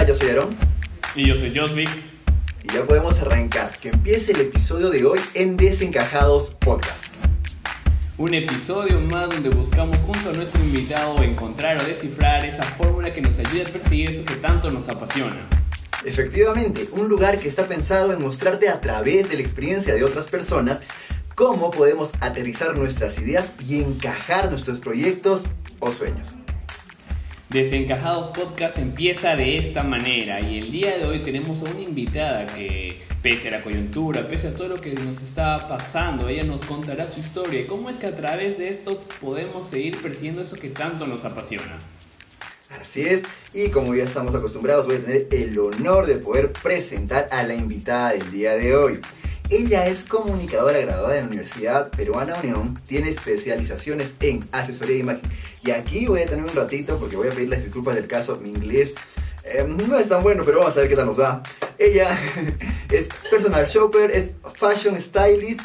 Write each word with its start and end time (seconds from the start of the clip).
Hola, 0.00 0.08
yo 0.08 0.14
soy 0.14 0.30
Aaron. 0.30 0.56
Y 1.14 1.28
yo 1.28 1.36
soy 1.36 1.54
Josvic. 1.54 1.90
Y 2.64 2.72
ya 2.72 2.86
podemos 2.86 3.20
arrancar. 3.20 3.70
Que 3.76 3.90
empiece 3.90 4.32
el 4.32 4.40
episodio 4.40 4.88
de 4.88 5.04
hoy 5.04 5.20
en 5.34 5.58
Desencajados 5.58 6.56
Podcast. 6.58 7.12
Un 8.16 8.32
episodio 8.32 8.98
más 8.98 9.28
donde 9.28 9.50
buscamos 9.50 9.98
junto 9.98 10.30
a 10.30 10.32
nuestro 10.32 10.58
invitado 10.62 11.22
encontrar 11.22 11.76
o 11.76 11.84
descifrar 11.84 12.46
esa 12.46 12.62
fórmula 12.62 13.12
que 13.12 13.20
nos 13.20 13.38
ayude 13.40 13.60
a 13.60 13.64
perseguir 13.66 14.08
eso 14.08 14.24
que 14.24 14.36
tanto 14.36 14.70
nos 14.70 14.88
apasiona. 14.88 15.46
Efectivamente, 16.06 16.88
un 16.92 17.10
lugar 17.10 17.38
que 17.38 17.48
está 17.48 17.66
pensado 17.66 18.14
en 18.14 18.22
mostrarte 18.22 18.70
a 18.70 18.80
través 18.80 19.28
de 19.28 19.34
la 19.34 19.42
experiencia 19.42 19.94
de 19.94 20.02
otras 20.02 20.28
personas 20.28 20.80
cómo 21.34 21.70
podemos 21.70 22.12
aterrizar 22.20 22.74
nuestras 22.74 23.18
ideas 23.18 23.52
y 23.68 23.82
encajar 23.82 24.48
nuestros 24.48 24.78
proyectos 24.78 25.44
o 25.78 25.90
sueños. 25.90 26.39
Desencajados 27.50 28.28
Podcast 28.28 28.78
empieza 28.78 29.34
de 29.34 29.56
esta 29.56 29.82
manera 29.82 30.40
y 30.40 30.58
el 30.58 30.70
día 30.70 30.96
de 30.96 31.04
hoy 31.04 31.24
tenemos 31.24 31.62
a 31.62 31.64
una 31.64 31.80
invitada 31.80 32.46
que, 32.46 33.00
pese 33.24 33.48
a 33.48 33.50
la 33.50 33.60
coyuntura, 33.64 34.28
pese 34.28 34.46
a 34.46 34.54
todo 34.54 34.68
lo 34.68 34.76
que 34.76 34.92
nos 34.92 35.20
está 35.20 35.66
pasando, 35.68 36.28
ella 36.28 36.44
nos 36.44 36.64
contará 36.64 37.08
su 37.08 37.18
historia 37.18 37.62
y 37.62 37.64
cómo 37.64 37.90
es 37.90 37.98
que 37.98 38.06
a 38.06 38.14
través 38.14 38.56
de 38.56 38.68
esto 38.68 39.00
podemos 39.20 39.66
seguir 39.66 40.00
persiguiendo 40.00 40.42
eso 40.42 40.54
que 40.54 40.68
tanto 40.68 41.08
nos 41.08 41.24
apasiona. 41.24 41.76
Así 42.80 43.00
es, 43.00 43.22
y 43.52 43.70
como 43.70 43.96
ya 43.96 44.04
estamos 44.04 44.32
acostumbrados, 44.32 44.86
voy 44.86 44.94
a 44.94 45.00
tener 45.00 45.26
el 45.32 45.58
honor 45.58 46.06
de 46.06 46.18
poder 46.18 46.52
presentar 46.52 47.26
a 47.32 47.42
la 47.42 47.56
invitada 47.56 48.12
del 48.12 48.30
día 48.30 48.52
de 48.54 48.76
hoy. 48.76 49.00
Ella 49.50 49.88
es 49.88 50.04
comunicadora 50.04 50.78
graduada 50.78 51.16
en 51.16 51.22
la 51.22 51.26
Universidad 51.26 51.90
Peruana 51.90 52.38
Unión, 52.38 52.80
tiene 52.86 53.10
especializaciones 53.10 54.14
en 54.20 54.44
asesoría 54.52 54.94
de 54.94 55.00
imagen. 55.00 55.22
Y 55.64 55.72
aquí 55.72 56.06
voy 56.06 56.22
a 56.22 56.26
tener 56.26 56.44
un 56.44 56.54
ratito 56.54 56.98
porque 56.98 57.16
voy 57.16 57.28
a 57.28 57.32
pedir 57.32 57.48
las 57.48 57.64
disculpas 57.64 57.96
del 57.96 58.06
caso, 58.06 58.36
mi 58.40 58.50
inglés 58.50 58.94
eh, 59.42 59.64
no 59.64 59.98
es 59.98 60.08
tan 60.08 60.22
bueno, 60.22 60.44
pero 60.44 60.58
vamos 60.58 60.76
a 60.76 60.80
ver 60.80 60.88
qué 60.88 60.96
tal 60.96 61.06
nos 61.06 61.18
va. 61.18 61.42
Ella 61.78 62.16
es 62.90 63.08
personal 63.28 63.66
shopper, 63.66 64.12
es 64.12 64.30
fashion 64.54 65.00
stylist. 65.00 65.60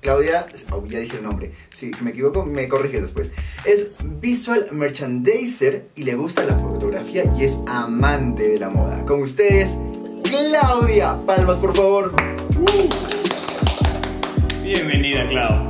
Claudia, 0.00 0.46
oh, 0.70 0.86
ya 0.86 1.00
dije 1.00 1.16
el 1.16 1.24
nombre, 1.24 1.52
si 1.70 1.90
me 2.00 2.10
equivoco 2.10 2.46
me 2.46 2.68
corrige 2.68 3.00
después. 3.00 3.32
Es 3.64 3.88
visual 4.02 4.68
merchandiser 4.70 5.88
y 5.96 6.04
le 6.04 6.14
gusta 6.14 6.44
la 6.44 6.58
fotografía 6.58 7.24
y 7.36 7.44
es 7.44 7.58
amante 7.66 8.48
de 8.48 8.58
la 8.60 8.68
moda. 8.68 9.04
Con 9.04 9.20
ustedes, 9.20 9.70
Claudia. 10.22 11.18
Palmas, 11.26 11.58
por 11.58 11.76
favor. 11.76 12.14
Bienvenida, 14.66 15.28
Clau. 15.28 15.68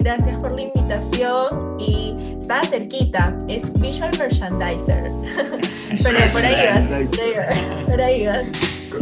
Gracias 0.00 0.38
por 0.42 0.52
la 0.52 0.60
invitación 0.60 1.76
y 1.80 2.14
estaba 2.38 2.62
cerquita, 2.64 3.34
es 3.48 3.72
Visual 3.80 4.10
Merchandiser. 4.18 5.06
Pero 6.02 6.18
por 6.30 6.44
ahí 6.44 6.66
vas, 6.66 7.88
por 7.88 8.02
ahí 8.02 8.26
vas. 8.26 8.44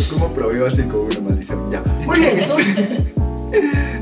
¿Cómo 0.08 0.32
probé 0.32 0.64
así 0.64 0.82
como 0.82 1.02
una 1.06 1.18
maldición? 1.18 1.68
Ya. 1.68 1.82
Muy 2.06 2.20
bien, 2.20 2.46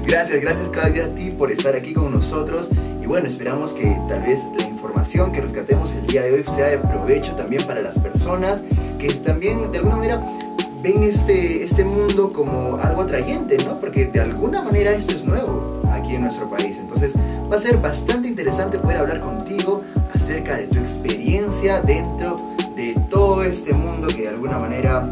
Gracias, 0.06 0.42
gracias 0.42 0.68
Claudia 0.68 1.06
a 1.06 1.14
ti 1.14 1.30
por 1.30 1.50
estar 1.50 1.74
aquí 1.74 1.94
con 1.94 2.12
nosotros 2.12 2.68
y 3.00 3.06
bueno, 3.06 3.26
esperamos 3.26 3.72
que 3.72 3.96
tal 4.06 4.20
vez 4.20 4.40
la 4.58 4.66
información 4.66 5.32
que 5.32 5.40
rescatemos 5.40 5.92
el 5.94 6.06
día 6.08 6.22
de 6.22 6.32
hoy 6.32 6.44
sea 6.44 6.66
de 6.66 6.78
provecho 6.78 7.32
también 7.36 7.62
para 7.62 7.80
las 7.80 7.98
personas 7.98 8.62
que 8.98 9.08
también 9.14 9.72
de 9.72 9.78
alguna 9.78 9.96
manera 9.96 10.20
ven 10.82 11.02
este, 11.02 11.62
este 11.62 11.84
mundo 11.84 12.32
como 12.32 12.76
algo 12.76 13.02
atrayente, 13.02 13.56
¿no? 13.64 13.78
Porque 13.78 14.06
de 14.06 14.20
alguna 14.20 14.62
manera 14.62 14.92
esto 14.92 15.14
es 15.14 15.24
nuevo 15.24 15.82
aquí 15.90 16.14
en 16.14 16.22
nuestro 16.22 16.48
país. 16.48 16.78
Entonces 16.78 17.14
va 17.50 17.56
a 17.56 17.60
ser 17.60 17.76
bastante 17.78 18.28
interesante 18.28 18.78
poder 18.78 18.98
hablar 18.98 19.20
contigo 19.20 19.78
acerca 20.14 20.56
de 20.56 20.66
tu 20.68 20.78
experiencia 20.78 21.80
dentro 21.80 22.38
de 22.76 22.96
todo 23.10 23.42
este 23.42 23.72
mundo 23.72 24.08
que 24.08 24.22
de 24.22 24.28
alguna 24.28 24.58
manera, 24.58 25.02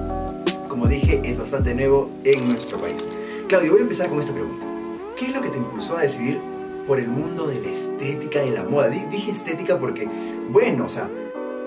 como 0.68 0.86
dije, 0.86 1.20
es 1.24 1.38
bastante 1.38 1.74
nuevo 1.74 2.10
en 2.24 2.48
nuestro 2.48 2.78
país. 2.78 3.04
Claudio, 3.48 3.72
voy 3.72 3.80
a 3.80 3.82
empezar 3.82 4.08
con 4.08 4.20
esta 4.20 4.32
pregunta. 4.32 4.66
¿Qué 5.16 5.26
es 5.26 5.34
lo 5.34 5.42
que 5.42 5.48
te 5.48 5.58
impulsó 5.58 5.96
a 5.96 6.02
decidir 6.02 6.40
por 6.86 6.98
el 6.98 7.08
mundo 7.08 7.46
de 7.46 7.60
la 7.60 7.68
estética 7.68 8.44
y 8.44 8.50
la 8.50 8.64
moda? 8.64 8.88
Dije 8.88 9.32
estética 9.32 9.78
porque, 9.78 10.08
bueno, 10.50 10.84
o 10.84 10.88
sea, 10.88 11.10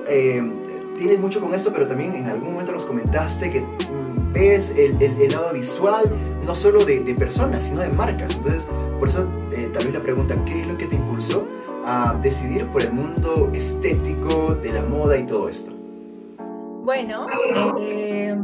eh, 0.07 0.41
tienes 1.01 1.19
mucho 1.19 1.41
con 1.41 1.55
esto, 1.55 1.71
pero 1.73 1.87
también 1.87 2.13
en 2.15 2.27
algún 2.27 2.51
momento 2.51 2.73
nos 2.73 2.85
comentaste 2.85 3.49
que 3.49 3.61
mm, 3.61 4.33
ves 4.33 4.75
el, 4.77 5.31
lado 5.31 5.51
visual 5.51 6.03
no 6.45 6.53
solo 6.53 6.85
de, 6.85 7.15
personas, 7.15 7.63
sino 7.63 7.81
de 7.81 7.89
marcas. 7.89 8.35
Entonces, 8.35 8.67
por 8.99 9.07
eso 9.07 9.23
eh, 9.51 9.71
tal 9.73 9.91
la 9.91 9.99
pregunta, 9.99 10.35
¿qué 10.45 10.61
es 10.61 10.67
lo 10.67 10.75
que 10.75 10.85
te 10.85 10.95
impulsó 10.95 11.47
a 11.85 12.15
decidir 12.21 12.67
por 12.67 12.83
el 12.83 12.93
mundo 12.93 13.49
estético, 13.51 14.53
de 14.53 14.73
la 14.73 14.83
moda 14.83 15.17
y 15.17 15.25
todo 15.25 15.49
esto? 15.49 15.71
Bueno, 16.83 17.25
eh, 17.79 18.37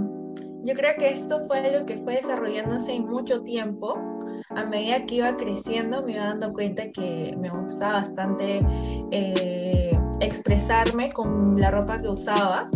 yo 0.63 0.74
creo 0.74 0.95
que 0.97 1.09
esto 1.09 1.39
fue 1.41 1.62
lo 1.72 1.85
que 1.85 1.97
fue 1.97 2.16
desarrollándose 2.16 2.94
en 2.94 3.06
mucho 3.06 3.44
tiempo. 3.44 4.01
A 4.50 4.66
medida 4.66 5.06
que 5.06 5.16
iba 5.16 5.38
creciendo 5.38 6.01
me 6.01 6.13
iba 6.13 6.24
dando 6.24 6.53
cuenta 6.53 6.91
que 6.91 7.35
me 7.38 7.51
gustaba 7.51 7.94
bastante 7.94 8.62
eh, 9.12 9.97
expresarme 10.22 11.10
con 11.10 11.60
la 11.60 11.72
ropa 11.72 12.00
que 12.00 12.08
usaba. 12.08 12.70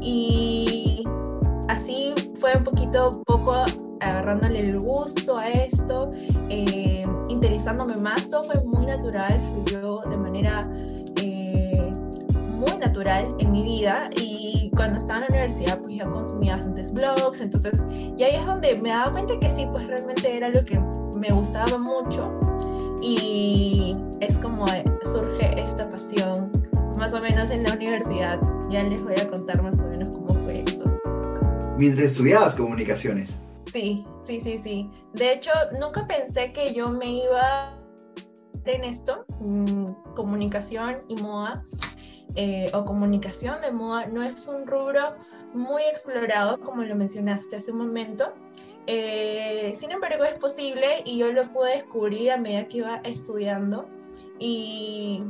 Y 0.00 1.04
así 1.68 2.14
fue 2.36 2.56
un 2.56 2.64
poquito 2.64 3.22
poco 3.26 3.64
agarrándole 4.00 4.60
el 4.60 4.78
gusto 4.78 5.38
a 5.38 5.48
esto, 5.48 6.10
eh, 6.48 7.04
interesándome 7.28 7.96
más, 7.96 8.28
todo 8.28 8.44
fue 8.44 8.62
muy 8.64 8.86
natural, 8.86 9.40
fluyó 9.64 10.00
de 10.08 10.16
manera 10.16 10.60
eh, 11.16 11.90
muy 12.54 12.76
natural 12.78 13.34
en 13.38 13.52
mi 13.52 13.62
vida. 13.62 14.08
Y 14.16 14.70
cuando 14.76 14.98
estaba 14.98 15.20
en 15.20 15.22
la 15.22 15.28
universidad 15.30 15.80
pues 15.80 15.96
ya 15.96 16.08
consumía 16.08 16.56
bastantes 16.56 16.92
blogs, 16.92 17.40
entonces 17.40 17.84
y 18.16 18.22
ahí 18.22 18.36
es 18.36 18.46
donde 18.46 18.76
me 18.76 18.90
daba 18.90 19.12
cuenta 19.12 19.38
que 19.38 19.50
sí, 19.50 19.66
pues 19.70 19.86
realmente 19.86 20.36
era 20.36 20.48
lo 20.48 20.64
que 20.64 20.80
me 21.18 21.30
gustaba 21.30 21.76
mucho. 21.78 22.32
Y 23.02 23.94
es 24.20 24.38
como 24.38 24.66
surge 25.04 25.60
esta 25.60 25.88
pasión 25.88 26.50
más 26.98 27.12
o 27.14 27.20
menos 27.20 27.50
en 27.50 27.62
la 27.62 27.72
universidad. 27.72 28.40
Ya 28.68 28.82
les 28.82 29.02
voy 29.02 29.14
a 29.14 29.28
contar 29.28 29.62
más 29.62 29.80
o 29.80 29.84
menos 29.84 30.16
cómo 30.16 30.34
fue 30.44 30.64
eso. 30.66 30.84
Mientras 31.76 32.12
estudiabas 32.12 32.54
comunicaciones. 32.54 33.34
Sí, 33.72 34.04
sí, 34.24 34.40
sí, 34.40 34.58
sí. 34.58 34.90
De 35.14 35.32
hecho, 35.32 35.52
nunca 35.80 36.06
pensé 36.06 36.52
que 36.52 36.74
yo 36.74 36.90
me 36.90 37.24
iba 37.24 37.78
en 38.64 38.84
esto, 38.84 39.24
mm, 39.40 40.14
comunicación 40.14 40.98
y 41.08 41.16
moda, 41.16 41.62
eh, 42.34 42.70
o 42.74 42.84
comunicación 42.84 43.60
de 43.60 43.70
moda, 43.70 44.06
no 44.06 44.22
es 44.22 44.46
un 44.46 44.66
rubro 44.66 45.16
muy 45.54 45.82
explorado, 45.82 46.60
como 46.60 46.82
lo 46.82 46.94
mencionaste 46.94 47.56
hace 47.56 47.72
un 47.72 47.78
momento. 47.78 48.34
Eh, 48.86 49.72
sin 49.74 49.90
embargo, 49.92 50.24
es 50.24 50.36
posible 50.36 51.02
y 51.04 51.18
yo 51.18 51.32
lo 51.32 51.44
pude 51.44 51.72
descubrir 51.72 52.32
a 52.32 52.36
medida 52.36 52.66
que 52.68 52.78
iba 52.78 52.96
estudiando. 53.04 53.88
Y 54.38 55.22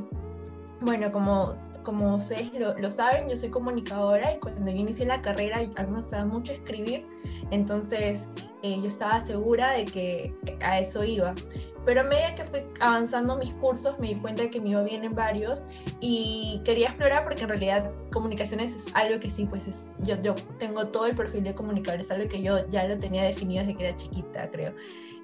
bueno, 0.80 1.10
como, 1.10 1.56
como 1.82 2.16
ustedes 2.16 2.50
lo, 2.54 2.90
saben, 2.90 3.28
yo 3.28 3.36
soy 3.36 3.50
comunicadora 3.50 4.34
y 4.34 4.38
cuando 4.38 4.70
yo 4.70 4.76
inicié 4.76 5.06
la 5.06 5.20
carrera 5.22 5.56
a 5.58 5.82
mí 5.82 5.90
me 5.90 5.96
gustaba 5.96 6.24
mucho 6.24 6.52
escribir, 6.52 7.04
entonces 7.50 8.28
eh, 8.62 8.78
yo 8.80 8.86
estaba 8.86 9.20
segura 9.20 9.72
de 9.72 9.84
que 9.86 10.34
a 10.60 10.78
eso 10.78 11.04
iba. 11.04 11.34
Pero 11.84 12.02
a 12.02 12.04
medida 12.04 12.34
que 12.34 12.44
fui 12.44 12.60
avanzando 12.80 13.36
mis 13.38 13.54
cursos 13.54 13.98
me 13.98 14.08
di 14.08 14.14
cuenta 14.16 14.42
de 14.42 14.50
que 14.50 14.60
me 14.60 14.70
iba 14.70 14.82
bien 14.82 15.04
en 15.04 15.14
varios 15.14 15.66
y 16.00 16.60
quería 16.64 16.88
explorar 16.88 17.24
porque 17.24 17.42
en 17.42 17.48
realidad 17.48 17.90
comunicaciones 18.12 18.74
es 18.74 18.94
algo 18.94 19.18
que 19.18 19.30
sí, 19.30 19.46
pues 19.46 19.66
es, 19.66 19.94
yo, 20.00 20.20
yo 20.20 20.34
tengo 20.58 20.88
todo 20.88 21.06
el 21.06 21.16
perfil 21.16 21.44
de 21.44 21.54
comunicador, 21.54 22.00
es 22.00 22.10
algo 22.10 22.28
que 22.28 22.42
yo 22.42 22.68
ya 22.68 22.86
lo 22.86 22.98
tenía 22.98 23.24
definido 23.24 23.64
desde 23.64 23.78
que 23.78 23.88
era 23.88 23.96
chiquita, 23.96 24.50
creo. 24.50 24.74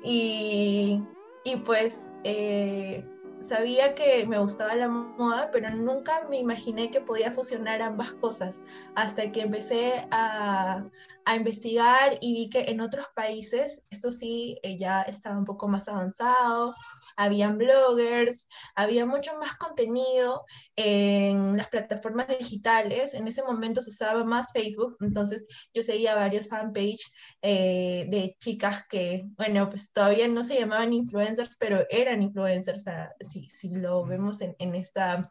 Y, 0.03 1.03
y 1.45 1.57
pues... 1.57 2.11
Eh, 2.25 3.05
sabía 3.45 3.95
que 3.95 4.27
me 4.27 4.39
gustaba 4.39 4.75
la 4.75 4.89
moda, 4.89 5.51
pero 5.53 5.69
nunca 5.71 6.27
me 6.29 6.39
imaginé 6.39 6.91
que 6.91 7.01
podía 7.01 7.33
fusionar 7.33 7.83
ambas 7.83 8.13
cosas, 8.15 8.61
hasta 8.95 9.31
que 9.31 9.43
empecé 9.43 10.07
a, 10.11 10.85
a 11.25 11.37
investigar 11.37 12.19
y 12.21 12.35
vi 12.35 12.51
que 12.51 12.71
en 12.71 12.81
otros 12.81 13.07
países 13.15 13.87
esto 13.91 14.11
sí 14.11 14.59
eh, 14.63 14.77
ya 14.79 15.03
estaba 15.03 15.39
un 15.39 15.45
poco 15.45 15.69
más 15.69 15.89
avanzado, 15.89 16.73
habían 17.17 17.59
bloggers, 17.59 18.49
había 18.75 19.07
mucho 19.07 19.37
más 19.39 19.57
contenido 19.57 20.45
en 20.77 21.57
las 21.57 21.69
plataformas 21.69 22.29
digitales. 22.29 23.15
En 23.15 23.29
ese 23.29 23.43
momento 23.43 23.83
se 23.83 23.91
usaba 23.91 24.25
más 24.25 24.53
Facebook, 24.53 24.97
entonces 25.01 25.47
yo 25.73 25.83
seguía 25.83 26.15
varios 26.15 26.49
fanpage 26.49 27.13
eh, 27.43 28.07
de 28.09 28.37
chicas 28.39 28.85
que, 28.89 29.25
bueno, 29.37 29.69
pues 29.69 29.93
todavía 29.93 30.29
no 30.29 30.43
se 30.43 30.59
llamaban 30.59 30.93
influencers, 30.93 31.57
pero 31.59 31.85
eran 31.91 32.23
influencers, 32.23 32.85
si, 33.21 33.49
si 33.49 33.71
lo 33.71 34.05
vemos 34.05 34.41
en, 34.41 34.55
en 34.59 34.75
esta 34.75 35.29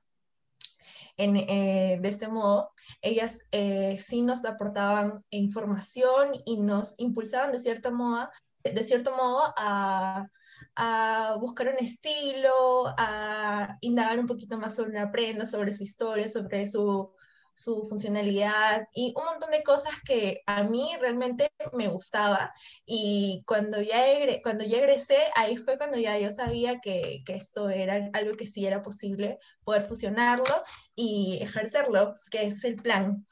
eh, 1.18 2.00
de 2.02 2.10
este 2.10 2.28
modo, 2.28 2.72
ellas 3.02 3.44
eh, 3.52 3.98
sí 3.98 4.22
nos 4.24 4.46
aportaban 4.46 5.24
información 5.30 6.32
y 6.46 6.60
nos 6.62 6.96
impulsaban 6.98 7.52
de, 7.52 7.60
cierta 7.60 7.92
moda, 7.92 8.32
de 8.64 8.84
cierto 8.84 9.16
modo 9.16 9.54
a, 9.56 10.28
a 10.76 11.38
buscar 11.40 11.68
un 11.68 11.78
estilo, 11.78 12.94
a 12.98 13.78
indagar 13.82 14.20
un 14.20 14.28
poquito 14.28 14.58
más 14.58 14.76
sobre 14.76 14.94
la 14.94 15.12
prenda, 15.12 15.46
sobre 15.46 15.74
su 15.74 15.84
historia, 15.84 16.28
sobre 16.28 16.68
su 16.68 17.12
su 17.54 17.86
funcionalidad 17.88 18.88
y 18.94 19.14
un 19.16 19.26
montón 19.26 19.52
de 19.52 19.64
cosas 19.64 19.94
que 20.04 20.42
a 20.46 20.64
mí 20.64 20.90
realmente 21.00 21.52
me 21.74 21.88
gustaba. 21.88 22.54
Y 22.86 23.44
cuando 23.46 23.82
ya, 23.82 24.04
cuando 24.42 24.64
ya 24.64 24.78
egresé, 24.78 25.18
ahí 25.36 25.58
fue 25.58 25.78
cuando 25.78 26.00
ya 26.00 26.18
yo 26.18 26.32
sabía 26.32 26.80
que, 26.80 27.22
que 27.26 27.36
esto 27.36 27.70
era 27.70 28.10
algo 28.14 28.34
que 28.34 28.46
sí 28.46 28.66
era 28.66 28.82
posible 28.82 29.38
poder 29.64 29.84
fusionarlo 29.84 30.64
y 30.96 31.40
ejercerlo, 31.42 32.14
que 32.32 32.44
es 32.44 32.64
el 32.64 32.76
plan. 32.76 33.26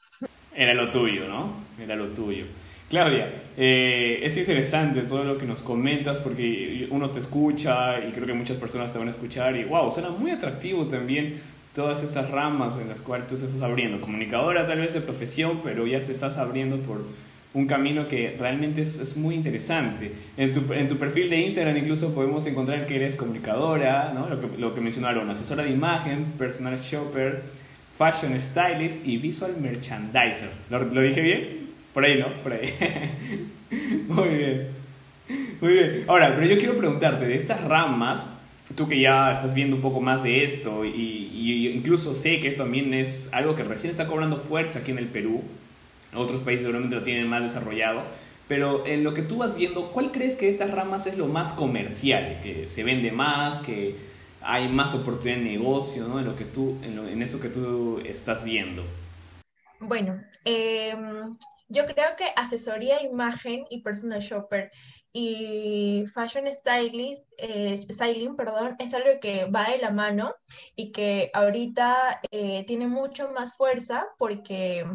Era 0.54 0.74
lo 0.74 0.90
tuyo, 0.90 1.26
¿no? 1.28 1.52
Era 1.78 1.96
lo 1.96 2.12
tuyo. 2.14 2.46
Claudia, 2.92 3.32
eh, 3.56 4.20
es 4.22 4.36
interesante 4.36 5.00
todo 5.00 5.24
lo 5.24 5.38
que 5.38 5.46
nos 5.46 5.62
comentas 5.62 6.20
porque 6.20 6.86
uno 6.90 7.08
te 7.08 7.20
escucha 7.20 7.98
y 8.06 8.12
creo 8.12 8.26
que 8.26 8.34
muchas 8.34 8.58
personas 8.58 8.92
te 8.92 8.98
van 8.98 9.08
a 9.08 9.12
escuchar 9.12 9.56
y 9.56 9.64
wow, 9.64 9.90
suena 9.90 10.10
muy 10.10 10.30
atractivo 10.30 10.84
también 10.84 11.40
todas 11.74 12.02
esas 12.02 12.30
ramas 12.30 12.78
en 12.78 12.90
las 12.90 13.00
cuales 13.00 13.26
tú 13.28 13.36
te 13.36 13.46
estás 13.46 13.62
abriendo. 13.62 13.98
Comunicadora 13.98 14.66
tal 14.66 14.78
vez 14.78 14.92
de 14.92 15.00
profesión, 15.00 15.62
pero 15.64 15.86
ya 15.86 16.02
te 16.02 16.12
estás 16.12 16.36
abriendo 16.36 16.80
por 16.80 17.06
un 17.54 17.66
camino 17.66 18.06
que 18.08 18.36
realmente 18.38 18.82
es, 18.82 19.00
es 19.00 19.16
muy 19.16 19.36
interesante. 19.36 20.12
En 20.36 20.52
tu, 20.52 20.70
en 20.74 20.86
tu, 20.86 20.98
perfil 20.98 21.30
de 21.30 21.38
Instagram 21.38 21.78
incluso 21.78 22.14
podemos 22.14 22.44
encontrar 22.44 22.86
que 22.86 22.96
eres 22.96 23.16
comunicadora, 23.16 24.12
¿no? 24.12 24.28
lo, 24.28 24.38
que, 24.38 24.58
lo 24.58 24.74
que 24.74 24.82
mencionaron, 24.82 25.30
asesora 25.30 25.64
de 25.64 25.70
imagen, 25.70 26.34
personal 26.36 26.76
shopper, 26.76 27.42
fashion 27.96 28.38
stylist 28.38 29.06
y 29.06 29.16
visual 29.16 29.54
merchandiser. 29.58 30.50
¿Lo, 30.68 30.84
lo 30.84 31.00
dije 31.00 31.22
bien? 31.22 31.61
Por 31.92 32.04
ahí, 32.04 32.18
¿no? 32.18 32.42
Por 32.42 32.52
ahí. 32.52 32.72
Muy 34.08 34.28
bien. 34.28 34.68
Muy 35.60 35.72
bien. 35.72 36.04
Ahora, 36.08 36.34
pero 36.34 36.46
yo 36.46 36.58
quiero 36.58 36.76
preguntarte, 36.76 37.26
de 37.26 37.36
estas 37.36 37.62
ramas, 37.64 38.32
tú 38.74 38.88
que 38.88 39.00
ya 39.00 39.30
estás 39.30 39.54
viendo 39.54 39.76
un 39.76 39.82
poco 39.82 40.00
más 40.00 40.22
de 40.22 40.44
esto 40.44 40.84
y, 40.84 40.90
y, 40.90 41.68
incluso 41.68 42.14
sé 42.14 42.40
que 42.40 42.48
esto 42.48 42.62
también 42.64 42.94
es 42.94 43.32
algo 43.32 43.54
que 43.54 43.62
recién 43.62 43.90
está 43.90 44.06
cobrando 44.06 44.36
fuerza 44.36 44.80
aquí 44.80 44.90
en 44.90 44.98
el 44.98 45.06
Perú, 45.06 45.42
otros 46.14 46.42
países 46.42 46.62
seguramente 46.62 46.94
lo 46.94 47.02
tienen 47.02 47.28
más 47.28 47.42
desarrollado, 47.42 48.02
pero 48.48 48.86
en 48.86 49.04
lo 49.04 49.14
que 49.14 49.22
tú 49.22 49.38
vas 49.38 49.56
viendo, 49.56 49.92
¿cuál 49.92 50.12
crees 50.12 50.36
que 50.36 50.46
de 50.46 50.50
estas 50.50 50.70
ramas 50.70 51.06
es 51.06 51.16
lo 51.16 51.28
más 51.28 51.52
comercial, 51.52 52.40
que 52.42 52.66
se 52.66 52.84
vende 52.84 53.12
más, 53.12 53.58
que 53.58 53.96
hay 54.42 54.68
más 54.68 54.94
oportunidad 54.94 55.38
de 55.38 55.44
negocio, 55.44 56.06
¿no? 56.08 56.18
En, 56.18 56.26
lo 56.26 56.36
que 56.36 56.44
tú, 56.44 56.76
en, 56.82 56.98
en 56.98 57.22
eso 57.22 57.40
que 57.40 57.48
tú 57.48 58.00
estás 58.04 58.44
viendo. 58.44 58.82
Bueno, 59.80 60.20
eh, 60.44 60.94
yo 61.72 61.86
creo 61.86 62.14
que 62.16 62.32
asesoría 62.36 62.98
de 62.98 63.04
imagen 63.04 63.64
y 63.70 63.82
personal 63.82 64.20
shopper 64.20 64.70
y 65.12 66.04
fashion 66.12 66.50
stylist, 66.50 67.26
eh, 67.36 67.76
styling, 67.76 68.34
perdón, 68.36 68.76
es 68.78 68.94
algo 68.94 69.20
que 69.20 69.44
va 69.46 69.68
de 69.70 69.78
la 69.78 69.90
mano 69.90 70.34
y 70.74 70.90
que 70.90 71.30
ahorita 71.34 72.20
eh, 72.30 72.64
tiene 72.66 72.86
mucho 72.86 73.30
más 73.30 73.56
fuerza 73.56 74.06
porque 74.18 74.86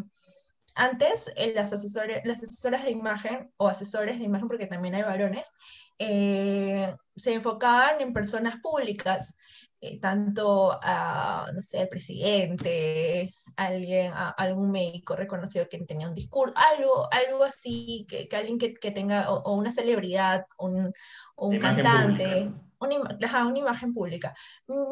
antes 0.74 1.32
eh, 1.36 1.52
las, 1.54 1.72
asesores, 1.72 2.22
las 2.24 2.42
asesoras 2.42 2.84
de 2.84 2.90
imagen 2.90 3.52
o 3.56 3.68
asesores 3.68 4.18
de 4.18 4.24
imagen, 4.24 4.48
porque 4.48 4.66
también 4.66 4.94
hay 4.94 5.02
varones, 5.02 5.52
se 5.98 7.34
enfocaban 7.34 8.00
en 8.00 8.12
personas 8.12 8.56
públicas. 8.60 9.36
Eh, 9.80 10.00
tanto 10.00 10.76
a, 10.82 11.46
no 11.54 11.62
sé, 11.62 11.78
al 11.78 11.88
presidente, 11.88 13.30
alguien, 13.54 14.12
a, 14.12 14.30
algún 14.30 14.72
médico 14.72 15.14
reconocido 15.14 15.68
que 15.68 15.78
tenía 15.84 16.08
un 16.08 16.14
discurso, 16.14 16.52
algo, 16.56 17.08
algo 17.12 17.44
así, 17.44 18.04
que, 18.08 18.26
que 18.28 18.36
alguien 18.36 18.58
que, 18.58 18.74
que 18.74 18.90
tenga, 18.90 19.30
o, 19.30 19.54
una 19.54 19.70
celebridad, 19.70 20.46
un, 20.58 20.92
o 21.36 21.48
un 21.48 21.58
cantante. 21.58 22.52
Una, 22.80 22.96
una, 23.44 23.58
imagen 23.58 23.92
pública. 23.92 24.34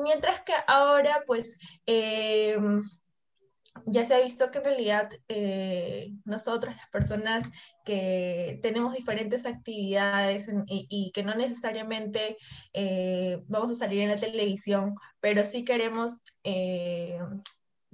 Mientras 0.02 0.42
que 0.42 0.52
ahora, 0.66 1.22
pues, 1.26 1.58
eh, 1.86 2.56
ya 3.84 4.05
se 4.05 4.14
ha 4.14 4.20
visto 4.20 4.50
que 4.50 4.58
en 4.58 4.64
realidad 4.64 5.11
eh, 5.28 6.12
nosotros, 6.25 6.75
las 6.75 6.88
personas 6.88 7.50
que 7.84 8.58
tenemos 8.62 8.94
diferentes 8.94 9.46
actividades 9.46 10.50
y, 10.67 11.12
que 11.14 11.23
no 11.23 11.34
necesariamente 11.34 12.37
eh, 12.73 13.43
vamos 13.46 13.70
a 13.70 13.75
salir 13.75 14.02
en 14.02 14.11
la 14.11 14.17
televisión, 14.17 14.94
pero 15.20 15.44
sí 15.44 15.64
queremos 15.64 16.20
eh, 16.44 17.19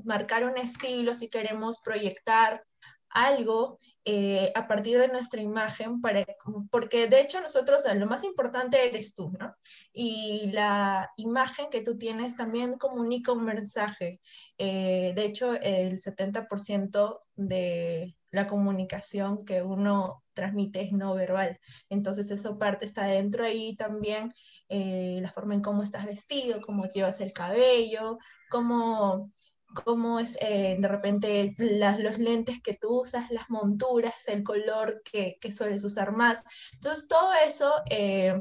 marcar 0.05 0.45
un 0.45 0.57
estilo, 0.57 1.15
sí 1.15 1.29
queremos 1.29 1.79
proyectar 1.85 2.65
algo 3.11 3.79
eh, 4.05 4.51
a 4.57 4.67
partir 4.67 4.99
de 4.99 5.07
nuestra 5.07 5.41
imagen, 5.41 6.01
para, 6.01 6.25
porque 6.71 7.07
de 7.07 7.21
hecho 7.21 7.41
nosotros, 7.41 7.85
lo 7.95 8.07
más 8.07 8.25
importante 8.25 8.85
eres 8.85 9.15
tú, 9.15 9.31
¿no? 9.39 9.55
Y 9.93 10.51
la 10.51 11.11
imagen 11.17 11.71
que 11.71 11.83
tú 11.83 11.97
tienes 11.99 12.37
también 12.37 12.73
comunica 12.75 13.31
un 13.33 13.45
mensaje. 13.45 14.21
Eh, 14.59 15.13
de 15.15 15.25
hecho, 15.25 15.55
el 15.55 15.99
70% 15.99 17.21
de 17.37 18.17
la 18.33 18.47
comunicación 18.49 19.45
que 19.45 19.63
uno 19.63 20.25
transmite 20.33 20.83
es 20.83 20.93
no 20.93 21.15
verbal. 21.15 21.61
Entonces, 21.89 22.31
eso 22.31 22.59
parte 22.59 22.85
está 22.85 23.05
dentro 23.05 23.45
ahí 23.45 23.77
también, 23.77 24.33
eh, 24.69 25.21
la 25.23 25.31
forma 25.31 25.55
en 25.55 25.63
cómo 25.63 25.83
estás 25.83 26.07
vestido, 26.07 26.61
cómo 26.61 26.87
llevas 26.89 27.21
el 27.21 27.33
cabello, 27.33 28.19
cómo 28.51 29.31
cómo 29.73 30.21
es 30.21 30.39
eh, 30.41 30.77
de 30.79 30.89
repente 30.89 31.55
los 31.59 32.19
lentes 32.19 32.61
que 32.63 32.75
tú 32.75 33.01
usas, 33.01 33.31
las 33.31 33.51
monturas, 33.51 34.29
el 34.29 34.43
color 34.43 35.03
que, 35.05 35.39
que 35.41 35.53
sueles 35.53 35.85
usar 35.85 36.13
más. 36.13 36.45
Entonces, 36.75 37.09
todo 37.09 37.33
eso 37.47 37.73
eh, 37.91 38.41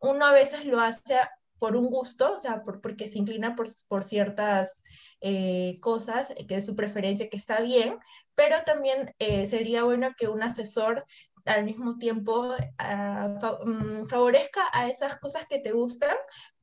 uno 0.00 0.26
a 0.26 0.32
veces 0.32 0.64
lo 0.64 0.80
hace 0.80 1.16
por 1.58 1.76
un 1.76 1.86
gusto, 1.86 2.34
o 2.34 2.38
sea, 2.38 2.62
porque 2.62 3.06
se 3.08 3.18
inclina 3.18 3.54
por, 3.54 4.04
ciertas 4.04 4.82
eh, 5.20 5.78
cosas, 5.80 6.32
que 6.48 6.56
es 6.56 6.66
su 6.66 6.74
preferencia, 6.74 7.28
que 7.28 7.36
está 7.36 7.60
bien, 7.60 7.98
pero 8.34 8.56
también 8.64 9.14
sería 9.18 9.84
bueno 9.84 10.14
que 10.16 10.28
un 10.28 10.42
asesor 10.42 11.04
al 11.44 11.64
mismo 11.64 11.98
tiempo 11.98 12.54
ah, 12.78 13.28
mm, 13.64 14.04
favorezca 14.04 14.62
a 14.72 14.88
esas 14.88 15.16
cosas 15.16 15.46
que 15.46 15.58
te 15.58 15.72
gustan, 15.72 16.16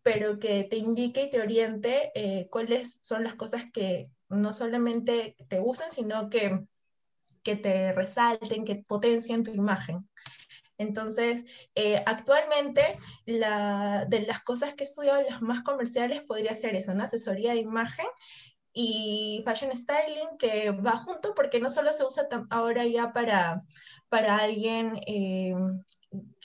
pero 0.07 0.39
que 0.39 0.63
te 0.63 0.77
indique 0.77 1.23
y 1.23 1.29
te 1.29 1.41
oriente 1.41 2.13
eh, 2.15 2.47
cuáles 2.49 3.01
son 3.03 3.25
las 3.25 3.35
cosas 3.35 3.65
que 3.73 4.09
no 4.29 4.53
solamente 4.53 5.35
te 5.49 5.59
gustan, 5.59 5.91
sino 5.91 6.29
que, 6.29 6.61
que 7.43 7.57
te 7.57 7.91
resalten, 7.91 8.63
que 8.63 8.77
potencien 8.77 9.43
tu 9.43 9.51
imagen. 9.51 10.07
Entonces, 10.77 11.43
eh, 11.75 12.01
actualmente, 12.05 12.97
la, 13.25 14.05
de 14.07 14.21
las 14.21 14.39
cosas 14.39 14.73
que 14.75 14.85
he 14.85 14.87
estudiado, 14.87 15.21
las 15.23 15.41
más 15.41 15.61
comerciales 15.61 16.21
podría 16.21 16.55
ser 16.55 16.77
eso, 16.77 16.93
una 16.93 17.03
asesoría 17.03 17.51
de 17.51 17.59
imagen 17.59 18.07
y 18.71 19.41
fashion 19.43 19.75
styling 19.75 20.37
que 20.39 20.71
va 20.71 20.95
junto 20.95 21.35
porque 21.35 21.59
no 21.59 21.69
solo 21.69 21.91
se 21.91 22.05
usa 22.05 22.29
ahora 22.49 22.85
ya 22.85 23.11
para, 23.11 23.65
para 24.07 24.37
alguien 24.37 25.01
eh, 25.05 25.53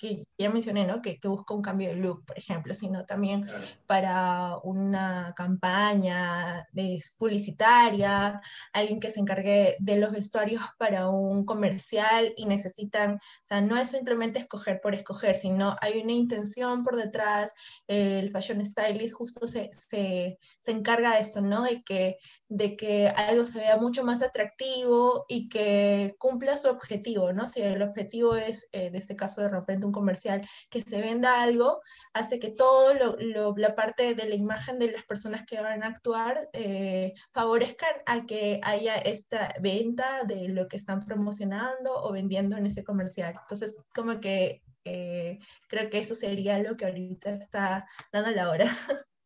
que 0.02 0.25
ya 0.37 0.50
mencioné, 0.50 0.85
¿no? 0.85 1.00
Que, 1.00 1.21
que, 1.21 1.28
busca 1.28 1.54
un 1.54 1.62
cambio 1.62 1.88
de 1.88 1.94
look, 1.94 2.25
por 2.26 2.37
ejemplo, 2.37 2.75
sino 2.75 3.06
también 3.06 3.47
para 3.87 4.56
una 4.64 5.32
campaña 5.37 6.66
de, 6.73 6.99
publicitaria, 7.18 8.40
alguien 8.73 8.99
que 8.99 9.12
se 9.12 9.21
encargue 9.21 9.76
de 9.78 9.97
los 9.99 10.11
vestuarios 10.11 10.61
para 10.76 11.09
un 11.09 11.44
comercial 11.44 12.35
y 12.37 12.47
necesitan, 12.47 13.14
o 13.14 13.47
sea, 13.47 13.61
no 13.61 13.76
es 13.76 13.90
simplemente 13.90 14.40
escoger 14.40 14.80
por 14.80 14.97
escoger, 14.97 15.37
sino 15.37 15.76
hay 15.80 16.00
una 16.00 16.12
intención 16.12 16.82
por 16.82 16.97
detrás, 16.97 17.52
el 17.87 18.28
fashion 18.32 18.64
stylist 18.64 19.14
justo 19.14 19.47
se, 19.47 19.71
se, 19.73 20.40
se 20.59 20.71
encarga 20.73 21.14
de 21.14 21.21
esto, 21.21 21.42
¿no? 21.42 21.62
De 21.62 21.85
que, 21.85 22.18
de 22.49 22.76
que 22.76 23.06
algo 23.09 23.47
se 23.47 23.61
vea 23.61 23.76
mucho 23.76 24.02
más 24.02 24.21
atractivo 24.21 25.26
y 25.28 25.49
que 25.49 26.16
cumpla 26.18 26.59
su 26.59 26.68
objetivo, 26.68 27.32
¿no? 27.32 27.47
Si 27.47 27.62
el 27.62 27.82
objetivo 27.82 28.35
es, 28.35 28.68
eh, 28.73 28.90
de 28.90 28.99
este 28.99 29.14
caso, 29.14 29.42
de 29.42 29.49
repente 29.49 29.87
un 29.87 29.91
comercial, 29.92 30.46
que 30.70 30.82
se 30.82 31.00
venda 31.00 31.42
algo, 31.42 31.80
hace 32.12 32.38
que 32.38 32.50
todo 32.50 32.94
lo, 32.94 33.54
la 33.56 33.75
parte 33.75 34.14
de 34.14 34.28
la 34.28 34.34
imagen 34.34 34.78
de 34.78 34.90
las 34.90 35.04
personas 35.04 35.44
que 35.44 35.61
van 35.61 35.82
a 35.82 35.88
actuar 35.88 36.49
eh, 36.52 37.14
favorezcan 37.32 37.94
a 38.06 38.26
que 38.26 38.61
haya 38.62 38.96
esta 38.96 39.54
venta 39.61 40.25
de 40.25 40.49
lo 40.49 40.68
que 40.68 40.76
están 40.76 41.00
promocionando 41.00 41.94
o 41.94 42.12
vendiendo 42.12 42.56
en 42.56 42.66
ese 42.66 42.84
comercial. 42.84 43.34
Entonces, 43.42 43.84
como 43.94 44.20
que 44.20 44.62
eh, 44.84 45.38
creo 45.68 45.90
que 45.90 45.99
eso 45.99 46.14
sería 46.14 46.58
lo 46.58 46.76
que 46.76 46.87
ahorita 46.87 47.30
está 47.30 47.87
dando 48.12 48.30
la 48.32 48.50
hora. 48.50 48.70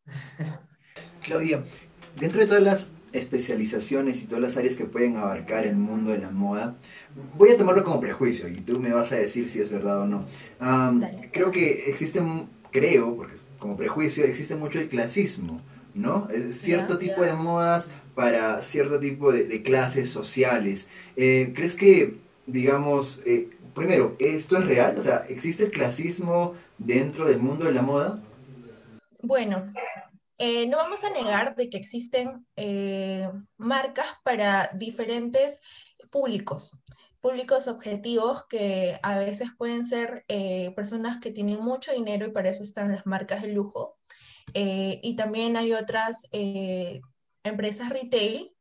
Claudia, 1.21 1.63
dentro 2.15 2.41
de 2.41 2.47
todas 2.47 2.63
las 2.63 2.91
especializaciones 3.13 4.21
y 4.21 4.27
todas 4.27 4.41
las 4.41 4.57
áreas 4.57 4.75
que 4.75 4.85
pueden 4.85 5.17
abarcar 5.17 5.65
el 5.65 5.75
mundo 5.75 6.11
de 6.11 6.19
la 6.19 6.29
moda, 6.29 6.75
voy 7.37 7.51
a 7.51 7.57
tomarlo 7.57 7.83
como 7.83 7.99
prejuicio 7.99 8.47
y 8.47 8.55
tú 8.55 8.79
me 8.79 8.93
vas 8.93 9.11
a 9.11 9.15
decir 9.15 9.47
si 9.47 9.59
es 9.59 9.69
verdad 9.69 10.01
o 10.01 10.05
no. 10.05 10.25
creo 11.31 11.51
que 11.51 11.89
existe, 11.89 12.21
creo, 12.71 13.15
porque 13.15 13.35
como 13.59 13.75
prejuicio 13.75 14.25
existe 14.25 14.55
mucho 14.55 14.79
el 14.79 14.87
clasismo, 14.87 15.61
¿no? 15.93 16.27
cierto 16.51 16.97
tipo 16.97 17.23
de 17.23 17.33
modas 17.33 17.89
para 18.13 18.61
cierto 18.61 18.99
tipo 18.99 19.31
de, 19.31 19.61
clases 19.61 20.09
sociales. 20.09 20.87
Eh, 21.15 21.53
¿Crees 21.55 21.75
que, 21.75 22.17
digamos, 22.47 23.21
eh, 23.25 23.49
primero, 23.75 24.15
esto 24.19 24.57
es 24.57 24.65
real? 24.65 24.97
O 24.97 25.01
sea, 25.01 25.25
¿existe 25.29 25.65
el 25.65 25.71
clasismo 25.71 26.55
dentro 26.79 27.27
del 27.27 27.39
mundo 27.39 27.65
de 27.65 27.73
la 27.73 27.81
moda? 27.83 28.19
Bueno, 29.21 29.71
eh, 30.37 30.67
no 30.67 30.77
vamos 30.77 31.03
a 31.03 31.09
negar 31.09 31.55
de 31.55 31.69
que 31.69 31.77
existen 31.77 32.45
eh, 32.55 33.29
marcas 33.57 34.07
para 34.23 34.69
diferentes 34.75 35.61
públicos, 36.11 36.79
públicos 37.21 37.67
objetivos 37.67 38.45
que 38.47 38.99
a 39.01 39.17
veces 39.17 39.49
pueden 39.57 39.83
ser 39.85 40.23
eh, 40.27 40.71
personas 40.75 41.19
que 41.19 41.31
tienen 41.31 41.59
mucho 41.59 41.91
dinero 41.91 42.27
y 42.27 42.31
para 42.31 42.49
eso 42.49 42.63
están 42.63 42.91
las 42.91 43.05
marcas 43.05 43.41
de 43.41 43.49
lujo. 43.49 43.97
y 44.53 45.15
también 45.15 45.57
hay 45.57 45.73
otras 45.73 46.27
empresas 47.43 47.89
retail 47.89 48.56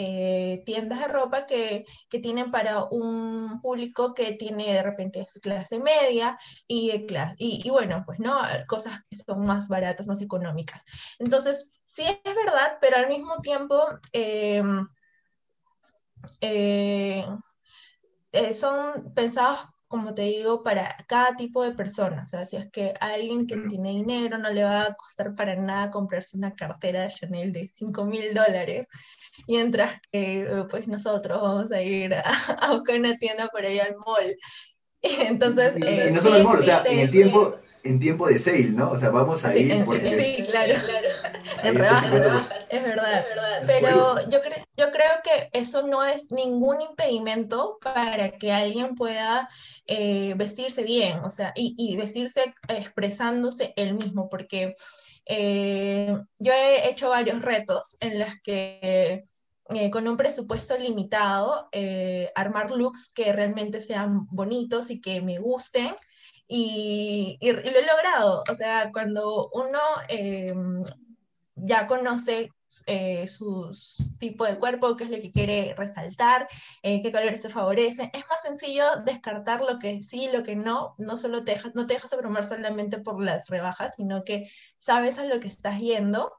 eh, 0.00 0.62
tiendas 0.64 1.00
de 1.00 1.08
ropa 1.08 1.44
que, 1.44 1.84
que, 2.08 2.20
tienen 2.20 2.52
para 2.52 2.84
un 2.84 3.60
público 3.60 4.14
que 4.14 4.32
tiene 4.32 4.72
de 4.72 4.82
repente 4.82 5.26
clase 5.42 5.80
media 5.80 6.38
y, 6.68 6.92
y, 7.36 7.62
y, 7.66 7.70
bueno, 7.70 8.04
pues 8.06 8.20
no, 8.20 8.40
cosas 8.68 9.00
que 9.10 9.16
son 9.16 9.44
más 9.44 9.66
baratas, 9.68 10.06
más 10.06 10.22
económicas. 10.22 10.84
Entonces, 11.18 11.72
sí 11.84 12.02
es 12.02 12.34
verdad, 12.34 12.78
pero 12.80 12.96
al 12.96 13.08
mismo 13.08 13.40
tiempo... 13.40 13.82
Em, 14.12 14.86
eh, 16.40 17.24
eh, 18.32 18.52
son 18.52 19.12
pensados 19.14 19.60
como 19.88 20.14
te 20.14 20.22
digo, 20.22 20.62
para 20.62 20.96
cada 21.08 21.34
tipo 21.34 21.62
de 21.64 21.72
persona. 21.72 22.24
O 22.24 22.28
sea, 22.28 22.44
si 22.46 22.56
es 22.56 22.70
que 22.70 22.94
alguien 23.00 23.46
que 23.46 23.56
tiene 23.68 23.90
dinero 23.90 24.36
no 24.38 24.50
le 24.50 24.62
va 24.62 24.82
a 24.82 24.94
costar 24.94 25.34
para 25.34 25.56
nada 25.56 25.90
comprarse 25.90 26.36
una 26.36 26.54
cartera 26.54 27.02
de 27.02 27.08
Chanel 27.08 27.52
de 27.52 27.66
5 27.66 28.04
mil 28.04 28.34
dólares, 28.34 28.86
mientras 29.46 30.00
que 30.10 30.42
eh, 30.42 30.64
pues 30.70 30.88
nosotros 30.88 31.40
vamos 31.40 31.72
a 31.72 31.82
ir 31.82 32.14
a, 32.14 32.22
buscar 32.72 32.98
una 32.98 33.16
tienda 33.16 33.48
para 33.48 33.70
ir 33.70 33.82
al 33.82 33.96
mall. 33.96 34.36
Entonces, 35.02 35.76
y, 35.76 35.86
eh, 35.86 36.10
no 36.12 36.20
solo 36.20 36.36
el 36.36 36.44
mall, 36.44 36.58
o 36.58 36.62
sea, 36.62 36.82
en 36.86 36.98
el 36.98 37.10
tiempo, 37.10 37.58
en 37.84 38.00
tiempo 38.00 38.26
de 38.26 38.38
sale, 38.38 38.64
¿no? 38.64 38.90
O 38.90 38.98
sea, 38.98 39.10
vamos 39.10 39.44
a 39.44 39.56
ir. 39.56 39.72
Sí, 39.72 40.42
claro, 40.50 40.74
claro. 40.84 41.08
En 41.62 41.74
rebajas, 41.74 42.50
es 42.68 42.82
verdad. 42.82 43.24
Pero 43.66 44.16
yo, 44.30 44.40
creo 44.42 44.64
yo 44.76 44.90
creo 44.90 45.10
que 45.24 45.48
eso 45.52 45.86
no 45.86 46.04
es 46.04 46.30
ningún 46.30 46.80
impedimento 46.80 47.78
para 47.82 48.30
que 48.30 48.52
alguien 48.52 48.94
pueda 48.94 49.48
eh, 49.86 50.34
vestirse 50.36 50.82
bien, 50.82 51.18
o 51.20 51.30
sea, 51.30 51.52
y, 51.56 51.74
y 51.78 51.96
vestirse 51.96 52.54
expresándose 52.68 53.72
él 53.76 53.94
mismo, 53.94 54.28
porque 54.28 54.74
eh, 55.28 56.14
yo 56.38 56.52
he 56.52 56.88
hecho 56.90 57.10
varios 57.10 57.42
retos 57.42 57.96
en 58.00 58.18
los 58.18 58.30
que 58.42 59.22
eh, 59.70 59.90
con 59.90 60.08
un 60.08 60.16
presupuesto 60.16 60.76
limitado, 60.78 61.68
armar 62.34 62.70
looks 62.70 63.10
que 63.14 63.32
realmente 63.32 63.80
sean 63.82 64.26
bonitos 64.30 64.90
y 64.90 65.00
que 65.00 65.20
me 65.20 65.38
gusten 65.38 65.94
y, 66.48 67.38
lo 67.42 67.58
he 67.58 67.86
logrado. 67.86 68.42
O 68.50 68.54
sea, 68.54 68.90
cuando 68.92 69.50
uno 69.52 69.78
em, 70.08 70.80
ya 71.54 71.86
conoce 71.86 72.50
eh, 72.86 73.26
su 73.26 73.70
tipo 74.18 74.44
de 74.44 74.58
cuerpo, 74.58 74.96
qué 74.96 75.04
es 75.04 75.10
lo 75.10 75.16
que 75.16 75.30
quiere 75.30 75.74
resaltar, 75.76 76.46
eh, 76.82 77.02
qué 77.02 77.12
colores 77.12 77.42
se 77.42 77.48
favorecen. 77.48 78.10
Es 78.12 78.24
más 78.28 78.42
sencillo 78.42 78.84
descartar 79.04 79.62
lo 79.62 79.78
que 79.78 80.02
sí, 80.02 80.28
lo 80.32 80.42
que 80.42 80.56
no. 80.56 80.94
No 80.98 81.16
solo 81.16 81.44
te 81.44 81.52
dejas, 81.52 81.74
no 81.74 81.86
te 81.86 81.94
dejas 81.94 82.12
abrumar 82.12 82.44
solamente 82.44 82.98
por 82.98 83.22
las 83.22 83.48
rebajas, 83.48 83.94
sino 83.96 84.24
que 84.24 84.50
sabes 84.76 85.18
a 85.18 85.24
lo 85.24 85.40
que 85.40 85.48
estás 85.48 85.78
yendo 85.80 86.32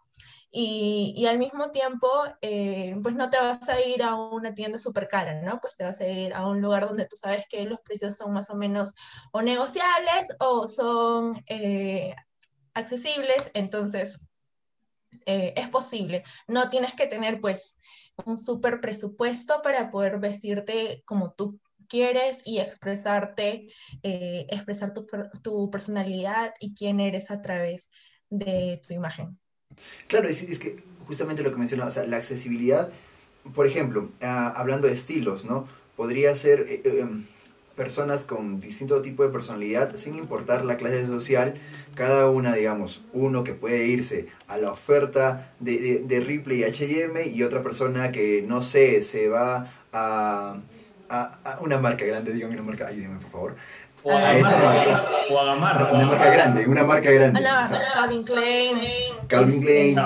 y, 0.52 1.14
y, 1.16 1.28
al 1.28 1.38
mismo 1.38 1.70
tiempo, 1.70 2.08
eh, 2.42 2.96
pues 3.04 3.14
no 3.16 3.30
te 3.30 3.38
vas 3.38 3.70
a 3.70 3.80
ir 3.82 4.02
a 4.02 4.16
una 4.16 4.56
tienda 4.56 4.80
súper 4.80 5.08
cara, 5.08 5.42
¿no? 5.44 5.60
Pues 5.62 5.78
te 5.78 5.84
vas 5.84 6.02
a 6.02 6.08
ir 6.08 6.34
a 6.34 6.48
un 6.48 6.60
lugar 6.62 6.88
donde 6.88 7.06
tú 7.06 7.16
sabes 7.18 7.46
que 7.48 7.66
los 7.66 7.80
precios 7.82 8.16
son 8.16 8.34
más 8.34 8.50
o 8.50 8.56
menos 8.56 8.96
o 9.32 9.44
negociables 9.44 10.36
o 10.40 10.68
son 10.68 11.44
eh, 11.48 12.16
accesibles, 12.74 13.52
entonces 13.54 14.29
eh, 15.26 15.54
es 15.56 15.70
posible. 15.70 16.24
No 16.48 16.70
tienes 16.70 16.94
que 16.94 17.08
tener 17.08 17.40
pues 17.40 17.80
un 18.26 18.38
súper 18.38 18.82
presupuesto 18.82 19.62
para 19.62 19.90
poder 19.90 20.20
vestirte 20.20 21.04
como 21.06 21.34
tú 21.34 21.60
quieres 21.88 22.44
y 22.46 22.60
expresarte, 22.60 23.68
expresar 24.04 24.94
tu, 24.94 25.08
tu 25.42 25.72
personalidad 25.72 26.54
y 26.60 26.76
quién 26.76 27.00
eres 27.00 27.32
a 27.32 27.42
través 27.42 27.90
de 28.30 28.80
tu 28.86 28.94
imagen. 28.94 29.40
Claro, 30.08 30.28
es, 30.28 30.42
es 30.42 30.60
que 30.60 30.84
justamente 31.08 31.44
lo 31.44 31.52
que 31.52 31.58
mencionaba, 31.58 31.90
o 31.90 31.92
sea, 31.92 32.06
la 32.06 32.18
accesibilidad, 32.18 32.90
por 33.54 33.66
ejemplo, 33.68 34.12
ah, 34.22 34.54
hablando 34.56 34.88
de 34.88 34.94
estilos, 34.94 35.46
¿no? 35.46 35.68
Podría 35.96 36.36
ser 36.36 36.62
eh, 36.62 36.82
eh, 36.86 37.00
em, 37.02 37.26
personas 37.80 38.26
con 38.26 38.60
distinto 38.60 39.02
tipo 39.02 39.24
de 39.24 39.30
personalidad, 39.30 39.96
sin 39.96 40.16
importar 40.16 40.66
la 40.66 40.76
clase 40.76 41.08
social, 41.08 41.54
cada 41.96 42.30
una, 42.30 42.54
digamos, 42.54 43.06
uno 43.14 43.46
que 43.46 43.54
puede 43.54 43.88
irse 43.88 44.28
a 44.50 44.58
la 44.58 44.70
oferta 44.70 45.54
de, 45.62 45.78
de, 45.78 46.00
de 46.00 46.20
Ripley 46.20 46.60
y 46.60 46.64
H&M 46.66 47.28
y 47.28 47.42
otra 47.42 47.64
persona 47.64 48.12
que, 48.12 48.44
no 48.46 48.62
sé, 48.62 49.02
se 49.02 49.30
va 49.30 49.72
a, 49.94 50.58
a, 51.08 51.58
una 51.62 51.78
marca 51.78 52.04
grande, 52.04 52.34
dígame 52.34 52.56
una 52.56 52.64
marca, 52.64 52.88
ayúdenme 52.88 53.18
por 53.18 53.32
favor, 53.32 53.56
o 54.04 54.12
a, 54.12 54.36
esa 54.36 54.58
marca. 54.58 55.06
O 55.32 55.40
a 55.40 55.44
la 55.46 55.56
marca. 55.56 55.94
Una 55.94 56.06
marca 56.06 56.30
grande, 56.32 56.68
una 56.68 56.84
marca 56.84 57.12
grande. 57.12 57.42
Calvin 57.94 58.24
Klein. 58.26 58.78
Calvin 59.30 59.62
Klein. 59.62 59.98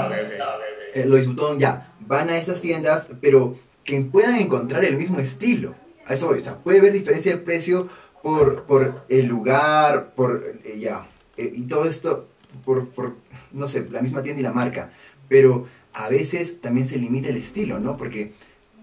Eh, 0.93 1.05
Louis 1.07 1.25
Vuitton, 1.25 1.57
ya. 1.57 1.89
Van 2.01 2.29
a 2.29 2.37
estas 2.37 2.61
tiendas, 2.61 3.07
pero 3.19 3.55
que 3.83 3.99
puedan 4.01 4.35
encontrar 4.35 4.85
el 4.85 4.95
mismo 4.95 5.17
estilo. 5.19 5.73
Eso 6.09 6.35
puede 6.63 6.79
haber 6.79 6.93
diferencia 6.93 7.33
de 7.33 7.37
precio 7.41 7.87
por, 8.21 8.63
por 8.63 9.05
el 9.09 9.27
lugar, 9.27 10.13
por. 10.15 10.55
Eh, 10.63 10.79
ya. 10.79 11.07
Eh, 11.37 11.51
y 11.55 11.63
todo 11.63 11.85
esto 11.85 12.27
por, 12.65 12.89
por, 12.89 13.15
no 13.51 13.67
sé, 13.67 13.87
la 13.89 14.01
misma 14.01 14.23
tienda 14.23 14.39
y 14.39 14.43
la 14.43 14.51
marca. 14.51 14.91
Pero 15.27 15.67
a 15.93 16.09
veces 16.09 16.61
también 16.61 16.85
se 16.85 16.97
limita 16.97 17.29
el 17.29 17.37
estilo, 17.37 17.79
¿no? 17.79 17.97
Porque 17.97 18.33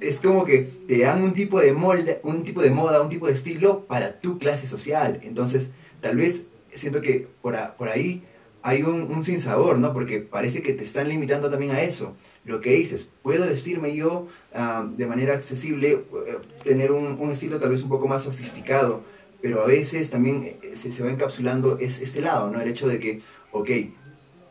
es 0.00 0.20
como 0.20 0.44
que 0.44 0.58
te 0.88 0.98
dan 0.98 1.22
un 1.22 1.32
tipo 1.32 1.60
de 1.60 1.72
molde, 1.72 2.20
un 2.22 2.44
tipo 2.44 2.62
de 2.62 2.70
moda, 2.70 3.02
un 3.02 3.10
tipo 3.10 3.26
de 3.26 3.34
estilo 3.34 3.86
para 3.86 4.20
tu 4.20 4.38
clase 4.38 4.66
social. 4.66 5.20
Entonces, 5.22 5.70
tal 6.00 6.16
vez 6.16 6.44
siento 6.72 7.02
que 7.02 7.28
por, 7.42 7.56
por 7.76 7.88
ahí 7.88 8.24
hay 8.62 8.82
un, 8.82 9.10
un 9.10 9.22
sinsabor, 9.22 9.78
¿no? 9.78 9.92
Porque 9.92 10.20
parece 10.20 10.62
que 10.62 10.72
te 10.72 10.84
están 10.84 11.08
limitando 11.08 11.50
también 11.50 11.72
a 11.72 11.82
eso. 11.82 12.16
Lo 12.44 12.60
que 12.60 12.70
dices, 12.70 13.10
puedo 13.22 13.46
vestirme 13.46 13.94
yo 13.94 14.28
ah, 14.54 14.86
de 14.88 15.06
manera 15.06 15.34
accesible, 15.34 15.92
eh, 15.92 16.38
tener 16.64 16.92
un, 16.92 17.18
un, 17.18 17.30
estilo 17.30 17.58
tal 17.58 17.70
vez 17.70 17.82
un 17.82 17.88
poco 17.88 18.06
más 18.08 18.24
sofisticado, 18.24 19.02
pero 19.40 19.62
a 19.62 19.66
veces 19.66 20.10
también 20.10 20.58
eh, 20.62 20.76
se, 20.76 20.90
se 20.90 21.02
va 21.02 21.10
encapsulando 21.10 21.78
es, 21.78 22.00
este 22.00 22.20
lado, 22.20 22.50
¿no? 22.50 22.60
El 22.60 22.68
hecho 22.68 22.86
de 22.88 23.00
que, 23.00 23.22
ok, 23.52 23.70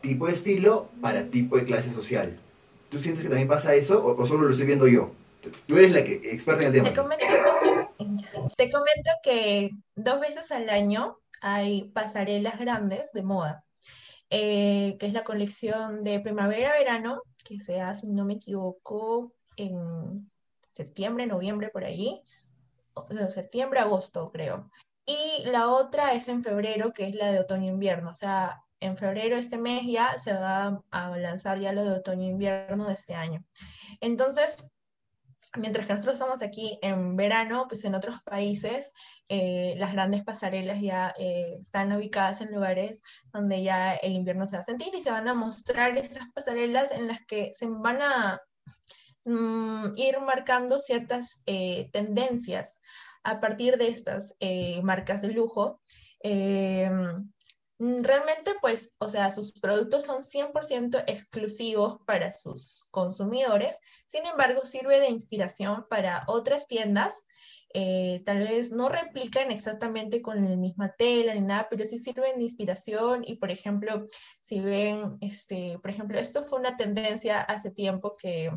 tipo 0.00 0.26
de 0.26 0.32
estilo 0.32 0.90
para 1.00 1.26
tipo 1.30 1.56
de 1.56 1.64
clase 1.64 1.92
social. 1.92 2.40
¿Tú 2.88 2.98
sientes 2.98 3.22
que 3.22 3.28
también 3.28 3.48
pasa 3.48 3.74
eso 3.74 4.04
o, 4.04 4.20
o 4.20 4.26
solo 4.26 4.46
lo 4.46 4.50
estoy 4.50 4.66
viendo 4.66 4.88
yo? 4.88 5.12
Tú 5.66 5.76
eres 5.76 5.92
la 5.92 6.04
que 6.04 6.14
experta 6.14 6.62
en 6.62 6.68
el 6.68 6.72
tema. 6.74 6.88
Te 6.88 6.94
comento, 6.94 7.24
te 8.56 8.70
comento 8.70 9.10
que 9.22 9.70
dos 9.94 10.20
veces 10.20 10.50
al 10.50 10.68
año 10.68 11.18
hay 11.40 11.90
pasarelas 11.94 12.58
grandes 12.58 13.12
de 13.12 13.22
moda, 13.22 13.64
eh, 14.30 14.96
que 14.98 15.06
es 15.06 15.12
la 15.12 15.24
colección 15.24 16.02
de 16.02 16.20
primavera-verano, 16.20 17.22
que 17.44 17.58
se 17.58 17.80
hace, 17.80 18.06
no 18.06 18.24
me 18.24 18.34
equivoco, 18.34 19.32
en 19.56 20.30
septiembre, 20.60 21.26
noviembre, 21.26 21.68
por 21.68 21.84
allí, 21.84 22.22
septiembre, 23.28 23.80
agosto, 23.80 24.30
creo. 24.32 24.70
Y 25.04 25.44
la 25.46 25.68
otra 25.68 26.14
es 26.14 26.28
en 26.28 26.42
febrero, 26.44 26.92
que 26.92 27.08
es 27.08 27.14
la 27.14 27.32
de 27.32 27.40
otoño-invierno, 27.40 28.10
o 28.10 28.14
sea, 28.14 28.62
en 28.78 28.96
febrero 28.96 29.36
este 29.36 29.58
mes 29.58 29.82
ya 29.86 30.18
se 30.18 30.32
va 30.32 30.82
a 30.90 31.18
lanzar 31.18 31.58
ya 31.58 31.72
lo 31.72 31.84
de 31.84 31.98
otoño-invierno 31.98 32.86
de 32.86 32.94
este 32.94 33.14
año. 33.14 33.44
Entonces, 34.00 34.70
Mientras 35.56 35.86
que 35.86 35.92
nosotros 35.92 36.14
estamos 36.14 36.42
aquí 36.42 36.78
en 36.80 37.16
verano, 37.16 37.66
pues 37.68 37.84
en 37.84 37.96
otros 37.96 38.22
países 38.22 38.92
eh, 39.32 39.76
las 39.78 39.92
grandes 39.92 40.24
pasarelas 40.24 40.80
ya 40.80 41.14
eh, 41.16 41.54
están 41.60 41.92
ubicadas 41.92 42.40
en 42.40 42.50
lugares 42.50 43.00
donde 43.32 43.62
ya 43.62 43.94
el 43.94 44.10
invierno 44.10 44.44
se 44.44 44.56
va 44.56 44.60
a 44.60 44.64
sentir 44.64 44.92
y 44.92 45.00
se 45.00 45.12
van 45.12 45.28
a 45.28 45.34
mostrar 45.34 45.96
esas 45.96 46.24
pasarelas 46.34 46.90
en 46.90 47.06
las 47.06 47.24
que 47.26 47.54
se 47.54 47.68
van 47.68 48.02
a 48.02 48.42
mm, 49.24 49.92
ir 49.94 50.18
marcando 50.20 50.80
ciertas 50.80 51.44
eh, 51.46 51.90
tendencias 51.92 52.82
a 53.22 53.38
partir 53.38 53.78
de 53.78 53.86
estas 53.86 54.34
marcas 54.82 55.22
de 55.22 55.28
lujo. 55.28 55.78
Mm, 57.80 58.02
realmente, 58.02 58.52
pues, 58.60 58.94
o 58.98 59.08
sea, 59.08 59.30
sus 59.30 59.52
productos 59.52 60.04
son 60.04 60.22
100% 60.22 61.02
exclusivos 61.06 61.98
para 62.04 62.30
sus 62.30 62.84
consumidores, 62.90 63.78
sin 64.06 64.26
embargo, 64.26 64.66
sirve 64.66 65.00
de 65.00 65.08
inspiración 65.08 65.86
para 65.88 66.24
otras 66.26 66.68
tiendas. 66.68 67.24
Eh, 67.72 68.22
tal 68.26 68.40
vez 68.40 68.72
no 68.72 68.88
replican 68.88 69.50
exactamente 69.52 70.20
con 70.22 70.44
la 70.44 70.56
misma 70.56 70.92
tela 70.92 71.34
ni 71.34 71.40
nada, 71.42 71.68
pero 71.70 71.84
sí 71.84 71.98
sirven 71.98 72.38
de 72.38 72.44
inspiración 72.44 73.22
y, 73.24 73.36
por 73.36 73.50
ejemplo, 73.50 74.04
si 74.40 74.60
ven, 74.60 75.18
este, 75.20 75.78
por 75.80 75.90
ejemplo, 75.90 76.18
esto 76.18 76.42
fue 76.42 76.58
una 76.58 76.76
tendencia 76.76 77.40
hace 77.40 77.70
tiempo 77.70 78.16
que 78.16 78.50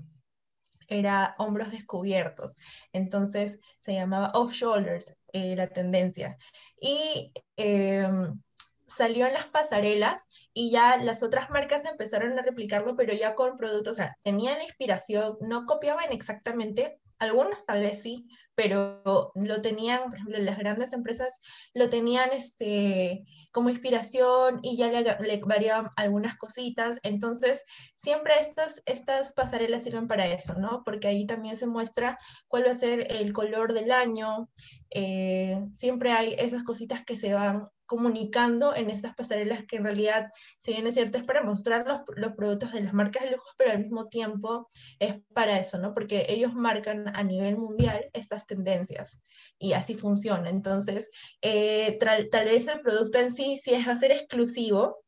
era 0.88 1.36
hombros 1.38 1.72
descubiertos, 1.72 2.56
entonces 2.92 3.60
se 3.80 3.94
llamaba 3.94 4.32
off 4.34 4.54
shoulders 4.54 5.16
eh, 5.32 5.56
la 5.56 5.68
tendencia. 5.68 6.38
Y 6.80 7.32
em, 7.56 8.42
salió 8.88 9.26
en 9.28 9.34
las 9.34 9.48
pasarelas 9.48 10.28
y 10.54 10.72
ya 10.72 10.98
las 10.98 11.24
otras 11.24 11.50
marcas 11.50 11.86
empezaron 11.86 12.38
a 12.38 12.42
replicarlo, 12.42 12.96
pero 12.96 13.14
ya 13.14 13.36
con 13.36 13.56
productos, 13.58 13.94
o 13.94 13.96
sea, 13.96 14.18
tenían 14.24 14.58
la 14.58 14.64
inspiración, 14.64 15.38
no 15.42 15.66
copiaban 15.66 16.12
exactamente, 16.12 17.00
algunas 17.20 17.66
tal 17.66 17.82
vez 17.82 18.02
sí, 18.02 18.28
pero 18.56 19.32
lo 19.36 19.62
tenían, 19.62 20.04
por 20.04 20.16
ejemplo, 20.16 20.38
las 20.40 20.58
grandes 20.58 20.94
empresas 20.94 21.40
lo 21.74 21.90
tenían 21.90 22.32
este, 22.32 23.24
como 23.52 23.70
inspiración 23.70 24.60
y 24.64 24.78
ya 24.78 24.90
le, 24.90 25.42
variaban 25.46 25.90
algunas 25.96 26.36
cositas. 26.36 27.00
Entonces, 27.04 27.64
siempre 27.96 28.34
estas, 28.40 28.82
estas 28.86 29.34
pasarelas 29.34 29.84
sirven 29.84 30.08
para 30.08 30.28
eso, 30.28 30.56
¿no? 30.56 30.84
Porque 30.84 31.08
ahí 31.08 31.26
también 31.26 31.58
se 31.58 31.68
muestra 31.68 32.18
cuál 32.48 32.66
va 32.66 32.72
a 32.72 32.76
ser 32.76 33.12
el 33.12 33.32
color 33.34 33.74
del 33.74 33.92
año. 33.92 34.50
Eh, 34.90 35.60
siempre 35.72 36.12
hay 36.12 36.36
esas 36.38 36.64
cositas 36.64 37.04
que 37.06 37.16
se 37.16 37.34
van 37.34 37.68
comunicando 37.94 38.76
en 38.76 38.90
estas 38.90 39.14
pasarelas 39.14 39.66
que 39.68 39.76
en 39.76 39.84
realidad, 39.84 40.32
si 40.58 40.72
bien 40.72 40.88
es 40.88 40.96
cierto, 40.96 41.20
es 41.20 41.28
para 41.28 41.44
mostrar 41.44 41.86
los, 41.88 42.00
los, 42.16 42.34
productos 42.34 42.72
de 42.72 42.82
las 42.82 42.94
marcas 42.94 43.24
de 43.24 43.32
lujo, 43.32 43.48
pero 43.56 43.70
al 43.70 43.84
mismo 43.84 44.08
tiempo 44.08 44.68
es 44.98 45.18
para 45.32 45.60
eso, 45.60 45.78
¿no? 45.78 45.94
Porque 45.94 46.26
ellos 46.30 46.56
marcan 46.56 47.16
a 47.16 47.24
nivel 47.24 47.58
mundial 47.58 48.10
estas 48.14 48.48
tendencias 48.48 49.24
y 49.60 49.74
así 49.74 49.94
funciona. 49.94 50.50
Entonces, 50.50 51.12
eh, 51.44 52.00
tal 52.00 52.46
vez 52.46 52.68
el 52.68 52.82
producto 52.82 53.20
en 53.20 53.32
sí 53.32 53.58
sí 53.58 53.76
es 53.76 53.88
va 53.88 53.92
a 53.92 53.96
ser 53.96 54.12
exclusivo 54.12 55.04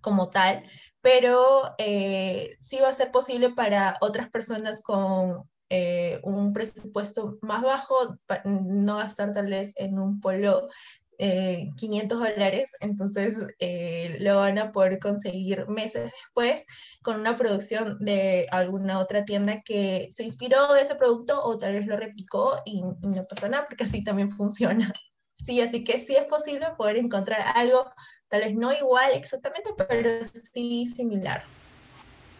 como 0.00 0.30
tal, 0.30 0.62
pero 1.00 1.74
eh, 1.78 2.50
sí 2.60 2.78
va 2.80 2.90
a 2.90 2.94
ser 2.94 3.10
posible 3.10 3.50
para 3.50 3.96
otras 4.00 4.30
personas 4.30 4.80
con 4.80 5.48
eh, 5.68 6.20
un 6.22 6.52
presupuesto 6.52 7.38
más 7.42 7.60
bajo, 7.60 8.16
no 8.44 8.98
gastar 8.98 9.32
tal 9.32 9.48
vez 9.48 9.74
en 9.78 9.98
un 9.98 10.20
polo 10.20 10.68
500 11.18 11.78
eh, 12.18 12.32
dólares, 12.32 12.76
entonces 12.80 13.46
eh, 13.58 14.16
lo 14.20 14.36
van 14.36 14.58
a 14.58 14.72
poder 14.72 14.98
conseguir 14.98 15.68
meses 15.68 16.10
después 16.10 16.66
con 17.02 17.20
una 17.20 17.36
producción 17.36 17.98
de 18.00 18.46
alguna 18.50 18.98
otra 18.98 19.24
tienda 19.24 19.62
que 19.62 20.08
se 20.10 20.24
inspiró 20.24 20.72
de 20.74 20.82
ese 20.82 20.94
producto 20.94 21.42
o 21.42 21.56
tal 21.56 21.74
vez 21.74 21.86
lo 21.86 21.96
replicó 21.96 22.60
y, 22.64 22.82
no 22.82 23.24
pasa 23.28 23.48
nada 23.48 23.64
porque 23.64 23.84
así 23.84 24.04
también 24.04 24.30
funciona. 24.30 24.92
Sí, 25.38 25.60
así 25.60 25.84
que 25.84 26.00
sí 26.00 26.16
es 26.16 26.24
posible 26.24 26.66
poder 26.78 26.96
encontrar 26.96 27.38
algo, 27.54 27.92
tal 28.28 28.40
vez 28.40 28.54
no 28.54 28.72
igual 28.72 29.10
exactamente, 29.12 29.68
pero 29.76 30.24
sí 30.24 30.86
similar. 30.86 31.44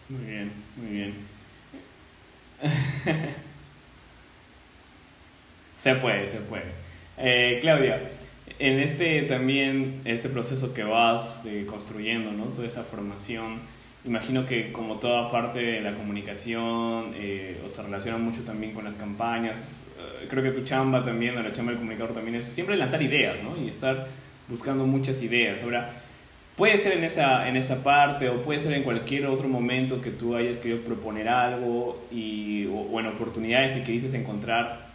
Muy 0.09 0.25
bien, 0.25 0.53
muy 0.77 0.87
bien. 0.87 1.15
se 5.77 5.95
puede, 5.97 6.27
se 6.27 6.39
puede. 6.39 6.73
Eh, 7.19 7.59
Claudia, 7.61 8.01
en 8.59 8.81
este 8.81 9.23
también, 9.23 10.01
este 10.05 10.29
proceso 10.29 10.73
que 10.73 10.83
vas 10.83 11.45
de 11.45 11.67
construyendo, 11.67 12.33
¿no? 12.33 12.45
Toda 12.45 12.67
esa 12.67 12.85
formación, 12.85 13.61
imagino 14.05 14.47
que 14.47 14.73
como 14.73 14.97
toda 14.97 15.31
parte 15.31 15.59
de 15.59 15.81
la 15.83 15.95
comunicación, 15.95 17.13
eh, 17.17 17.61
o 17.65 17.69
se 17.69 17.83
relaciona 17.83 18.17
mucho 18.17 18.43
también 18.43 18.73
con 18.73 18.85
las 18.85 18.97
campañas, 18.97 19.89
eh, 19.99 20.27
creo 20.31 20.43
que 20.43 20.53
tu 20.53 20.65
chamba 20.65 21.05
también, 21.05 21.35
la 21.35 21.53
chamba 21.53 21.73
del 21.73 21.81
comunicador 21.81 22.15
también 22.15 22.37
es 22.37 22.47
siempre 22.47 22.77
lanzar 22.77 23.03
ideas, 23.03 23.37
¿no? 23.43 23.63
Y 23.63 23.69
estar 23.69 24.07
buscando 24.49 24.87
muchas 24.87 25.23
ideas. 25.23 25.63
Ahora, 25.63 25.91
puede 26.57 26.79
ser 26.79 26.95
en 26.97 27.05
esa, 27.05 27.49
en 27.49 27.57
esa 27.57 27.83
parte 27.83 28.31
o 28.31 28.41
puede 28.41 28.61
ser 28.61 28.73
en 28.73 28.85
cualquier 28.85 29.27
otro 29.27 29.49
momento 29.49 30.01
que 30.01 30.11
tú 30.11 30.35
hayas 30.35 30.61
querido 30.61 30.81
proponer 30.81 31.29
algo 31.29 32.07
y, 32.11 32.67
o, 32.67 32.77
o 32.93 33.01
en 33.01 33.07
oportunidades 33.09 33.73
que 33.85 33.93
dices 33.93 34.15
encontrar, 34.15 34.87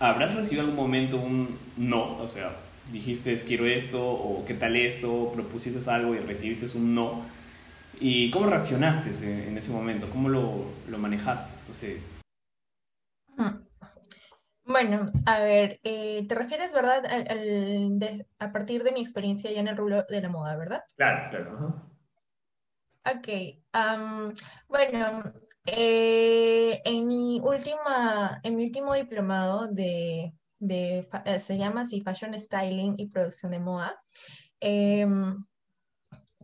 ¿habrás 0.00 0.34
recibido 0.34 0.62
algún 0.62 0.76
momento 0.76 1.18
un 1.18 1.58
no? 1.76 2.16
O 2.16 2.28
sea, 2.28 2.63
dijiste 2.92 3.34
quiero 3.46 3.66
esto 3.66 4.04
o 4.04 4.44
qué 4.44 4.54
tal 4.54 4.76
esto, 4.76 5.30
propusiste 5.32 5.90
algo 5.90 6.14
y 6.14 6.18
recibiste 6.18 6.76
un 6.76 6.94
no. 6.94 7.22
¿Y 8.00 8.30
cómo 8.30 8.46
reaccionaste 8.46 9.48
en 9.48 9.56
ese 9.56 9.70
momento? 9.70 10.08
¿Cómo 10.10 10.28
lo, 10.28 10.64
lo 10.88 10.98
manejaste? 10.98 11.52
Bueno, 14.64 15.06
a 15.26 15.38
ver, 15.40 15.78
eh, 15.84 16.26
te 16.26 16.34
refieres, 16.34 16.72
¿verdad? 16.72 17.04
a 18.38 18.52
partir 18.52 18.82
de 18.82 18.92
mi 18.92 19.00
experiencia 19.00 19.50
ya 19.52 19.60
en 19.60 19.68
el 19.68 19.76
rubro 19.76 20.04
de 20.08 20.20
la 20.20 20.28
moda, 20.28 20.56
¿verdad? 20.56 20.84
Claro, 20.96 21.30
claro. 21.30 21.94
Ok, 23.06 23.28
bueno, 24.66 25.22
eh, 25.66 26.80
en, 26.84 27.06
mi 27.06 27.38
última, 27.42 28.40
en 28.42 28.56
mi 28.56 28.64
último 28.64 28.94
diplomado 28.94 29.68
de 29.68 30.32
eh, 30.60 31.06
se 31.38 31.58
llama 31.58 31.84
Fashion 31.86 32.38
Styling 32.38 32.94
y 32.98 33.08
Producción 33.08 33.52
de 33.52 33.60
Moda. 33.60 34.00
Em, 34.60 35.44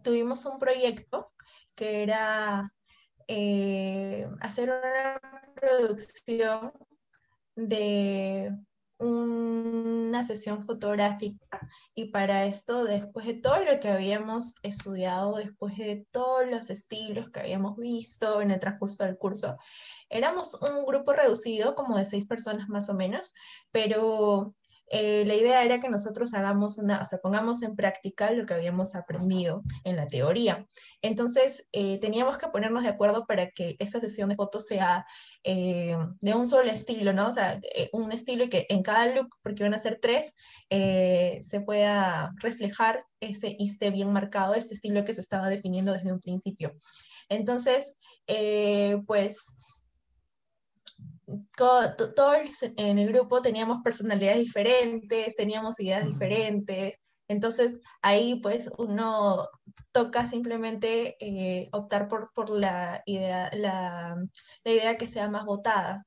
tuvimos 0.03 0.45
un 0.47 0.59
proyecto 0.59 1.33
que 1.75 2.03
era 2.03 2.73
eh, 3.29 4.29
hacer 4.41 4.71
una 4.71 5.21
producción 5.55 6.73
de 7.55 8.53
una 8.99 10.25
sesión 10.25 10.63
fotográfica 10.63 11.61
y 11.95 12.07
para 12.11 12.45
esto, 12.45 12.85
después 12.85 13.27
de 13.27 13.35
todo 13.35 13.65
lo 13.65 13.81
que 13.81 13.89
habíamos 13.89 14.57
estudiado, 14.63 15.37
después 15.37 15.79
de 15.79 16.07
todos 16.11 16.47
los 16.47 16.69
estilos 16.69 17.31
que 17.31 17.41
habíamos 17.41 17.79
visto 17.79 18.43
en 18.43 18.51
el 18.51 18.61
transcurso 18.61 19.05
del 19.05 19.17
curso, 19.17 19.57
éramos 20.11 20.55
un 20.61 20.85
grupo 20.85 21.13
reducido, 21.13 21.75
como 21.75 21.97
de 21.97 22.05
seis 22.05 22.27
personas 22.27 22.69
más 22.69 22.89
o 22.91 22.95
menos, 22.95 23.35
pero 23.71 24.55
eh, 24.93 25.25
la 25.25 25.37
idea 25.37 25.65
era 25.65 25.79
que 25.79 25.89
nosotros 25.89 26.35
hagamos 26.35 26.77
una, 26.77 27.01
o 27.01 27.07
sea, 27.07 27.21
pongamos 27.21 27.63
en 27.63 27.77
práctica 27.77 28.33
lo 28.33 28.45
que 28.45 28.55
habíamos 28.55 28.97
aprendido 28.97 29.63
en 29.85 29.95
la 29.95 30.09
teoría. 30.09 30.67
Entonces, 31.01 31.69
eh, 31.71 31.99
teníamos 32.01 32.39
que 32.39 32.49
ponernos 32.49 32.83
de 32.83 32.89
acuerdo 32.89 33.25
para 33.25 33.51
que 33.53 33.77
esa 33.79 34.01
sesión 34.01 34.29
de 34.29 34.35
fotos 34.35 34.67
sea 34.67 35.07
eh, 35.45 35.97
de 36.21 36.35
un 36.35 36.49
solo 36.49 36.69
estilo, 36.73 37.13
¿no? 37.13 37.29
O 37.29 37.33
sea, 37.33 37.61
un 37.93 38.11
estilo 38.11 38.49
que 38.51 38.67
en 38.69 38.83
cada 38.83 39.07
look, 39.07 39.29
porque 39.43 39.63
van 39.63 39.75
a 39.75 39.79
ser 39.79 40.01
tres, 40.03 40.35
se 40.69 41.61
pueda 41.65 42.33
reflejar 42.41 43.05
ese 43.21 43.55
y 43.59 43.69
esté 43.69 43.91
bien 43.93 44.13
marcado 44.13 44.55
este 44.55 44.75
estilo 44.75 45.05
que 45.05 45.15
se 45.15 45.21
estaba 45.21 45.49
definiendo 45.49 45.93
desde 45.93 46.13
un 46.13 46.21
principio. 46.21 46.75
Entonces, 47.29 47.97
pues 49.07 49.80
todos 51.57 52.63
en 52.77 52.99
el 52.99 53.13
grupo 53.13 53.43
teníamos 53.43 53.79
personalidades 53.83 54.39
diferentes, 54.41 55.37
teníamos 55.37 55.79
ideas 55.81 56.07
diferentes, 56.07 57.01
entonces 57.31 57.81
ahí 58.03 58.41
pues 58.43 58.71
uno 58.77 59.49
toca 59.93 60.27
simplemente 60.27 61.17
eh, 61.21 61.69
optar 61.73 62.09
por, 62.09 62.33
por 62.35 62.51
la, 62.51 63.03
idea, 63.07 63.49
la, 63.55 64.17
la, 64.65 64.73
idea 64.73 64.99
que 64.99 65.07
sea 65.07 65.29
más 65.29 65.45
votada. 65.45 66.07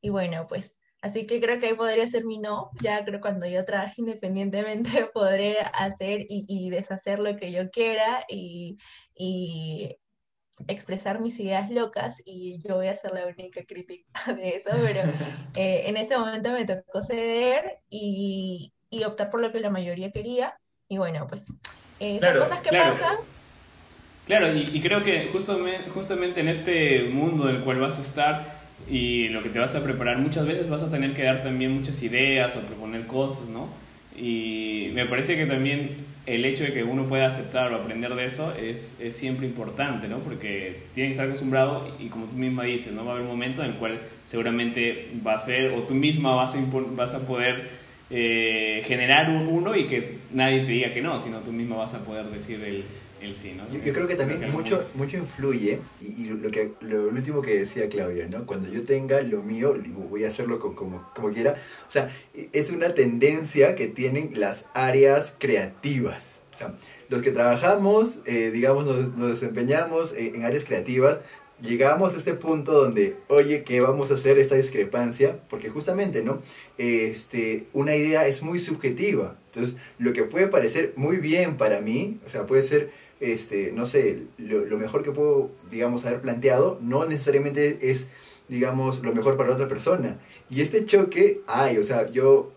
Y 0.00 0.08
bueno, 0.10 0.46
pues 0.48 0.80
así 1.02 1.26
que 1.26 1.40
creo 1.42 1.60
que 1.60 1.66
ahí 1.66 1.74
podría 1.74 2.06
ser 2.08 2.24
mi 2.24 2.38
no, 2.38 2.70
ya 2.82 3.04
creo 3.04 3.20
cuando 3.20 3.46
yo 3.46 3.64
trabaje 3.66 3.96
independientemente 3.98 5.10
podré 5.14 5.58
hacer 5.74 6.22
y, 6.22 6.46
y 6.48 6.70
deshacer 6.70 7.18
lo 7.18 7.36
que 7.36 7.52
yo 7.52 7.70
quiera 7.70 8.24
y, 8.28 8.78
y 9.14 9.96
expresar 10.68 11.20
mis 11.20 11.38
ideas 11.40 11.70
locas 11.70 12.22
y 12.24 12.58
yo 12.66 12.76
voy 12.76 12.88
a 12.88 12.94
ser 12.94 13.12
la 13.12 13.26
única 13.26 13.62
crítica 13.64 14.04
de 14.36 14.50
eso, 14.50 14.70
pero 14.82 15.00
eh, 15.56 15.84
en 15.86 15.96
ese 15.96 16.16
momento 16.16 16.52
me 16.52 16.64
tocó 16.64 17.02
ceder 17.02 17.78
y, 17.90 18.72
y, 18.90 19.04
optar 19.04 19.30
por 19.30 19.40
lo 19.40 19.52
que 19.52 19.60
la 19.60 19.70
mayoría 19.70 20.10
quería 20.10 20.56
y 20.88 20.98
bueno, 20.98 21.26
pues 21.26 21.54
eh, 22.00 22.18
son 22.20 22.38
cosas 22.38 22.60
que 22.60 22.70
pasan. 22.70 23.16
Claro, 24.26 24.54
y, 24.54 24.80
creo 24.80 25.02
que 25.02 25.30
justamente, 25.32 25.90
justamente 25.90 26.40
en 26.40 26.48
este 26.48 27.04
mundo 27.04 27.48
en 27.48 27.56
el 27.56 27.64
cual 27.64 27.80
vas 27.80 27.98
a 27.98 28.02
estar 28.02 28.62
y 28.88 29.28
lo 29.28 29.42
que 29.42 29.48
te 29.48 29.58
vas 29.58 29.74
a 29.74 29.82
preparar, 29.82 30.18
muchas 30.18 30.46
veces 30.46 30.68
vas 30.68 30.82
a 30.82 30.90
tener 30.90 31.14
que 31.14 31.22
dar 31.22 31.42
también 31.42 31.72
muchas 31.72 32.02
ideas 32.02 32.56
o 32.56 32.60
proponer 32.60 33.06
cosas, 33.06 33.48
¿no? 33.48 33.68
Y 34.16 34.90
me 34.94 35.06
parece 35.06 35.36
que 35.36 35.46
también 35.46 36.04
el 36.26 36.44
hecho 36.44 36.64
de 36.64 36.72
que 36.72 36.84
uno 36.84 37.06
pueda 37.06 37.26
aceptar 37.26 37.72
o 37.72 37.76
aprender 37.76 38.14
de 38.14 38.24
eso 38.24 38.54
es, 38.54 39.00
es, 39.00 39.16
siempre 39.16 39.46
importante, 39.46 40.06
¿no? 40.06 40.18
Porque 40.18 40.82
tiene 40.94 41.08
que 41.08 41.12
estar 41.12 41.26
acostumbrado 41.26 41.96
y 41.98 42.08
como 42.08 42.26
tú 42.26 42.36
misma 42.36 42.64
dices, 42.64 42.92
¿no? 42.92 43.04
Va 43.04 43.12
a 43.12 43.14
haber 43.14 43.24
un 43.26 43.32
momento 43.32 43.62
en 43.62 43.72
el 43.72 43.76
cual 43.76 44.00
seguramente 44.24 45.10
va 45.26 45.34
a 45.34 45.38
ser, 45.38 45.72
o 45.72 45.82
tú 45.82 45.94
misma 45.94 46.34
vas 46.34 46.54
a, 46.54 46.58
vas 46.92 47.14
a 47.14 47.26
poder 47.26 47.70
eh, 48.10 48.82
generar 48.84 49.30
uno 49.30 49.74
y 49.74 49.86
que 49.86 50.18
nadie 50.32 50.60
te 50.60 50.72
diga 50.72 50.92
que 50.92 51.02
no, 51.02 51.18
sino 51.18 51.38
tú 51.38 51.50
misma 51.50 51.76
vas 51.76 51.94
a 51.94 52.04
poder 52.04 52.26
decir 52.26 52.62
el, 52.62 52.84
yo, 53.22 53.92
creo 53.92 54.08
que 54.08 54.16
también 54.16 54.50
mucho, 54.50 54.88
mucho 54.94 55.16
influye, 55.16 55.78
y, 56.00 56.24
lo, 56.24 56.50
que, 56.50 56.72
lo 56.80 57.08
último 57.08 57.40
que 57.40 57.58
decía 57.58 57.88
Claudia, 57.88 58.26
¿no? 58.28 58.46
Cuando 58.46 58.68
yo 58.68 58.82
tenga 58.82 59.20
lo 59.20 59.42
mío, 59.42 59.76
voy 60.10 60.24
a 60.24 60.28
hacerlo 60.28 60.58
como, 60.58 61.08
como, 61.14 61.30
quiera. 61.30 61.62
O 61.88 61.90
sea, 61.90 62.14
es 62.52 62.70
una 62.70 62.94
tendencia 62.94 63.74
que 63.74 63.86
tienen 63.86 64.32
las 64.40 64.66
áreas 64.74 65.36
creativas. 65.38 66.40
O 66.52 66.56
sea, 66.56 66.74
los 67.08 67.22
que 67.22 67.30
trabajamos, 67.30 68.20
eh, 68.26 68.50
digamos, 68.52 68.86
nos, 68.86 69.28
desempeñamos 69.28 70.14
en, 70.16 70.44
áreas 70.44 70.64
creativas, 70.64 71.20
llegamos 71.60 72.14
a 72.14 72.16
este 72.16 72.34
punto 72.34 72.72
donde, 72.72 73.16
oye, 73.28 73.62
¿qué 73.62 73.80
vamos 73.80 74.10
a 74.10 74.14
hacer 74.14 74.38
esta 74.38 74.56
discrepancia? 74.56 75.38
Porque 75.48 75.68
justamente, 75.68 76.22
¿no? 76.22 76.42
Este, 76.78 77.66
una 77.72 77.94
idea 77.94 78.26
es 78.26 78.42
muy 78.42 78.58
subjetiva. 78.58 79.36
Entonces, 79.46 79.76
lo 79.98 80.12
que 80.12 80.24
puede 80.24 80.48
parecer 80.48 80.92
muy 80.96 81.18
bien 81.18 81.56
para 81.56 81.80
mí, 81.80 82.18
o 82.26 82.30
sea, 82.30 82.46
puede 82.46 82.62
ser, 82.62 82.90
este, 83.22 83.72
no 83.72 83.86
sé, 83.86 84.24
lo, 84.38 84.76
mejor 84.76 85.02
que 85.02 85.12
puedo, 85.12 85.50
digamos, 85.70 86.04
haber 86.04 86.20
planteado, 86.20 86.78
no 86.82 87.06
necesariamente 87.06 87.90
es, 87.90 88.08
digamos, 88.48 89.02
lo 89.02 89.14
mejor 89.14 89.36
para 89.36 89.52
otra 89.52 89.68
persona. 89.68 90.18
Y 90.50 90.60
este 90.60 90.84
choque, 90.84 91.40
ay, 91.46 91.78
o 91.78 91.82
sea, 91.82 92.10
yo 92.10 92.52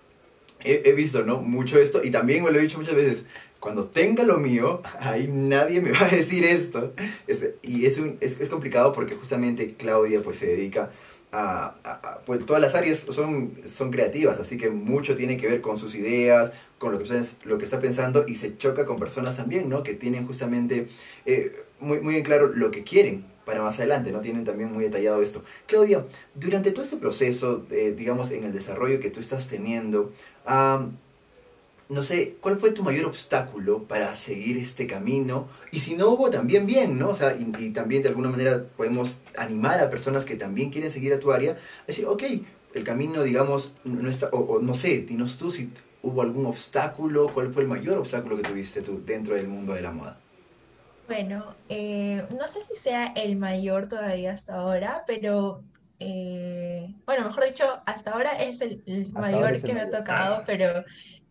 he, 0.63 0.82
he 0.86 0.93
visto, 0.93 1.23
¿no? 1.23 1.41
Mucho 1.41 1.80
esto, 1.80 2.01
y 2.04 2.12
también 2.12 2.43
me 2.43 2.51
lo 2.51 2.60
he 2.60 2.63
dicho 2.63 2.78
muchas 2.78 2.95
veces, 2.95 3.25
cuando 3.65 3.88
tenga 3.88 4.23
lo 4.23 4.38
mío, 4.38 4.82
ahí 4.99 5.28
nadie 5.28 5.82
me 5.82 5.91
va 5.91 6.06
a 6.06 6.10
decir 6.10 6.45
esto. 6.45 6.93
Este, 7.25 7.56
y 7.63 7.86
es, 7.86 7.97
un, 7.97 8.17
es, 8.21 8.39
es, 8.39 8.49
complicado 8.49 8.93
porque 8.93 9.15
justamente 9.15 9.73
Claudia 9.73 10.21
pues 10.21 10.38
se 10.38 10.45
dedica 10.45 10.91
a, 11.36 11.76
a, 11.84 12.19
pues 12.26 12.45
todas 12.45 12.62
las 12.62 12.76
áreas 12.76 13.06
son, 13.10 13.54
son 13.67 13.91
creativas, 13.91 14.39
así 14.39 14.58
que 14.58 14.69
mucho 14.69 15.15
tiene 15.15 15.36
que 15.36 15.48
ver 15.48 15.62
con 15.62 15.78
sus 15.78 15.93
ideas, 15.95 16.52
con 16.78 16.93
lo 16.93 17.00
que, 17.00 17.06
lo 17.43 17.58
que 17.58 17.65
está 17.65 17.80
pensando 17.80 18.26
y 18.28 18.36
se 18.36 18.58
choca 18.58 18.86
con 18.86 18.98
personas 18.98 19.36
también, 19.36 19.67
¿no? 19.67 19.84
Que 19.84 19.93
tienen 19.93 20.26
justamente 20.26 20.88
eh, 21.26 21.63
muy, 21.80 22.00
muy 22.00 22.15
en 22.15 22.24
claro 22.24 22.48
lo 22.48 22.71
que 22.71 22.84
quieren 22.84 23.26
para 23.45 23.62
más 23.62 23.78
adelante, 23.80 24.12
¿no? 24.12 24.21
Tienen 24.21 24.45
también 24.45 24.71
muy 24.71 24.86
detallado 24.86 25.21
esto. 25.21 25.43
Claudia, 25.67 26.06
durante 26.34 26.71
todo 26.71 26.84
este 26.84 26.98
proceso, 26.98 27.65
eh, 27.69 27.93
digamos, 27.95 28.32
en 28.32 28.43
el 28.45 28.54
desarrollo 28.54 29.00
que 29.00 29.10
tú 29.10 29.19
estás 29.19 29.48
teniendo, 29.48 30.13
um, 30.48 30.93
no 31.89 32.04
sé, 32.04 32.38
¿cuál 32.41 32.58
fue 32.58 32.71
tu 32.71 32.84
mayor 32.84 33.06
obstáculo 33.06 33.84
para 33.84 34.15
seguir 34.15 34.58
este 34.58 34.88
camino? 34.88 35.48
Y 35.71 35.80
si 35.82 35.95
no 35.95 36.10
hubo, 36.10 36.30
también 36.30 36.65
bien, 36.65 36.98
¿no? 36.98 37.10
O 37.10 37.13
sea, 37.13 37.36
y, 37.36 37.52
y, 37.60 37.71
también 37.71 38.02
de 38.02 38.10
alguna 38.10 38.30
manera 38.30 38.63
podemos 38.76 39.19
animar 39.38 39.80
a 39.80 39.89
personas 39.89 40.26
que 40.26 40.36
también 40.36 40.71
quieren 40.71 40.89
seguir 40.91 41.13
a 41.13 41.19
tu 41.19 41.32
área, 41.32 41.54
a 41.54 41.86
decir, 41.88 42.06
ok, 42.06 42.24
el 42.74 42.84
camino, 42.84 43.24
digamos, 43.24 43.74
no 43.84 44.10
está, 44.10 44.30
o, 44.32 44.39
o 44.39 44.62
no 44.62 44.74
sé, 44.74 45.02
dinos 45.02 45.38
tú 45.38 45.52
si 45.52 45.71
hubo 46.02 46.21
algún 46.21 46.45
obstáculo, 46.45 47.32
¿cuál 47.34 47.52
fue 47.54 47.63
el 47.63 47.67
mayor 47.69 47.98
obstáculo 47.98 48.38
que 48.38 48.43
tuviste 48.43 48.82
tú 48.82 49.04
dentro 49.06 49.36
del 49.36 49.48
mundo 49.48 49.74
de 49.74 49.82
la 49.82 49.91
moda? 49.91 50.21
Bueno, 51.08 51.56
eh, 51.69 52.28
no 52.32 52.48
sé 52.48 52.63
si 52.63 52.76
sea 52.76 53.08
el 53.15 53.36
mayor 53.36 53.88
todavía 53.88 54.32
hasta 54.34 54.56
ahora, 54.56 55.04
pero 55.06 55.63
eh, 56.00 56.95
bueno, 57.06 57.26
mejor 57.26 57.45
dicho, 57.45 57.65
hasta 57.86 58.12
ahora 58.12 58.34
es 58.34 58.62
el, 58.62 58.84
el 58.88 59.12
mayor 59.13 59.54
es 59.54 59.63
el 59.63 59.63
que 59.63 59.74
mayor. 59.74 59.76
me 59.76 59.82
ha 59.82 59.89
tocado, 59.89 60.43
pero 60.45 60.84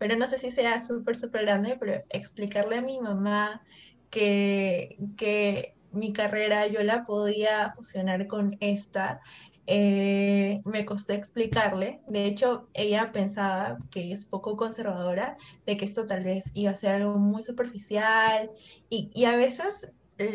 pero 0.05 0.19
no 0.19 0.27
sé 0.27 0.37
si 0.37 0.51
sea 0.51 0.81
súper, 0.81 1.17
súper 1.17 1.47
grande, 1.47 1.79
pero 1.81 2.05
explicarle 2.11 2.77
a 2.77 2.83
mi 2.83 3.01
mamá 3.01 3.63
que, 4.11 4.99
que 5.17 5.77
mi 5.93 6.13
carrera 6.13 6.67
yo 6.67 6.83
la 6.83 7.05
podía 7.05 7.71
fusionar 7.71 8.27
con 8.27 8.59
esta, 8.61 9.23
eh, 9.67 10.61
me 10.67 10.85
costó 10.85 11.15
explicarle. 11.15 12.01
De 12.07 12.27
hecho, 12.27 12.69
ella 12.75 13.13
pensaba 13.13 13.79
que 13.91 14.13
es 14.13 14.27
poco 14.27 14.59
conservadora, 14.59 15.39
de 15.65 15.79
que 15.79 15.87
esto 15.87 16.05
tal 16.05 16.23
vez 16.23 16.51
iba 16.53 16.73
a 16.73 16.75
ser 16.75 16.97
algo 16.97 17.17
muy 17.17 17.41
superficial 17.41 18.51
y, 18.91 19.11
y 19.15 19.25
a 19.25 19.37
veces 19.37 19.91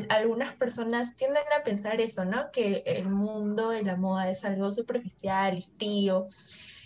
algunas 0.10 0.54
personas 0.54 1.16
tienden 1.16 1.44
a 1.56 1.64
pensar 1.64 2.02
eso, 2.02 2.26
¿no? 2.26 2.50
Que 2.52 2.82
el 2.88 3.08
mundo 3.08 3.70
de 3.70 3.84
la 3.84 3.98
moda 3.98 4.32
es 4.32 4.46
algo 4.46 4.72
superficial 4.72 5.60
y 5.60 5.62
frío. 5.62 6.26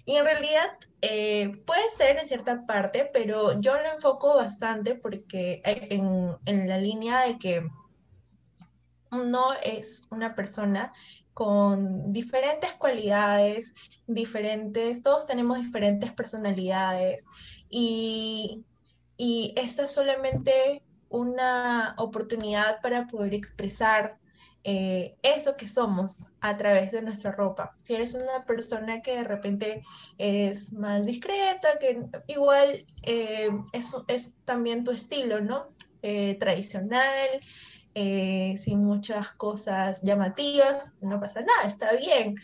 Y 0.06 0.18
en 0.18 0.26
realidad 0.26 0.78
eh, 1.02 1.52
puede 1.66 1.90
ser 1.90 2.18
en 2.18 2.28
cierta 2.28 2.66
parte, 2.66 3.10
pero 3.14 3.60
yo 3.60 3.76
lo 3.76 3.90
enfoco 3.90 4.36
bastante 4.36 4.96
porque 4.96 5.62
en, 5.64 6.36
en 6.46 6.68
la 6.68 6.78
línea 6.78 7.22
de 7.22 7.38
que 7.38 7.66
uno 9.12 9.54
es 9.64 10.08
una 10.12 10.36
persona 10.36 10.92
con 11.34 12.10
diferentes 12.12 12.74
cualidades, 12.74 13.74
diferentes, 14.08 15.02
todos 15.02 15.26
tenemos 15.26 15.60
diferentes 15.60 16.12
personalidades 16.12 17.26
y, 17.70 18.64
y 19.18 19.54
esta 19.56 19.84
es 19.84 19.94
solamente 19.94 20.84
una 21.10 21.96
oportunidad 21.98 22.82
para 22.82 23.08
poder 23.08 23.34
expresar 23.34 24.18
eh, 24.66 25.16
eso 25.22 25.56
que 25.56 25.68
somos 25.68 26.32
a 26.40 26.56
través 26.56 26.92
de 26.92 27.02
nuestra 27.02 27.32
ropa. 27.32 27.76
Si 27.82 27.96
eres 27.96 28.14
una 28.14 28.46
persona 28.46 29.02
que 29.02 29.16
de 29.18 29.24
repente 29.24 29.84
es 30.18 30.74
más 30.74 31.06
discreta, 31.06 31.80
que 31.80 32.02
igual 32.28 32.86
eh, 33.02 33.50
es, 33.74 34.36
también 34.46 34.84
tu 34.84 34.92
estilo, 34.92 35.42
¿no? 35.42 35.68
Eh, 36.02 36.36
tradicional, 36.36 37.28
eh, 37.96 38.56
sin 38.58 38.80
muchas 38.80 39.32
cosas 39.32 40.02
llamativas, 40.04 40.94
no 41.02 41.20
pasa 41.20 41.42
nada, 41.42 41.68
está 41.68 41.94
bien. 41.94 42.36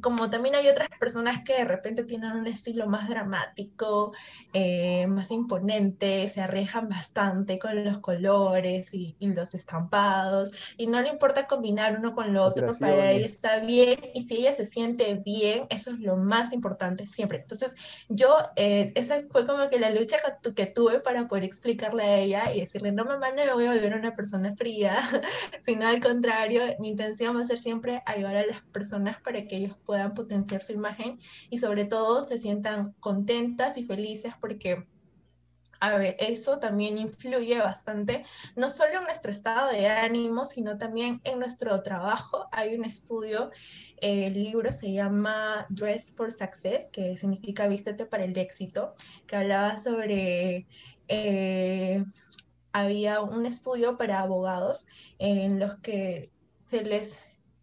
Como 0.00 0.30
también 0.30 0.54
hay 0.54 0.68
otras 0.68 0.88
personas 0.98 1.44
que 1.44 1.54
de 1.54 1.64
repente 1.64 2.04
tienen 2.04 2.32
un 2.32 2.46
estilo 2.46 2.86
más 2.86 3.08
dramático, 3.08 4.12
eh, 4.52 5.06
más 5.06 5.30
imponente, 5.30 6.28
se 6.28 6.40
arriesgan 6.40 6.88
bastante 6.88 7.58
con 7.58 7.84
los 7.84 7.98
colores 7.98 8.92
y, 8.92 9.16
y, 9.18 9.28
los 9.32 9.54
estampados, 9.54 10.50
y 10.76 10.86
no 10.86 11.00
le 11.00 11.08
importa 11.08 11.46
combinar 11.46 11.98
uno 11.98 12.14
con 12.14 12.32
lo 12.32 12.44
otro, 12.44 12.76
para 12.78 13.12
ella 13.12 13.26
está 13.26 13.60
bien, 13.60 14.00
y 14.14 14.22
si 14.22 14.36
ella 14.38 14.52
se 14.52 14.64
siente 14.64 15.14
bien, 15.14 15.66
eso 15.70 15.90
es 15.90 16.00
lo 16.00 16.16
más 16.16 16.52
importante 16.52 17.06
siempre. 17.06 17.38
Entonces, 17.38 17.76
yo, 18.08 18.36
eh, 18.56 18.92
esa 18.96 19.22
fue 19.30 19.46
como 19.46 19.68
que 19.68 19.78
la 19.78 19.90
lucha 19.90 20.16
que, 20.42 20.54
que, 20.54 20.66
tuve 20.66 21.00
para 21.00 21.28
poder 21.28 21.44
explicarle 21.44 22.02
a 22.04 22.18
ella 22.18 22.54
y 22.54 22.60
decirle, 22.60 22.92
no, 22.92 23.04
mamá, 23.04 23.30
no 23.30 23.44
me 23.46 23.52
voy 23.52 23.66
a 23.66 23.72
volver 23.72 23.94
una 23.94 24.14
persona 24.14 24.54
fría, 24.56 24.96
sino 25.60 25.86
al 25.86 26.00
contrario, 26.00 26.62
mi 26.78 26.88
intención 26.88 27.36
va 27.36 27.42
a 27.42 27.44
ser 27.44 27.58
siempre 27.58 28.02
ayudar 28.06 28.36
a 28.36 28.46
las 28.46 28.60
personas 28.72 29.20
para 29.20 29.44
que 29.46 29.56
ellos 29.56 29.78
puedan 29.84 29.89
potenciar 30.14 30.62
su 30.62 30.72
imagen 30.72 31.18
y 31.50 31.58
sobre 31.58 31.84
todo 31.84 32.22
se 32.22 32.38
sientan 32.38 32.92
contentas 33.00 33.78
y 33.78 33.84
felices 33.84 34.34
porque 34.40 34.86
a 35.80 35.96
ver, 35.96 36.14
eso 36.18 36.58
también 36.58 36.98
influye 36.98 37.58
bastante, 37.58 38.24
no 38.54 38.68
solo 38.68 38.98
en 38.98 39.04
nuestro 39.04 39.30
estado 39.30 39.70
de 39.72 39.88
ánimo, 39.88 40.44
sino 40.44 40.76
también 40.76 41.22
en 41.24 41.38
nuestro 41.38 41.82
trabajo. 41.82 42.48
Hay 42.52 42.74
un 42.74 42.84
estudio, 42.84 43.50
el 43.96 44.34
libro 44.34 44.72
se 44.72 44.92
llama 44.92 45.66
Dress 45.70 46.14
for 46.14 46.30
Success, 46.30 46.90
que 46.92 47.16
significa 47.16 47.66
vístete 47.66 48.04
para 48.04 48.24
el 48.24 48.36
éxito, 48.36 48.92
que 49.26 49.36
hablaba 49.36 49.78
sobre, 49.78 50.66
eh, 51.08 52.04
había 52.72 53.22
un 53.22 53.46
estudio 53.46 53.96
para 53.96 54.20
abogados 54.20 54.86
en 55.18 55.58
los 55.58 55.78
que 55.78 56.30
se 56.58 56.84
les 56.84 57.20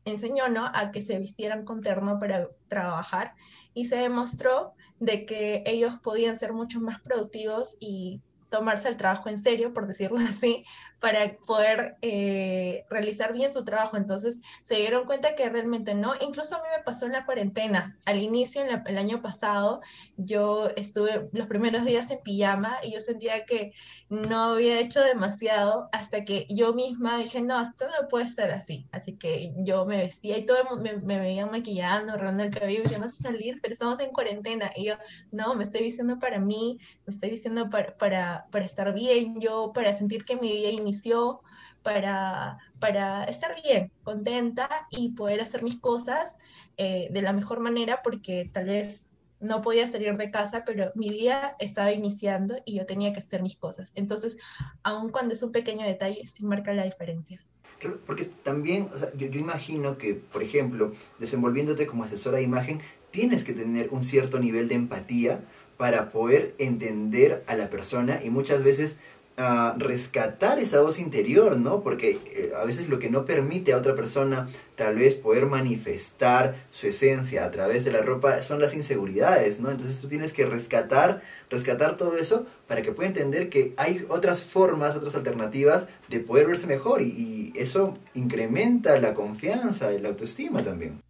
enseñó 0.08 0.50
¿no? 0.50 0.70
a 0.74 0.92
que 0.92 1.02
se 1.02 1.20
vistieran 1.20 1.66
con 1.66 1.82
terno 1.82 2.20
para 2.20 2.50
trabajar 2.68 3.34
y 3.74 3.86
se 3.86 3.98
demostró 3.98 4.74
de 5.00 5.26
que 5.26 5.64
ellos 5.66 5.96
podían 6.02 6.38
ser 6.38 6.54
mucho 6.54 6.80
más 6.80 7.00
productivos 7.02 7.78
y 7.80 8.22
tomarse 8.50 8.90
el 8.90 8.98
trabajo 8.98 9.30
en 9.30 9.40
serio, 9.40 9.74
por 9.74 9.88
decirlo 9.88 10.18
así, 10.28 10.66
para 11.00 11.38
poder 11.46 11.98
eh, 12.02 12.86
realizar 12.90 13.34
bien 13.34 13.52
su 13.52 13.64
trabajo. 13.64 13.98
Entonces 13.98 14.42
se 14.64 14.76
dieron 14.76 15.06
cuenta 15.06 15.36
que 15.36 15.50
realmente 15.50 15.94
no. 15.94 16.14
Incluso 16.22 16.56
a 16.56 16.60
mí 16.60 16.68
me 16.76 16.84
pasó 16.84 17.06
en 17.06 17.14
la 17.14 17.26
cuarentena. 17.26 17.98
Al 18.06 18.18
inicio, 18.20 18.62
en 18.62 18.70
la, 18.70 18.84
el 18.86 18.98
año 18.98 19.22
pasado, 19.22 19.82
yo 20.18 20.70
estuve 20.76 21.30
los 21.32 21.48
primeros 21.48 21.86
días 21.86 22.10
en 22.12 22.20
pijama 22.24 22.78
y 22.84 22.94
yo 22.94 23.00
sentía 23.00 23.46
que 23.46 23.74
no 24.10 24.54
había 24.54 24.80
hecho 24.80 25.02
demasiado 25.02 25.90
hasta 25.92 26.24
que 26.24 26.48
yo 26.50 26.74
misma 26.74 27.18
dije, 27.18 27.42
no, 27.42 27.62
esto 27.62 27.86
no 27.88 28.08
puede 28.08 28.28
ser 28.28 28.52
así. 28.52 28.88
Así 28.92 29.18
que 29.18 29.54
yo 29.58 29.86
me 29.86 29.98
vestía 29.98 30.38
y 30.38 30.46
todo 30.46 30.58
me, 30.82 30.98
me 30.98 31.20
veían 31.20 31.52
maquillando, 31.52 32.14
arreglando 32.14 32.44
el 32.44 32.52
cabello, 32.52 32.84
y 32.86 32.90
me 32.90 33.00
vas 33.00 33.20
a 33.20 33.30
salir, 33.30 33.60
pero 33.62 33.74
estamos 33.74 34.00
en 34.00 34.12
cuarentena. 34.12 34.72
Y 34.76 34.86
yo, 34.86 34.96
no, 35.32 35.56
me 35.56 35.64
estoy 35.64 35.82
vistiendo 35.82 36.20
para 36.20 36.40
mí, 36.40 36.80
me 37.06 37.14
estoy 37.14 37.30
vistiendo 37.30 37.70
para, 37.70 37.96
para, 37.96 38.48
para 38.52 38.66
estar 38.66 38.94
bien 38.94 39.40
yo, 39.40 39.72
para 39.74 39.94
sentir 39.94 40.26
que 40.26 40.36
mi 40.36 40.52
día 40.52 40.72
inició 40.88 41.42
para, 41.84 42.58
para 42.80 43.24
estar 43.26 43.56
bien, 43.64 43.92
contenta 44.04 44.70
y 44.90 45.14
poder 45.14 45.42
hacer 45.42 45.64
mis 45.64 45.80
cosas 45.80 46.38
eh, 46.78 47.10
de 47.12 47.22
la 47.22 47.34
mejor 47.34 47.60
manera 47.60 48.02
porque 48.04 48.50
tal 48.52 48.66
vez 48.66 49.12
no 49.40 49.62
podía 49.62 49.88
salir 49.88 50.16
de 50.18 50.32
casa, 50.32 50.64
pero 50.66 50.90
mi 50.96 51.10
día 51.10 51.56
estaba 51.60 51.92
iniciando 51.92 52.56
y 52.66 52.76
yo 52.76 52.86
tenía 52.86 53.14
que 53.14 53.20
hacer 53.20 53.44
mis 53.44 53.56
cosas. 53.56 53.92
Entonces, 53.96 54.38
aun 54.84 55.10
cuando 55.10 55.34
es 55.34 55.44
un 55.44 55.52
pequeño 55.52 55.86
detalle, 55.86 56.26
sí 56.26 56.44
marca 56.44 56.74
la 56.74 56.84
diferencia. 56.84 57.40
Claro, 57.80 58.00
porque 58.06 58.26
también, 58.26 58.90
o 58.94 58.98
sea, 58.98 59.14
yo, 59.14 59.28
yo 59.28 59.40
imagino 59.40 59.98
que, 60.00 60.16
por 60.16 60.42
ejemplo, 60.42 60.94
desenvolviéndote 61.20 61.86
como 61.86 62.04
asesora 62.04 62.38
de 62.38 62.44
imagen, 62.44 62.82
tienes 63.12 63.44
que 63.44 63.54
tener 63.54 63.90
un 63.92 64.02
cierto 64.02 64.40
nivel 64.40 64.68
de 64.68 64.76
empatía 64.76 65.42
para 65.78 66.10
poder 66.10 66.56
entender 66.58 67.44
a 67.46 67.56
la 67.56 67.70
persona 67.70 68.20
y 68.24 68.32
muchas 68.32 68.64
veces 68.64 68.98
ah, 69.38 69.76
rescatar 69.78 70.60
esa 70.60 70.82
voz 70.82 71.00
interior, 71.00 71.58
¿no? 71.58 71.82
Porque 71.82 72.20
eh, 72.26 72.52
a 72.60 72.66
veces 72.66 72.90
lo 72.90 73.00
que 73.00 73.10
no 73.10 73.26
permite 73.26 73.74
a 73.74 73.78
otra 73.78 73.96
persona 73.96 74.50
tal 74.76 74.96
vez 74.96 75.16
poder 75.16 75.46
manifestar 75.46 76.56
su 76.70 76.88
esencia 76.88 77.46
a 77.46 77.52
través 77.52 77.86
de 77.86 77.92
la 77.92 78.02
ropa 78.02 78.42
son 78.42 78.60
las 78.60 78.74
inseguridades, 78.74 79.60
¿no? 79.60 79.72
Entonces 79.72 80.02
tú 80.02 80.08
tienes 80.08 80.34
que 80.34 80.46
rescatar, 80.46 81.22
rescatar 81.50 81.96
todo 81.96 82.18
eso 82.18 82.46
para 82.68 82.82
que 82.82 82.92
pueda 82.92 83.08
entender 83.08 83.50
que 83.50 83.74
hay 83.78 84.06
otras 84.10 84.44
formas, 84.44 84.96
otras 84.96 85.16
alternativas 85.16 85.88
de 86.10 86.20
poder 86.20 86.48
verse 86.48 86.68
mejor 86.68 87.02
y, 87.02 87.06
y 87.06 87.54
eso 87.56 87.98
incrementa 88.14 89.00
la 89.00 89.14
confianza 89.14 89.94
y 89.94 90.00
la 90.00 90.10
autoestima 90.10 90.64
también. 90.64 91.02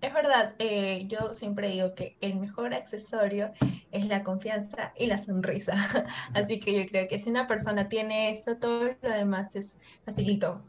Es 0.00 0.14
verdad, 0.14 0.54
eh, 0.60 1.04
yo 1.08 1.32
siempre 1.32 1.68
digo 1.68 1.94
que 1.94 2.16
el 2.20 2.36
mejor 2.36 2.74
accesorio 2.74 3.52
es 3.92 4.06
la 4.06 4.24
confianza 4.24 4.92
y 4.96 5.06
la 5.06 5.18
sonrisa. 5.18 5.74
Así 6.34 6.58
que 6.58 6.76
yo 6.76 6.88
creo 6.88 7.08
que 7.08 7.18
si 7.18 7.30
una 7.30 7.46
persona 7.46 7.88
tiene 7.88 8.30
eso, 8.30 8.56
todo 8.56 8.86
lo 9.00 9.10
demás 9.10 9.54
es 9.54 9.78
facilito. 10.04 10.62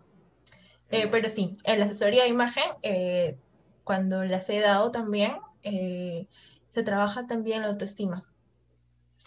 Eh, 0.90 1.08
pero 1.10 1.28
sí, 1.30 1.54
en 1.64 1.80
la 1.80 1.86
asesoría 1.86 2.24
de 2.24 2.30
imagen, 2.30 2.66
eh, 2.84 3.36
cuando 3.84 4.24
las 4.24 4.50
he 4.50 4.60
dado 4.60 4.92
también, 4.92 5.34
se 5.64 6.84
trabaja 6.84 7.26
también 7.26 7.62
la 7.62 7.68
autoestima 7.68 8.22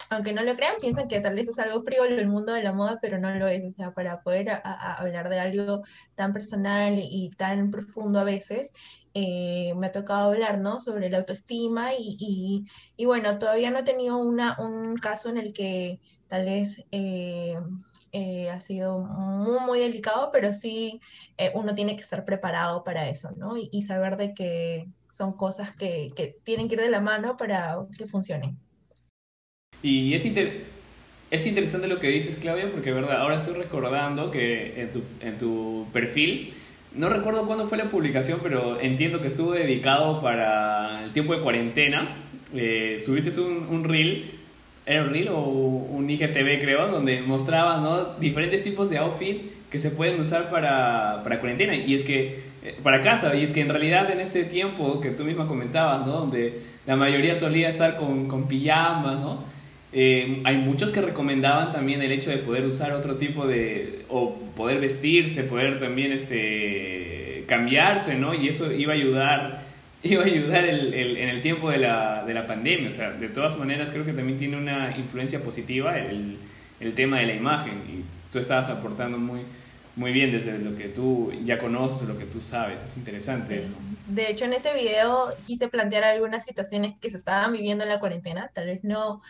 aunque 0.09 0.33
no 0.33 0.41
lo 0.43 0.55
crean, 0.55 0.75
piensan 0.79 1.07
que 1.07 1.19
tal 1.19 1.35
vez 1.35 1.47
es 1.47 1.59
algo 1.59 1.81
frívolo 1.81 2.15
el 2.15 2.27
mundo 2.27 2.53
de 2.53 2.63
la 2.63 2.71
moda, 2.71 2.99
pero 3.01 3.17
no 3.17 3.33
lo 3.33 3.47
es. 3.47 3.63
O 3.65 3.71
sea, 3.71 3.91
para 3.91 4.21
poder 4.21 4.61
hablar 4.63 5.29
de 5.29 5.39
algo 5.39 5.83
tan 6.15 6.33
personal 6.33 6.97
y, 6.97 7.29
tan 7.37 7.71
profundo 7.71 8.19
a 8.19 8.23
veces, 8.23 8.71
eh, 9.19 9.73
me 9.75 9.87
ha 9.87 9.91
tocado 9.91 10.29
hablar, 10.29 10.59
¿no? 10.59 10.79
Sobre 10.79 11.09
la 11.09 11.17
autoestima 11.17 11.95
y, 11.97 12.63
y, 12.95 13.05
bueno, 13.05 13.39
todavía 13.39 13.71
no 13.71 13.79
he 13.79 13.83
tenido 13.83 14.17
una, 14.17 14.55
un 14.59 14.95
caso 14.95 15.29
en 15.29 15.37
el 15.37 15.53
que 15.53 15.99
tal 16.27 16.45
vez 16.45 16.85
eh, 16.91 17.55
eh, 18.11 18.49
ha 18.51 18.59
sido 18.59 18.99
muy, 18.99 19.59
muy 19.61 19.79
delicado, 19.79 20.29
pero 20.31 20.53
sí 20.53 20.99
uno 21.55 21.73
tiene 21.73 21.95
que 21.95 22.03
estar 22.03 22.25
preparado 22.25 22.83
para 22.83 23.09
eso, 23.09 23.31
¿no? 23.37 23.55
Y, 23.57 23.81
saber 23.81 24.17
de 24.17 24.35
que 24.35 24.87
son 25.09 25.33
cosas 25.33 25.75
que, 25.75 26.09
que 26.15 26.37
tienen 26.43 26.67
que 26.67 26.75
ir 26.75 26.81
de 26.81 26.89
la 26.91 27.01
mano 27.01 27.37
para 27.37 27.87
que 27.97 28.05
funcionen. 28.05 28.59
Y 29.81 30.13
es, 30.13 30.25
es 31.31 31.45
interesante 31.47 31.87
lo 31.87 31.99
que 31.99 32.09
dices, 32.09 32.35
Claudia, 32.35 32.71
porque 32.71 32.91
verdad, 32.91 33.19
ahora 33.19 33.37
estoy 33.37 33.55
recordando 33.55 34.29
que 34.29 34.79
en 34.79 34.91
tu, 34.91 35.01
en 35.21 35.39
tu 35.39 35.87
perfil, 35.91 36.53
no 36.97 37.09
recuerdo 37.09 37.45
cuándo 37.45 37.67
fue 37.67 37.77
la 37.77 37.85
publicación, 37.85 38.39
pero 38.41 38.79
entiendo 38.81 39.21
que 39.21 39.27
estuvo 39.27 39.51
dedicado 39.51 40.19
para 40.19 41.03
el 41.03 41.11
tiempo 41.11 41.33
de 41.33 41.41
cuarentena. 41.41 42.15
Eh, 42.55 42.97
subiste 43.03 43.39
un, 43.39 43.67
un 43.69 43.83
reel, 43.83 44.31
¿era 44.85 45.03
un 45.03 45.09
reel 45.09 45.29
o 45.29 45.39
un 45.39 46.09
IGTV 46.09 46.59
creo? 46.59 46.87
Donde 46.87 47.21
mostraba 47.21 47.79
¿no? 47.81 48.15
diferentes 48.19 48.61
tipos 48.61 48.89
de 48.89 48.97
outfit 48.97 49.41
que 49.69 49.79
se 49.79 49.91
pueden 49.91 50.19
usar 50.19 50.49
para, 50.49 51.21
para 51.23 51.39
cuarentena. 51.39 51.75
Y 51.75 51.93
es 51.93 52.03
que, 52.03 52.39
eh, 52.63 52.75
para 52.81 53.01
casa, 53.01 53.35
y 53.35 53.43
es 53.43 53.53
que 53.53 53.61
en 53.61 53.69
realidad 53.69 54.09
en 54.09 54.19
este 54.19 54.45
tiempo 54.45 54.99
que 55.01 55.11
tú 55.11 55.23
misma 55.23 55.47
comentabas, 55.47 56.05
¿no? 56.05 56.13
Donde 56.13 56.61
la 56.85 56.95
mayoría 56.95 57.35
solía 57.35 57.69
estar 57.69 57.97
con, 57.97 58.27
con 58.27 58.47
pijamas, 58.47 59.19
¿no? 59.19 59.43
Eh, 59.93 60.41
hay 60.43 60.57
muchos 60.57 60.91
que 60.91 61.01
recomendaban 61.01 61.71
también 61.71 62.01
el 62.01 62.11
hecho 62.11 62.29
de 62.29 62.37
poder 62.37 62.65
usar 62.65 62.91
otro 62.91 63.15
tipo 63.15 63.47
de, 63.47 64.05
o 64.09 64.35
poder 64.55 64.79
vestirse, 64.79 65.43
poder 65.43 65.79
también 65.79 66.11
este, 66.11 67.45
cambiarse, 67.47 68.17
¿no? 68.17 68.33
Y 68.33 68.49
eso 68.49 68.71
iba 68.71 68.93
a 68.93 68.95
ayudar, 68.95 69.61
iba 70.03 70.23
a 70.23 70.25
ayudar 70.25 70.65
el, 70.65 70.93
el, 70.93 71.17
en 71.17 71.29
el 71.29 71.41
tiempo 71.41 71.69
de 71.69 71.77
la, 71.77 72.23
de 72.25 72.33
la, 72.33 72.45
pandemia. 72.45 72.89
O 72.89 72.91
sea, 72.91 73.11
de 73.11 73.29
todas 73.29 73.57
maneras 73.57 73.91
creo 73.91 74.05
que 74.05 74.13
también 74.13 74.37
tiene 74.37 74.57
una 74.57 74.95
influencia 74.97 75.41
positiva 75.41 75.97
el, 75.97 76.37
el 76.79 76.93
tema 76.93 77.19
de 77.19 77.27
la 77.27 77.35
imagen. 77.35 77.81
Y 77.87 78.03
tú 78.31 78.39
estabas 78.39 78.67
aportando 78.67 79.17
muy, 79.17 79.41
muy 79.95 80.11
bien 80.11 80.31
desde 80.31 80.59
lo 80.59 80.77
que 80.77 80.89
tú 80.89 81.31
ya 81.43 81.57
conoces, 81.57 82.07
lo 82.07 82.17
que 82.17 82.25
tú 82.25 82.41
sabes. 82.41 82.77
Es 82.85 82.97
interesante 82.97 83.59
eso. 83.59 83.73
De 84.07 84.29
hecho, 84.29 84.45
en 84.45 84.53
ese 84.53 84.73
video 84.73 85.29
quise 85.45 85.69
plantear 85.69 86.03
algunas 86.03 86.45
situaciones 86.45 86.93
que 87.01 87.09
se 87.09 87.17
estaban 87.17 87.51
viviendo 87.53 87.83
en 87.83 87.89
la 87.89 87.99
cuarentena. 87.99 88.51
Tal 88.53 88.67
vez 88.67 88.83
no 88.83 89.21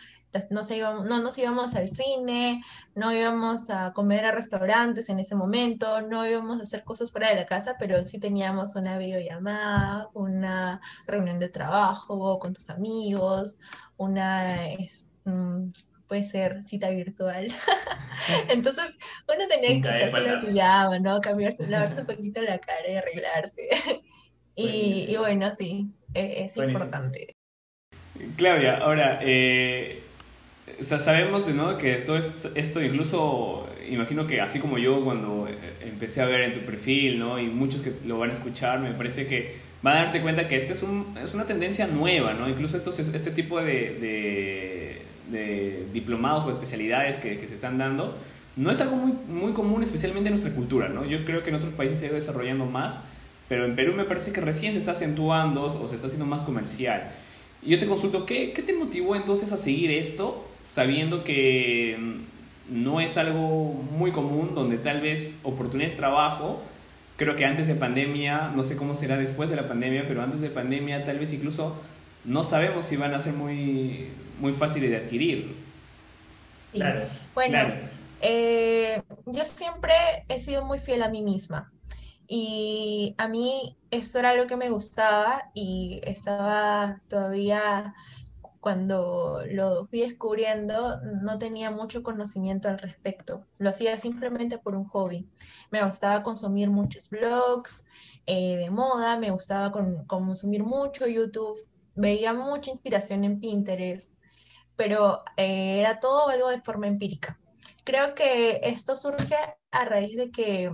no, 0.50 0.64
se 0.64 0.76
íbamos, 0.76 1.06
no 1.06 1.20
nos 1.20 1.38
íbamos 1.38 1.74
al 1.74 1.88
cine, 1.88 2.62
no 2.94 3.12
íbamos 3.12 3.70
a 3.70 3.92
comer 3.92 4.24
a 4.24 4.32
restaurantes 4.32 5.08
en 5.08 5.20
ese 5.20 5.34
momento, 5.34 6.02
no 6.02 6.26
íbamos 6.26 6.60
a 6.60 6.62
hacer 6.62 6.84
cosas 6.84 7.10
fuera 7.12 7.28
de 7.30 7.36
la 7.36 7.46
casa, 7.46 7.76
pero 7.78 8.04
sí 8.04 8.18
teníamos 8.18 8.76
una 8.76 8.98
videollamada, 8.98 10.08
una 10.14 10.80
reunión 11.06 11.38
de 11.38 11.48
trabajo 11.48 12.38
con 12.38 12.52
tus 12.52 12.70
amigos, 12.70 13.58
una, 13.96 14.56
mm, 15.24 15.68
puede 16.06 16.22
ser 16.22 16.62
cita 16.62 16.90
virtual. 16.90 17.46
Entonces 18.48 18.98
uno 19.28 19.46
tenía 19.48 19.68
que 19.70 19.76
quitarse 19.76 20.20
la 20.20 20.40
pijama, 20.40 20.98
¿no? 20.98 21.20
Cambiarse, 21.20 21.66
lavarse 21.68 22.00
un 22.00 22.06
poquito 22.06 22.40
la 22.42 22.58
cara 22.58 22.88
y 22.88 22.96
arreglarse. 22.96 23.68
y, 24.54 25.16
bueno, 25.16 25.52
sí, 25.54 25.88
e, 26.14 26.44
es, 26.44 26.56
importante. 26.56 27.34
Claudia, 28.36 28.78
ahora, 28.78 29.20
eh, 29.22 30.07
o 30.78 30.82
sea, 30.82 30.98
sabemos 30.98 31.46
de 31.46 31.54
nuevo 31.54 31.76
que 31.76 31.94
todo 31.96 32.16
esto, 32.18 32.82
incluso, 32.82 33.68
imagino 33.90 34.26
que 34.26 34.40
así 34.40 34.60
como 34.60 34.78
yo 34.78 35.02
cuando 35.04 35.48
eh, 35.48 35.56
empecé 35.82 36.22
a 36.22 36.26
ver 36.26 36.42
en 36.42 36.52
tu 36.52 36.60
perfil, 36.60 37.18
¿no? 37.18 37.38
Y 37.40 37.46
muchos 37.46 37.82
que 37.82 37.92
lo 38.06 38.18
van 38.18 38.30
a 38.30 38.34
escuchar, 38.34 38.78
me 38.78 38.92
parece 38.92 39.26
que 39.26 39.56
van 39.82 39.96
a 39.96 40.00
darse 40.02 40.20
cuenta 40.20 40.46
que 40.46 40.56
esta 40.56 40.74
es, 40.74 40.82
un, 40.82 41.16
es 41.22 41.34
una 41.34 41.46
tendencia 41.46 41.88
nueva, 41.88 42.32
¿no? 42.34 42.48
Incluso 42.48 42.76
estos, 42.76 42.96
este 42.98 43.30
tipo 43.32 43.60
de, 43.60 45.02
de, 45.30 45.86
diplomados 45.92 46.44
o 46.44 46.50
especialidades 46.50 47.18
que, 47.18 47.38
que, 47.38 47.48
se 47.48 47.54
están 47.54 47.76
dando, 47.76 48.16
no 48.56 48.70
es 48.70 48.80
algo 48.80 48.96
muy, 48.96 49.12
muy 49.28 49.52
común, 49.52 49.82
especialmente 49.82 50.28
en 50.28 50.34
nuestra 50.34 50.54
cultura, 50.54 50.88
¿no? 50.88 51.04
Yo 51.04 51.24
creo 51.24 51.42
que 51.42 51.50
en 51.50 51.56
otros 51.56 51.74
países 51.74 51.98
se 51.98 52.04
ha 52.04 52.08
ido 52.08 52.16
desarrollando 52.16 52.66
más, 52.66 53.00
pero 53.48 53.64
en 53.64 53.74
Perú 53.74 53.94
me 53.94 54.04
parece 54.04 54.32
que 54.32 54.40
recién 54.40 54.72
se 54.72 54.78
está 54.78 54.92
acentuando 54.92 55.64
o 55.64 55.88
se 55.88 55.96
está 55.96 56.06
haciendo 56.06 56.26
más 56.26 56.42
comercial. 56.42 57.10
Y 57.62 57.70
yo 57.70 57.78
te 57.80 57.86
consulto, 57.86 58.26
¿qué, 58.26 58.52
¿qué 58.52 58.62
te 58.62 58.72
motivó 58.72 59.16
entonces 59.16 59.50
a 59.50 59.56
seguir 59.56 59.90
esto 59.90 60.47
sabiendo 60.68 61.24
que 61.24 61.96
no 62.68 63.00
es 63.00 63.16
algo 63.16 63.72
muy 63.90 64.12
común, 64.12 64.54
donde 64.54 64.76
tal 64.76 65.00
vez 65.00 65.38
oportunidades 65.42 65.94
de 65.94 65.98
trabajo, 65.98 66.62
creo 67.16 67.36
que 67.36 67.46
antes 67.46 67.66
de 67.66 67.74
pandemia, 67.74 68.52
no 68.54 68.62
sé 68.62 68.76
cómo 68.76 68.94
será 68.94 69.16
después 69.16 69.48
de 69.48 69.56
la 69.56 69.66
pandemia, 69.66 70.04
pero 70.06 70.22
antes 70.22 70.42
de 70.42 70.50
pandemia 70.50 71.06
tal 71.06 71.18
vez 71.18 71.32
incluso 71.32 71.74
no 72.26 72.44
sabemos 72.44 72.84
si 72.84 72.98
van 72.98 73.14
a 73.14 73.20
ser 73.20 73.32
muy, 73.32 74.08
muy 74.40 74.52
fáciles 74.52 74.90
de 74.90 74.98
adquirir. 74.98 75.56
Claro. 76.74 77.00
Bueno, 77.34 77.72
eh, 78.20 79.00
yo 79.24 79.44
siempre 79.44 79.94
he 80.28 80.38
sido 80.38 80.66
muy 80.66 80.78
fiel 80.78 81.02
a 81.02 81.08
mí 81.08 81.22
misma. 81.22 81.72
Y 82.28 83.14
a 83.16 83.26
mí 83.26 83.74
esto 83.90 84.18
era 84.18 84.30
algo 84.30 84.46
que 84.46 84.56
me 84.56 84.68
gustaba 84.68 85.44
y 85.54 86.00
estaba 86.02 87.00
todavía 87.08 87.94
cuando 88.60 89.42
lo 89.50 89.86
fui 89.86 90.00
descubriendo, 90.00 91.00
no 91.22 91.38
tenía 91.38 91.70
mucho 91.70 92.02
conocimiento 92.02 92.68
al 92.68 92.78
respecto. 92.78 93.46
Lo 93.58 93.70
hacía 93.70 93.96
simplemente 93.98 94.58
por 94.58 94.74
un 94.74 94.86
hobby. 94.86 95.28
Me 95.70 95.84
gustaba 95.84 96.22
consumir 96.22 96.70
muchos 96.70 97.08
blogs 97.10 97.86
eh, 98.26 98.56
de 98.56 98.70
moda, 98.70 99.16
me 99.18 99.30
gustaba 99.30 99.72
consumir 100.06 100.64
mucho 100.64 101.06
YouTube, 101.06 101.58
veía 101.94 102.34
mucha 102.34 102.70
inspiración 102.70 103.24
en 103.24 103.40
Pinterest, 103.40 104.12
pero 104.76 105.22
eh, 105.36 105.78
era 105.80 106.00
todo 106.00 106.28
algo 106.28 106.48
de 106.48 106.60
forma 106.60 106.86
empírica. 106.88 107.38
Creo 107.84 108.14
que 108.14 108.60
esto 108.62 108.96
surge 108.96 109.36
a 109.70 109.84
raíz 109.84 110.16
de 110.16 110.30
que 110.30 110.70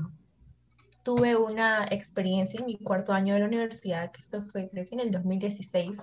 tuve 1.04 1.36
una 1.36 1.86
experiencia 1.90 2.58
en 2.58 2.66
mi 2.66 2.74
cuarto 2.74 3.12
año 3.12 3.34
de 3.34 3.40
la 3.40 3.46
universidad, 3.46 4.10
que 4.10 4.20
esto 4.20 4.42
fue 4.46 4.68
creo 4.70 4.86
que 4.86 4.94
en 4.94 5.00
el 5.00 5.10
2016, 5.10 5.98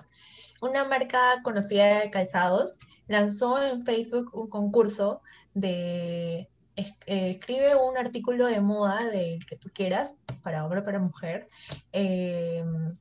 una 0.62 0.84
marca 0.84 1.42
conocida 1.42 2.00
de 2.00 2.10
calzados 2.10 2.78
lanzó 3.08 3.62
en 3.62 3.84
Facebook 3.84 4.30
un 4.32 4.48
concurso 4.48 5.20
de 5.54 6.48
eh, 6.76 7.30
escribe 7.32 7.74
un 7.76 7.98
artículo 7.98 8.46
de 8.46 8.60
moda 8.60 9.04
del 9.10 9.44
que 9.44 9.56
tú 9.56 9.68
quieras, 9.74 10.14
para 10.42 10.64
hombre 10.64 10.80
o 10.80 10.84
para 10.84 10.98
mujer, 10.98 11.48
em, 11.92 12.96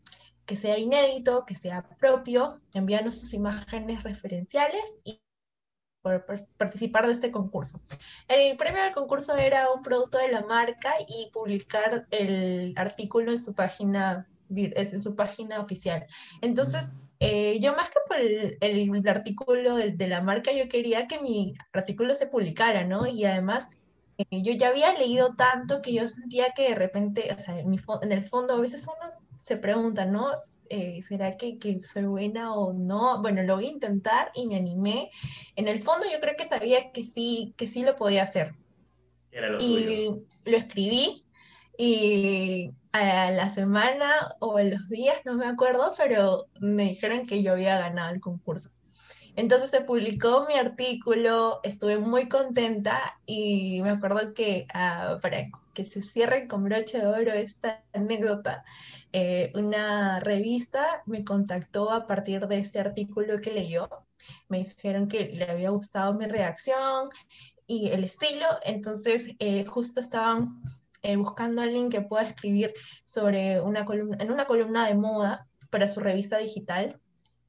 que 0.45 0.55
sea 0.55 0.77
inédito, 0.77 1.45
que 1.45 1.55
sea 1.55 1.87
propio, 1.97 2.57
envíanos 2.73 3.19
sus 3.19 3.33
imágenes 3.33 4.03
referenciales 4.03 4.81
y 5.05 5.21
participar 6.57 7.05
de 7.05 7.13
este 7.13 7.31
concurso. 7.31 7.79
El 8.27 8.57
premio 8.57 8.81
del 8.83 8.93
concurso 8.93 9.37
era 9.37 9.71
un 9.71 9.83
producto 9.83 10.17
de 10.17 10.29
la 10.29 10.41
marca 10.41 10.93
y 11.07 11.29
publicar 11.31 12.07
el 12.09 12.73
artículo 12.75 13.31
en 13.31 13.39
su 13.39 13.53
página, 13.53 14.27
en 14.55 15.01
su 15.01 15.15
página 15.15 15.59
oficial. 15.59 16.05
Entonces, 16.41 16.93
eh, 17.19 17.59
yo 17.59 17.75
más 17.75 17.89
que 17.89 17.99
por 18.07 18.17
el, 18.17 18.57
el, 18.61 19.07
artículo 19.07 19.75
de, 19.75 19.91
de, 19.91 20.07
la 20.07 20.21
marca, 20.21 20.51
yo 20.51 20.67
quería 20.67 21.07
que 21.07 21.19
mi 21.19 21.53
artículo 21.71 22.15
se 22.15 22.27
publicara, 22.27 22.83
¿no? 22.83 23.05
Y 23.05 23.25
además, 23.25 23.77
eh, 24.17 24.41
yo 24.41 24.53
ya 24.53 24.69
había 24.69 24.93
leído 24.97 25.35
tanto 25.35 25.81
que 25.81 25.93
yo 25.93 26.07
sentía 26.07 26.51
que 26.55 26.69
de 26.69 26.75
repente, 26.75 27.33
o 27.33 27.39
sea, 27.39 27.59
en, 27.59 27.69
mi, 27.69 27.77
en, 28.01 28.11
el 28.11 28.23
fondo, 28.23 28.55
a 28.55 28.61
veces 28.61 28.87
uno 28.87 29.11
se 29.37 29.57
preguntan, 29.57 30.11
¿no? 30.11 30.31
Eh, 30.69 31.01
¿Será 31.01 31.37
que, 31.37 31.57
que, 31.57 31.83
soy 31.83 32.03
buena 32.03 32.53
o 32.53 32.73
no? 32.73 33.21
Bueno, 33.21 33.43
lo 33.43 33.55
voy 33.55 33.67
a 33.67 33.71
intentar 33.71 34.31
y 34.33 34.47
me 34.47 34.55
animé. 34.55 35.09
En 35.55 35.67
el 35.67 35.79
fondo 35.79 36.05
yo 36.11 36.19
creo 36.19 36.35
que 36.37 36.45
sabía 36.45 36.91
que 36.91 37.03
sí, 37.03 37.53
que 37.57 37.67
sí 37.67 37.83
lo 37.83 37.95
podía 37.95 38.23
hacer. 38.23 38.55
y 39.59 40.09
lo 40.45 40.57
escribí 40.57 41.23
y 41.77 42.71
a 42.93 43.31
la 43.31 43.49
semana 43.49 44.35
o 44.39 44.57
a 44.57 44.63
los 44.63 44.89
días, 44.89 45.17
no 45.25 45.35
me 45.35 45.47
acuerdo, 45.47 45.93
pero 45.97 46.47
me 46.59 46.83
dijeron 46.83 47.25
que 47.25 47.43
yo 47.43 47.53
había 47.53 47.79
ganado 47.79 48.13
el 48.13 48.19
concurso. 48.19 48.71
Entonces 49.35 49.69
se 49.69 49.81
publicó 49.81 50.45
mi 50.47 50.55
artículo, 50.55 51.61
estuve 51.63 51.97
muy 51.97 52.27
contenta 52.27 53.17
y 53.25 53.81
me 53.81 53.91
acuerdo 53.91 54.33
que 54.33 54.67
ah, 54.73 55.19
para 55.21 55.47
que 55.73 55.85
se 55.85 56.01
cierre 56.01 56.47
con 56.47 56.63
broche 56.65 56.99
de 56.99 57.07
oro 57.07 57.31
esta 57.31 57.83
anécdota, 57.93 58.63
eh, 59.13 59.51
una 59.55 60.19
revista 60.19 61.03
me 61.05 61.23
contactó 61.23 61.91
a 61.91 62.07
partir 62.07 62.47
de 62.47 62.59
este 62.59 62.79
artículo 62.79 63.39
que 63.39 63.53
leyó. 63.53 63.89
Me 64.49 64.59
dijeron 64.65 65.07
que 65.07 65.29
le 65.29 65.49
había 65.49 65.69
gustado 65.69 66.13
mi 66.13 66.25
reacción 66.25 67.09
y 67.67 67.89
el 67.89 68.03
estilo, 68.03 68.47
entonces 68.63 69.29
eh, 69.39 69.65
justo 69.65 70.01
estaban 70.01 70.61
eh, 71.03 71.15
buscando 71.15 71.61
a 71.61 71.65
alguien 71.65 71.89
que 71.89 72.01
pueda 72.01 72.23
escribir 72.23 72.73
sobre 73.05 73.61
una 73.61 73.85
columna, 73.85 74.17
en 74.19 74.31
una 74.31 74.45
columna 74.45 74.87
de 74.87 74.95
moda 74.95 75.47
para 75.69 75.87
su 75.87 75.99
revista 75.99 76.37
digital. 76.37 76.99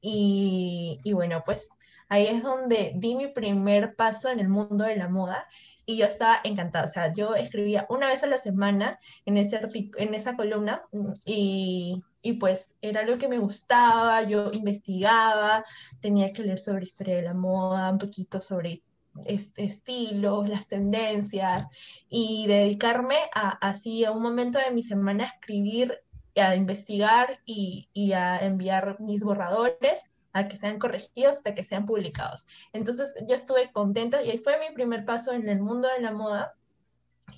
Y, 0.01 0.99
y 1.03 1.13
bueno, 1.13 1.43
pues 1.45 1.69
ahí 2.09 2.27
es 2.27 2.43
donde 2.43 2.93
di 2.95 3.15
mi 3.15 3.27
primer 3.27 3.95
paso 3.95 4.29
en 4.29 4.39
el 4.39 4.49
mundo 4.49 4.85
de 4.85 4.97
la 4.97 5.09
moda 5.09 5.47
y 5.85 5.97
yo 5.97 6.05
estaba 6.05 6.39
encantada. 6.43 6.85
O 6.85 6.87
sea, 6.87 7.11
yo 7.11 7.35
escribía 7.35 7.85
una 7.89 8.07
vez 8.07 8.23
a 8.23 8.27
la 8.27 8.37
semana 8.37 8.99
en, 9.25 9.37
ese 9.37 9.59
en 9.97 10.13
esa 10.13 10.35
columna 10.35 10.83
mm, 10.91 11.11
y, 11.25 12.03
y, 12.21 12.33
pues 12.33 12.75
era 12.81 13.03
lo 13.03 13.17
que 13.17 13.27
me 13.27 13.37
gustaba, 13.37 14.23
yo 14.23 14.51
investigaba, 14.53 15.63
tenía 15.99 16.31
que 16.33 16.43
leer 16.43 16.59
sobre 16.59 16.83
historia 16.83 17.15
de 17.17 17.23
la 17.23 17.33
moda, 17.33 17.91
un 17.91 17.97
poquito 17.97 18.39
sobre 18.39 18.83
estilos, 19.25 20.49
las 20.49 20.67
tendencias 20.67 21.67
y 22.09 22.45
dedicarme 22.47 23.17
a, 23.33 23.49
así 23.49 24.05
a 24.05 24.11
un 24.11 24.21
momento 24.21 24.59
de 24.59 24.71
mi 24.71 24.83
semana 24.83 25.25
a 25.25 25.27
escribir, 25.27 25.99
a 26.35 26.55
investigar 26.55 27.41
y, 27.45 27.89
y 27.93 28.13
a 28.13 28.39
enviar 28.39 28.99
mis 28.99 29.23
borradores 29.23 30.11
a 30.33 30.47
que 30.47 30.57
sean 30.57 30.79
corregidos 30.79 31.37
hasta 31.37 31.55
que 31.55 31.63
sean 31.63 31.85
publicados. 31.85 32.45
Entonces 32.73 33.13
yo 33.27 33.35
estuve 33.35 33.71
contenta 33.71 34.21
y 34.23 34.31
ahí 34.31 34.39
fue 34.39 34.59
mi 34.59 34.73
primer 34.73 35.05
paso 35.05 35.31
en 35.31 35.47
el 35.47 35.61
mundo 35.61 35.87
de 35.87 36.01
la 36.01 36.11
moda. 36.11 36.55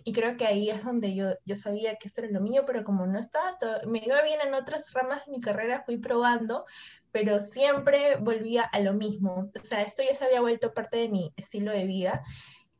Y 0.03 0.13
creo 0.13 0.35
que 0.35 0.45
ahí 0.45 0.69
es 0.69 0.83
donde 0.83 1.13
yo, 1.13 1.33
yo 1.45 1.55
sabía 1.55 1.95
que 1.97 2.07
esto 2.07 2.21
era 2.21 2.31
lo 2.31 2.41
mío, 2.41 2.63
pero 2.65 2.83
como 2.83 3.05
no 3.05 3.19
estaba, 3.19 3.57
me 3.87 3.99
iba 3.99 4.21
bien 4.23 4.39
en 4.41 4.53
otras 4.53 4.91
ramas 4.93 5.25
de 5.25 5.31
mi 5.31 5.39
carrera, 5.39 5.83
fui 5.85 5.97
probando, 5.97 6.65
pero 7.15 7.39
siempre 7.39 8.17
volvía 8.17 8.63
a 8.63 8.81
lo 8.81 8.91
mismo. 8.91 9.49
O 9.57 9.63
sea, 9.63 9.81
esto 9.83 10.03
ya 10.03 10.13
se 10.13 10.25
había 10.25 10.41
vuelto 10.41 10.73
parte 10.73 10.97
de 10.97 11.07
mi 11.07 11.31
estilo 11.37 11.71
de 11.71 11.85
vida. 11.85 12.23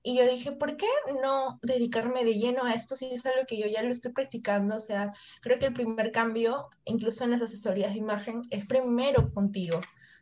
Y 0.04 0.18
yo 0.18 0.28
dije, 0.28 0.52
¿por 0.52 0.76
qué 0.76 0.88
no 1.24 1.58
dedicarme 1.62 2.26
de 2.26 2.34
lleno 2.34 2.66
a 2.66 2.74
esto 2.74 2.98
si 2.98 3.06
es 3.14 3.26
algo 3.26 3.46
que 3.48 3.58
yo 3.58 3.66
ya 3.68 3.82
lo 3.82 3.94
estoy 3.94 4.12
practicando? 4.12 4.76
O 4.76 4.82
sea, 4.82 5.14
creo 5.40 5.58
que 5.58 5.68
el 5.68 5.74
primer 5.74 6.12
cambio, 6.12 6.68
incluso 6.84 7.24
en 7.24 7.32
las 7.32 7.44
asesorías 7.44 7.94
de 7.94 8.00
imagen, 8.00 8.42
es 8.50 8.66
primero 8.66 9.32
contigo. 9.34 9.80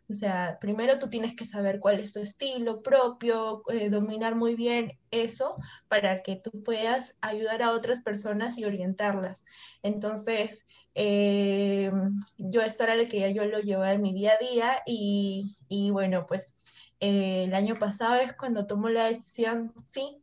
O 0.10 0.14
sea, 0.14 0.58
primero 0.60 1.00
tú 1.00 1.10
tienes 1.10 1.36
que 1.36 1.46
saber 1.46 1.80
cuál 1.80 2.00
es 2.00 2.14
tu 2.14 2.20
estilo 2.20 2.82
propio, 2.82 3.64
eh, 3.70 3.90
dominar 3.90 4.36
muy 4.36 4.56
bien 4.56 5.00
eso 5.12 5.56
para 5.88 6.22
que 6.24 6.36
tú 6.36 6.52
puedas 6.64 7.18
ayudar 7.22 7.64
a 7.64 7.72
otras 7.72 8.02
personas 8.02 8.58
y 8.58 8.66
orientarlas. 8.66 9.46
Entonces, 9.82 10.66
eh, 10.96 11.90
yo 12.38 12.62
esto 12.62 12.84
era 12.84 12.96
lo 12.96 13.08
que 13.08 13.22
ya 13.22 13.30
yo 13.30 13.46
lo 13.46 13.60
llevaba 13.60 13.94
en 13.94 14.02
mi 14.02 14.14
día 14.14 14.34
a 14.34 14.44
día 14.44 14.84
y, 14.86 15.58
y 15.70 15.92
bueno, 15.92 16.26
pues 16.28 16.56
eh, 17.00 17.46
el 17.46 17.56
año 17.56 17.76
pasado 17.76 18.16
es 18.16 18.34
cuando 18.34 18.68
tomo 18.68 18.90
la 18.90 19.06
decisión, 19.06 19.74
sí, 19.88 20.22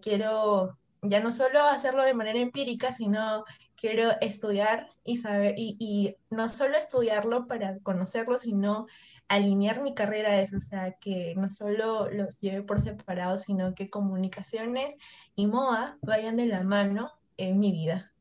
quiero 0.00 0.78
ya 1.02 1.20
no 1.20 1.32
solo 1.32 1.62
hacerlo 1.64 2.04
de 2.04 2.14
manera 2.14 2.38
empírica, 2.38 2.92
sino 2.92 3.44
quiero 3.74 4.12
estudiar 4.20 4.88
y 5.04 5.16
saber, 5.16 5.54
y, 5.56 5.76
y, 5.80 6.16
no 6.30 6.48
solo 6.48 6.76
estudiarlo 6.76 7.48
para 7.48 7.80
conocerlo, 7.80 8.38
sino 8.38 8.86
alinear 9.28 9.82
mi 9.82 9.94
carrera 9.94 10.30
a 10.30 10.40
eso, 10.40 10.58
o 10.58 10.60
sea, 10.60 10.92
que 11.00 11.34
no 11.36 11.50
solo 11.50 12.10
los 12.10 12.40
lleve 12.40 12.62
por 12.62 12.80
separado, 12.80 13.38
sino 13.38 13.74
que 13.74 13.90
comunicaciones 13.90 14.96
y 15.34 15.46
moda 15.46 15.98
vayan 16.02 16.36
de 16.36 16.46
la 16.46 16.62
mano 16.62 17.12
en 17.36 17.58
mi 17.58 17.72
vida. 17.72 18.12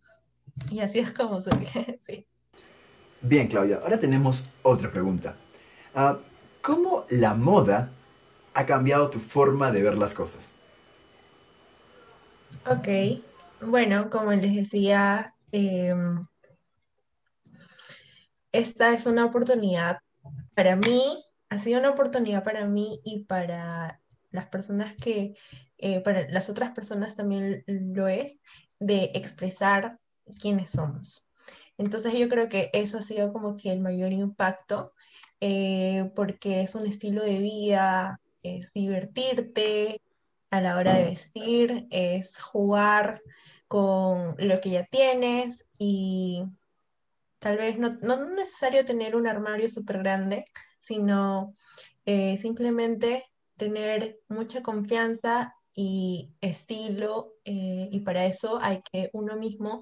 Y 0.70 0.80
así 0.80 1.00
es 1.00 1.12
como 1.12 1.42
soy, 1.42 1.68
sí. 2.00 2.28
Bien, 3.22 3.48
Claudia, 3.48 3.80
ahora 3.84 4.00
tenemos 4.00 4.50
otra 4.64 4.92
pregunta. 4.92 5.36
Ah, 5.94 6.18
¿Cómo 6.62 7.06
la 7.10 7.34
moda 7.34 7.92
ha 8.54 8.66
cambiado 8.66 9.10
tu 9.10 9.20
forma 9.20 9.72
de 9.72 9.84
ver 9.84 9.98
las 9.98 10.14
cosas? 10.14 10.52
Ok, 12.66 12.88
bueno, 13.62 14.10
como 14.10 14.32
les 14.34 14.56
decía, 14.56 15.36
em, 15.52 16.26
esta 18.52 18.94
es 18.94 19.06
una 19.06 19.26
oportunidad 19.26 20.00
para 20.56 20.76
mí 20.76 21.24
ha 21.50 21.58
sido 21.58 21.80
una 21.80 21.90
oportunidad 21.90 22.44
para 22.44 22.66
mí 22.66 23.02
y 23.04 23.26
para 23.26 24.02
las 24.32 24.48
personas 24.48 24.96
que, 24.96 25.36
eh, 25.78 26.00
para 26.02 26.30
las 26.30 26.50
otras 26.50 26.72
personas 26.72 27.16
también 27.16 27.64
lo 27.68 28.08
es, 28.08 28.42
de 28.80 29.12
expresar 29.14 30.00
quiénes 30.40 30.72
somos. 30.72 31.28
Entonces 31.78 32.14
yo 32.18 32.30
creo 32.30 32.48
que 32.50 32.70
eso 32.74 33.00
ha 33.00 33.02
sido 33.02 33.34
como 33.34 33.58
que 33.58 33.72
el 33.72 33.82
mayor 33.82 34.14
impacto, 34.14 34.94
eh, 35.40 36.12
porque 36.16 36.62
es 36.62 36.76
un 36.76 36.86
estilo 36.86 37.24
de 37.24 37.40
vida, 37.40 38.22
es 38.44 38.74
divertirte 38.74 40.02
a 40.52 40.62
la 40.62 40.78
hora 40.78 40.94
de 40.94 41.06
vestir, 41.06 41.88
es 41.90 42.40
jugar 42.40 43.22
con 43.68 44.36
lo 44.38 44.62
que 44.62 44.70
ya 44.70 44.86
tienes 44.86 45.70
y 45.78 46.44
Tal 47.42 47.58
vez 47.58 47.80
no, 47.80 47.98
no 48.04 48.14
es 48.14 48.30
necesario 48.30 48.86
tener 48.86 49.16
un 49.16 49.28
armario 49.28 49.68
súper 49.68 49.98
grande, 49.98 50.46
sino 50.78 51.54
eh, 52.06 52.38
simplemente 52.38 53.26
tener 53.58 54.20
mucha 54.30 54.62
confianza 54.62 55.56
y 55.74 56.36
estilo, 56.40 57.34
eh, 57.44 57.90
y 57.92 58.02
para 58.02 58.26
eso 58.26 58.60
hay 58.62 58.84
que 58.92 59.10
uno 59.14 59.38
mismo 59.38 59.82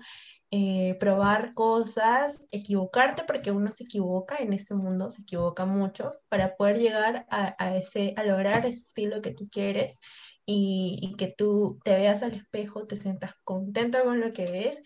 eh, 0.52 0.96
probar 1.02 1.54
cosas, 1.54 2.48
equivocarte, 2.52 3.24
porque 3.28 3.52
uno 3.52 3.70
se 3.72 3.84
equivoca 3.84 4.38
en 4.38 4.54
este 4.54 4.74
mundo, 4.74 5.12
se 5.12 5.24
equivoca 5.24 5.66
mucho, 5.66 6.14
para 6.30 6.56
poder 6.56 6.80
llegar 6.80 7.26
a, 7.30 7.76
ese, 7.76 8.14
a 8.16 8.24
lograr 8.24 8.66
ese 8.66 8.84
estilo 8.84 9.22
que 9.22 9.32
tú 9.32 9.50
quieres 9.50 10.00
y, 10.46 10.98
y, 11.02 11.16
que 11.18 11.28
tú 11.28 11.80
te 11.84 11.96
veas 11.96 12.24
al 12.24 12.36
espejo, 12.36 12.88
te 12.88 12.96
sientas 12.96 13.34
contento 13.44 14.02
con 14.06 14.22
lo 14.22 14.32
que 14.32 14.46
ves 14.46 14.82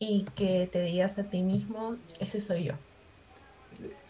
y 0.00 0.26
que 0.34 0.66
te 0.66 0.82
digas 0.82 1.18
a 1.18 1.24
ti 1.24 1.42
mismo, 1.42 1.94
ese 2.18 2.40
soy 2.40 2.64
yo. 2.64 2.72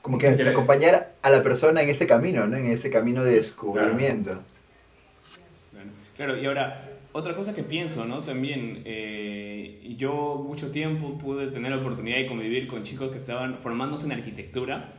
Como 0.03 0.18
que 0.18 0.29
acompañar 0.29 1.14
a 1.20 1.31
la 1.31 1.42
persona 1.42 1.83
en 1.83 1.90
ese 1.90 2.07
camino, 2.07 2.46
¿no? 2.46 2.57
En 2.57 2.66
ese 2.66 2.90
camino 2.90 3.24
de 3.24 3.33
descubrimiento. 3.33 4.40
Claro, 6.16 6.40
y 6.40 6.46
ahora, 6.46 6.88
otra 7.12 7.35
cosa 7.35 7.55
que 7.55 7.64
pienso, 7.64 8.05
¿no? 8.05 8.22
También, 8.22 8.83
eh, 8.85 9.94
yo 9.96 10.42
mucho 10.46 10.70
tiempo 10.70 11.18
pude 11.18 11.48
tener 11.48 11.72
la 11.72 11.79
oportunidad 11.79 12.18
de 12.18 12.26
convivir 12.26 12.68
con 12.68 12.85
chicos 12.85 13.11
que 13.11 13.16
estaban 13.16 13.61
formándose 13.61 14.07
en 14.07 14.12
arquitectura 14.12 14.92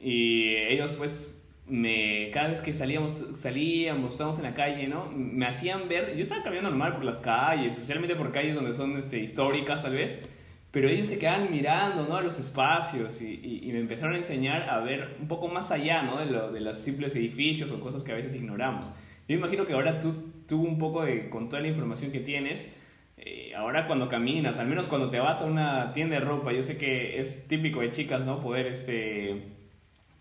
y 0.00 0.54
ellos 0.54 0.92
pues 0.92 1.37
me, 1.68 2.30
cada 2.32 2.48
vez 2.48 2.62
que 2.62 2.72
salíamos, 2.72 3.12
salíamos, 3.34 4.12
estábamos 4.12 4.38
en 4.38 4.44
la 4.44 4.54
calle, 4.54 4.88
¿no? 4.88 5.10
Me 5.12 5.46
hacían 5.46 5.88
ver, 5.88 6.14
yo 6.14 6.22
estaba 6.22 6.42
caminando 6.42 6.70
normal 6.70 6.94
por 6.94 7.04
las 7.04 7.18
calles, 7.18 7.72
especialmente 7.72 8.16
por 8.16 8.32
calles 8.32 8.54
donde 8.54 8.72
son 8.72 8.96
este, 8.96 9.18
históricas 9.18 9.82
tal 9.82 9.94
vez, 9.94 10.26
pero 10.70 10.88
ellos 10.88 11.06
se 11.06 11.18
quedaban 11.18 11.50
mirando, 11.50 12.06
¿no? 12.06 12.16
A 12.16 12.22
los 12.22 12.38
espacios 12.38 13.20
y, 13.22 13.60
y, 13.62 13.72
me 13.72 13.80
empezaron 13.80 14.14
a 14.14 14.18
enseñar 14.18 14.68
a 14.68 14.80
ver 14.80 15.16
un 15.20 15.28
poco 15.28 15.48
más 15.48 15.70
allá, 15.70 16.02
¿no? 16.02 16.18
De, 16.18 16.26
lo, 16.26 16.52
de 16.52 16.60
los 16.60 16.76
simples 16.78 17.14
edificios 17.16 17.70
o 17.70 17.80
cosas 17.80 18.04
que 18.04 18.12
a 18.12 18.16
veces 18.16 18.34
ignoramos. 18.34 18.92
Yo 19.28 19.36
imagino 19.36 19.66
que 19.66 19.72
ahora 19.72 19.98
tú, 19.98 20.32
tú 20.46 20.62
un 20.62 20.78
poco 20.78 21.04
de, 21.04 21.28
con 21.28 21.48
toda 21.48 21.62
la 21.62 21.68
información 21.68 22.12
que 22.12 22.20
tienes, 22.20 22.74
eh, 23.18 23.52
ahora 23.56 23.86
cuando 23.86 24.08
caminas, 24.08 24.58
al 24.58 24.68
menos 24.68 24.86
cuando 24.86 25.10
te 25.10 25.18
vas 25.18 25.42
a 25.42 25.46
una 25.46 25.92
tienda 25.92 26.18
de 26.18 26.24
ropa, 26.24 26.52
yo 26.52 26.62
sé 26.62 26.78
que 26.78 27.18
es 27.18 27.48
típico 27.48 27.80
de 27.80 27.90
chicas, 27.90 28.24
¿no? 28.24 28.40
Poder, 28.40 28.66
este 28.66 29.57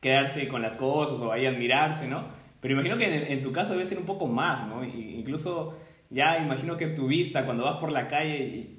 quedarse 0.01 0.47
con 0.47 0.61
las 0.61 0.75
cosas 0.75 1.19
o 1.21 1.31
ahí 1.31 1.45
admirarse, 1.45 2.07
¿no? 2.07 2.25
Pero 2.61 2.73
imagino 2.73 2.97
que 2.97 3.31
en, 3.31 3.41
tu 3.41 3.51
caso 3.51 3.73
debe 3.73 3.85
ser 3.85 3.97
un 3.97 4.05
poco 4.05 4.27
más, 4.27 4.67
¿no? 4.67 4.83
incluso 4.83 5.77
ya 6.09 6.37
imagino 6.37 6.77
que 6.77 6.87
tu 6.87 7.07
vista 7.07 7.45
cuando 7.45 7.65
vas 7.65 7.77
por 7.79 7.91
la 7.91 8.07
calle 8.07 8.77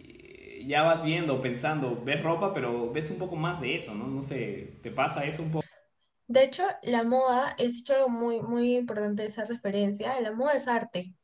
ya 0.66 0.83
vas 0.83 1.02
viendo, 1.04 1.40
pensando, 1.40 2.02
ves 2.04 2.22
ropa, 2.22 2.52
pero 2.52 2.92
ves 2.92 3.11
un 3.11 3.18
poco 3.18 3.37
más 3.37 3.61
de 3.61 3.76
eso, 3.76 3.94
¿no? 3.94 4.07
No 4.07 4.22
sé, 4.22 4.78
¿te 4.83 4.90
pasa 4.90 5.24
eso 5.24 5.42
un 5.42 5.50
poco? 5.50 5.64
De 6.26 6.44
hecho, 6.44 6.64
la 6.83 7.04
moda 7.04 7.54
es 7.59 7.88
algo 7.90 8.11
muy, 8.11 8.42
muy 8.42 8.76
importante 8.76 9.24
esa 9.24 9.46
referencia. 9.46 10.20
La 10.20 10.33
moda 10.33 10.52
es 10.52 10.68
arte, 10.68 11.14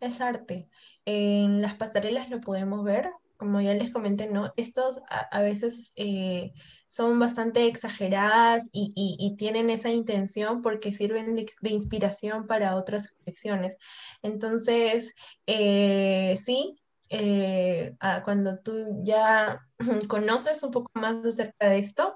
es 0.00 0.20
arte. 0.20 0.68
En 1.04 1.62
las 1.62 1.74
pasarelas 1.74 2.30
lo 2.30 2.40
podemos 2.40 2.82
ver, 2.82 3.10
como 3.40 3.62
ya 3.62 3.72
les 3.72 3.90
comenté, 3.90 4.28
¿no? 4.28 4.52
Estos 4.58 5.00
a, 5.08 5.40
veces 5.40 5.94
eh, 5.96 6.52
son 6.86 7.18
bastante 7.18 7.66
exageradas 7.66 8.68
y, 8.70 9.34
tienen 9.38 9.70
esa 9.70 9.88
intención 9.88 10.60
porque 10.60 10.92
sirven 10.92 11.34
de, 11.34 11.70
inspiración 11.70 12.46
para 12.46 12.76
otras 12.76 13.12
colecciones. 13.12 13.78
Entonces, 14.22 15.14
eh, 15.46 16.34
sí, 16.36 16.74
eh, 17.08 17.96
cuando 18.24 18.58
tú 18.58 19.00
ya 19.02 19.66
conoces 20.08 20.62
un 20.62 20.70
poco 20.70 20.90
más 20.94 21.24
acerca 21.24 21.70
de 21.70 21.78
esto, 21.78 22.14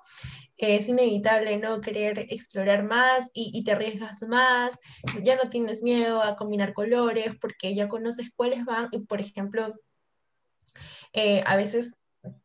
es 0.59 0.89
inevitable 0.91 1.57
no 1.57 1.81
querer 1.81 2.19
explorar 2.19 2.85
más 2.85 3.31
y, 3.33 3.65
te 3.65 3.73
arriesgas 3.73 4.23
más, 4.29 4.79
ya 5.23 5.37
no 5.37 5.49
tienes 5.49 5.83
miedo 5.83 6.23
a 6.23 6.37
combinar 6.37 6.75
colores 6.75 7.35
porque 7.41 7.75
ya 7.75 7.89
conoces 7.89 8.31
cuáles 8.37 8.67
van 8.67 8.89
y 8.93 9.01
por 9.01 9.21
ejemplo, 9.21 9.73
eh, 11.13 11.43
a 11.47 11.57
veces 11.57 11.99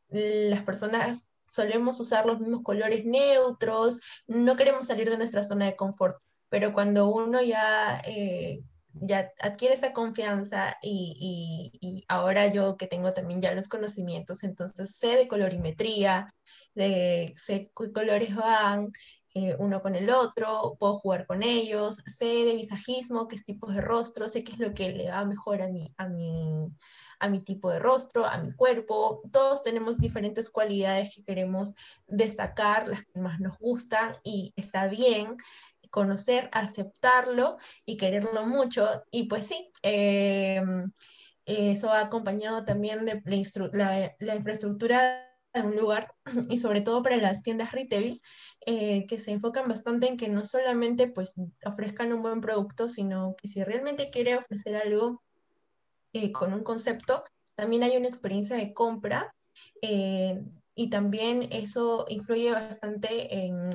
las 0.10 0.64
personas 0.64 1.32
solemos 1.46 2.00
usar 2.00 2.26
los 2.26 2.40
mismos 2.40 2.62
colores 2.64 3.06
neutros, 3.06 4.02
no 4.28 4.56
queremos 4.56 4.88
salir 4.88 5.10
de 5.10 5.18
nuestra 5.18 5.44
zona 5.44 5.66
de 5.66 5.76
confort, 5.76 6.18
pero 6.50 6.74
cuando 6.74 7.10
uno 7.10 7.42
ya 7.42 8.02
eh, 8.06 8.62
ya 8.94 9.32
adquiere 9.42 9.76
esa 9.76 9.94
confianza 9.94 10.78
y, 10.82 11.72
y, 11.82 12.06
ahora 12.08 12.48
yo 12.48 12.78
que 12.78 12.88
tengo 12.88 13.14
también 13.14 13.42
ya 13.42 13.54
los 13.54 13.68
conocimientos, 13.68 14.44
entonces 14.44 14.96
sé 14.96 15.16
de 15.16 15.28
colorimetría, 15.28 16.34
de, 16.76 17.34
sé 17.38 17.72
qué 17.76 17.92
colores 17.92 18.36
van 18.36 18.92
eh, 19.36 19.56
uno 19.60 19.82
con 19.82 19.96
el 19.96 20.10
otro, 20.10 20.76
puedo 20.80 21.00
jugar 21.00 21.28
con 21.28 21.44
ellos, 21.44 22.04
sé 22.08 22.26
de 22.26 22.56
visajismo, 22.56 23.28
qué 23.28 23.38
tipos 23.38 23.76
de 23.76 23.82
rostro, 23.82 24.28
sé 24.28 24.44
qué 24.44 24.54
es 24.54 24.60
lo 24.60 24.74
que 24.74 24.90
le 24.90 25.10
va 25.10 25.24
mejor 25.26 25.62
a 25.62 25.68
mi, 25.68 25.94
a 25.98 26.08
mi, 26.08 26.68
a 27.20 27.30
mi 27.30 27.40
tipo 27.42 27.72
de 27.72 27.80
rostro, 27.80 28.26
a 28.26 28.38
mi 28.38 28.54
cuerpo. 28.54 29.22
Todos 29.32 29.64
tenemos 29.64 30.00
diferentes 30.00 30.50
cualidades 30.50 31.16
que 31.16 31.24
queremos 31.24 31.76
destacar, 32.08 32.88
las 32.88 33.06
que 33.06 33.20
más 33.20 33.40
nos 33.40 33.58
gustan 33.60 34.16
y 34.24 34.54
está 34.56 34.88
bien 34.88 35.38
conocer, 35.90 36.50
aceptarlo 36.52 37.58
y 37.86 37.98
quererlo 37.98 38.46
mucho. 38.46 38.88
Y 39.12 39.24
pues 39.24 39.48
sí, 39.48 39.72
em, 39.82 40.92
eso 41.46 41.92
ha 41.92 42.02
acompañado 42.02 42.64
también 42.66 43.06
de 43.06 43.22
la, 43.74 44.16
la, 44.20 44.36
infraestructura 44.36 45.28
de 45.54 45.62
un 45.62 45.76
lugar 45.76 46.14
y 46.50 46.58
sobre 46.60 46.82
todo 46.82 47.02
para 47.02 47.18
las 47.18 47.44
tiendas 47.44 47.72
retail 47.72 48.22
eh, 48.66 49.08
que 49.08 49.18
se 49.18 49.32
enfocan 49.32 49.68
bastante 49.68 50.08
en 50.08 50.18
que 50.18 50.30
no 50.30 50.44
solamente 50.44 51.08
pues 51.08 51.36
ofrezcan 51.66 52.14
un 52.14 52.22
buen 52.22 52.42
producto, 52.42 52.88
sino 52.88 53.36
que 53.36 53.48
si 53.48 53.64
realmente 53.64 54.10
quiere 54.12 54.38
ofrecer 54.38 54.76
algo 54.76 55.24
eh, 56.14 56.32
con 56.32 56.54
un 56.54 56.64
concepto, 56.64 57.24
también 57.56 57.84
hay 57.84 57.98
una 57.98 58.08
experiencia 58.08 58.56
de 58.56 58.74
compra 58.74 59.36
eh, 59.82 60.42
y 60.76 60.90
también 60.90 61.48
eso 61.52 62.06
influye 62.10 62.52
bastante 62.52 63.46
en, 63.46 63.70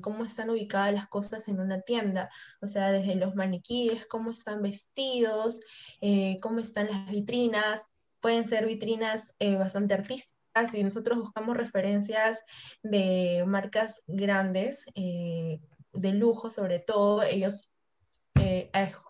cómo 0.00 0.24
están 0.24 0.50
ubicadas 0.50 0.94
las 0.94 1.08
cosas 1.08 1.48
en 1.48 1.60
una 1.60 1.80
tienda, 1.80 2.30
o 2.60 2.66
sea, 2.66 2.92
desde 2.92 3.16
los 3.16 3.34
maniquíes, 3.34 4.06
cómo 4.06 4.30
están 4.30 4.62
vestidos, 4.62 5.60
eh, 6.00 6.38
cómo 6.40 6.60
están 6.60 6.88
las 6.88 7.10
vitrinas, 7.10 7.90
pueden 8.20 8.46
ser 8.46 8.66
vitrinas 8.66 9.34
bastante 9.58 9.94
artísticas 9.94 10.74
y 10.74 10.84
nosotros 10.84 11.18
buscamos 11.18 11.56
referencias 11.56 12.44
de 12.82 13.44
marcas 13.46 14.02
grandes, 14.06 14.86
de 14.94 16.12
lujo 16.12 16.50
sobre 16.50 16.78
todo, 16.78 17.22
ellos 17.22 17.68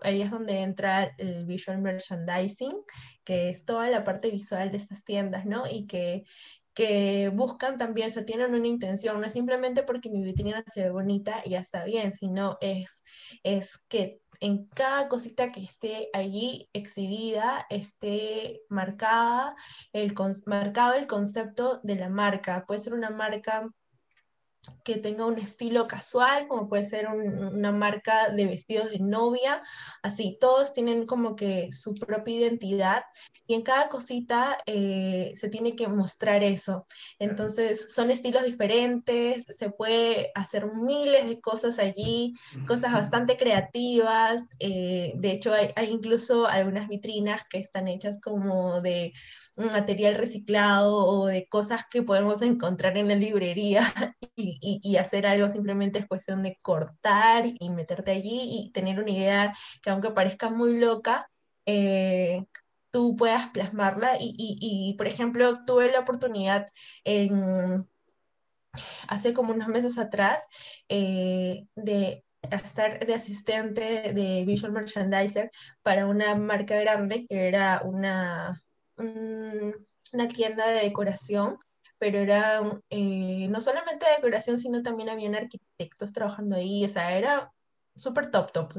ahí 0.03 0.23
es 0.23 0.31
donde 0.31 0.61
entra 0.61 1.15
el 1.19 1.47
visual 1.47 1.81
merchandising, 1.81 2.73
que 3.25 3.51
es 3.51 3.65
toda 3.65 3.89
la 3.89 4.05
parte 4.05 4.31
visual 4.31 4.71
de 4.71 4.77
estas 4.77 5.05
tiendas, 5.05 5.47
¿no? 5.47 5.65
Y 5.71 5.87
que 5.87 6.25
que 6.75 7.31
buscan 7.33 7.79
también, 7.79 8.11
o 8.19 8.25
tienen 8.25 8.53
una 8.53 8.67
intención, 8.67 9.21
no 9.21 9.27
es 9.27 9.33
simplemente 9.33 9.85
porque 9.85 10.11
mi 10.11 10.23
vitrina 10.23 10.63
se 10.73 10.83
ve 10.83 10.91
bonita 10.91 11.41
y 11.45 11.51
ya 11.51 11.61
está 11.61 11.85
bien, 11.85 12.13
sino 12.13 12.59
es, 12.61 13.05
es 13.45 13.79
que 13.79 14.21
en 14.41 14.67
cada 14.67 15.09
cosita 15.09 15.53
que 15.53 15.61
esté 15.61 16.09
allí 16.13 16.69
exhibida 16.73 17.65
esté 17.71 18.63
marcada 18.69 19.55
el, 19.93 20.15
marcado 20.47 20.95
el 20.95 21.07
concepto 21.07 21.81
de 21.85 21.95
la 21.95 22.09
marca. 22.09 22.65
Puede 22.67 22.81
ser 22.81 22.95
una 22.95 23.11
marca 23.11 23.71
que 24.85 24.99
tenga 24.99 25.27
un 25.27 25.39
estilo 25.39 25.87
casual, 25.87 26.47
como 26.49 26.69
puede 26.69 26.85
ser 26.85 27.09
una 27.09 27.73
marca 27.73 28.31
de 28.31 28.47
vestidos 28.47 28.91
de 28.91 28.99
novia, 28.99 29.63
así, 30.03 30.37
todos 30.41 30.73
tienen 30.73 31.07
como 31.07 31.37
que 31.37 31.73
su 31.73 31.95
propia 31.95 32.37
identidad 32.37 33.03
y 33.47 33.55
en 33.55 33.63
cada 33.63 33.89
cosita 33.89 34.59
eh, 34.67 35.33
se 35.35 35.49
tiene 35.49 35.77
que 35.77 35.89
mostrar 35.89 36.43
eso. 36.43 36.87
Entonces, 37.19 37.95
son 37.95 38.11
estilos 38.11 38.45
diferentes, 38.45 39.45
se 39.45 39.71
puede 39.71 40.31
hacer 40.35 40.67
miles 40.75 41.29
de 41.29 41.41
cosas 41.41 41.79
allí, 41.79 42.35
cosas 42.67 42.93
bastante 42.93 43.37
creativas, 43.37 44.51
eh, 44.59 45.13
de 45.17 45.33
hecho 45.33 45.53
hay, 45.53 45.71
hay 45.77 45.91
incluso 45.91 46.47
algunas 46.47 46.89
vitrinas 46.89 47.43
que 47.49 47.59
están 47.59 47.89
hechas 47.89 48.21
como 48.21 48.81
de 48.81 49.13
material 49.57 50.17
reciclado 50.17 50.97
o 51.07 51.27
de 51.27 51.47
cosas 51.49 51.83
que 51.91 52.03
podemos 52.03 52.43
encontrar 52.43 52.97
en 52.99 53.09
la 53.09 53.15
librería 53.15 53.83
y, 54.37 54.97
hacer 54.97 55.27
algo 55.27 55.49
simplemente 55.49 55.99
es 55.99 56.07
cuestión 56.07 56.43
de 56.43 56.57
cortar 56.63 57.45
y 57.47 57.71
meterte 57.71 58.13
allí 58.13 58.67
y 58.67 58.73
tener 58.73 59.01
una 59.01 59.11
idea 59.11 59.55
que 59.83 59.91
aunque 59.91 60.11
parezca 60.11 60.51
muy 60.51 60.79
loca, 60.79 61.31
eh, 61.67 62.45
tú 62.91 63.17
puedas 63.17 63.51
plasmarla. 63.51 64.17
Y, 64.21 64.35
y, 64.39 64.95
por 64.97 65.07
ejemplo, 65.09 65.65
tuve 65.65 65.91
la 65.91 66.01
oportunidad 66.01 66.67
en, 67.05 67.89
hace 69.09 69.33
como 69.35 69.53
unos 69.53 69.69
meses 69.69 69.99
atrás 69.99 70.49
eh, 70.89 71.67
de 71.77 72.25
estar 72.51 73.05
de 73.07 73.15
asistente 73.15 74.13
de 74.13 74.45
visual 74.45 74.73
merchandiser 74.73 75.51
para 75.83 76.07
una 76.07 76.35
marca 76.35 76.77
grande 76.77 77.27
que 77.29 77.49
era 77.49 77.83
una 77.85 78.64
una 78.97 80.29
tienda 80.29 80.67
de 80.69 80.81
decoración, 80.83 81.59
pero 81.99 82.19
era 82.19 82.61
eh, 82.91 83.49
no 83.49 83.61
solamente 83.61 84.07
decoración, 84.17 84.59
sino 84.59 84.83
también 84.83 85.09
habían 85.09 85.35
arquitectos 85.35 86.13
trabajando 86.13 86.57
ahí, 86.57 86.85
o 86.85 86.89
sea, 86.89 87.17
era 87.17 87.53
súper 87.97 88.31
top, 88.31 88.53
top. 88.53 88.75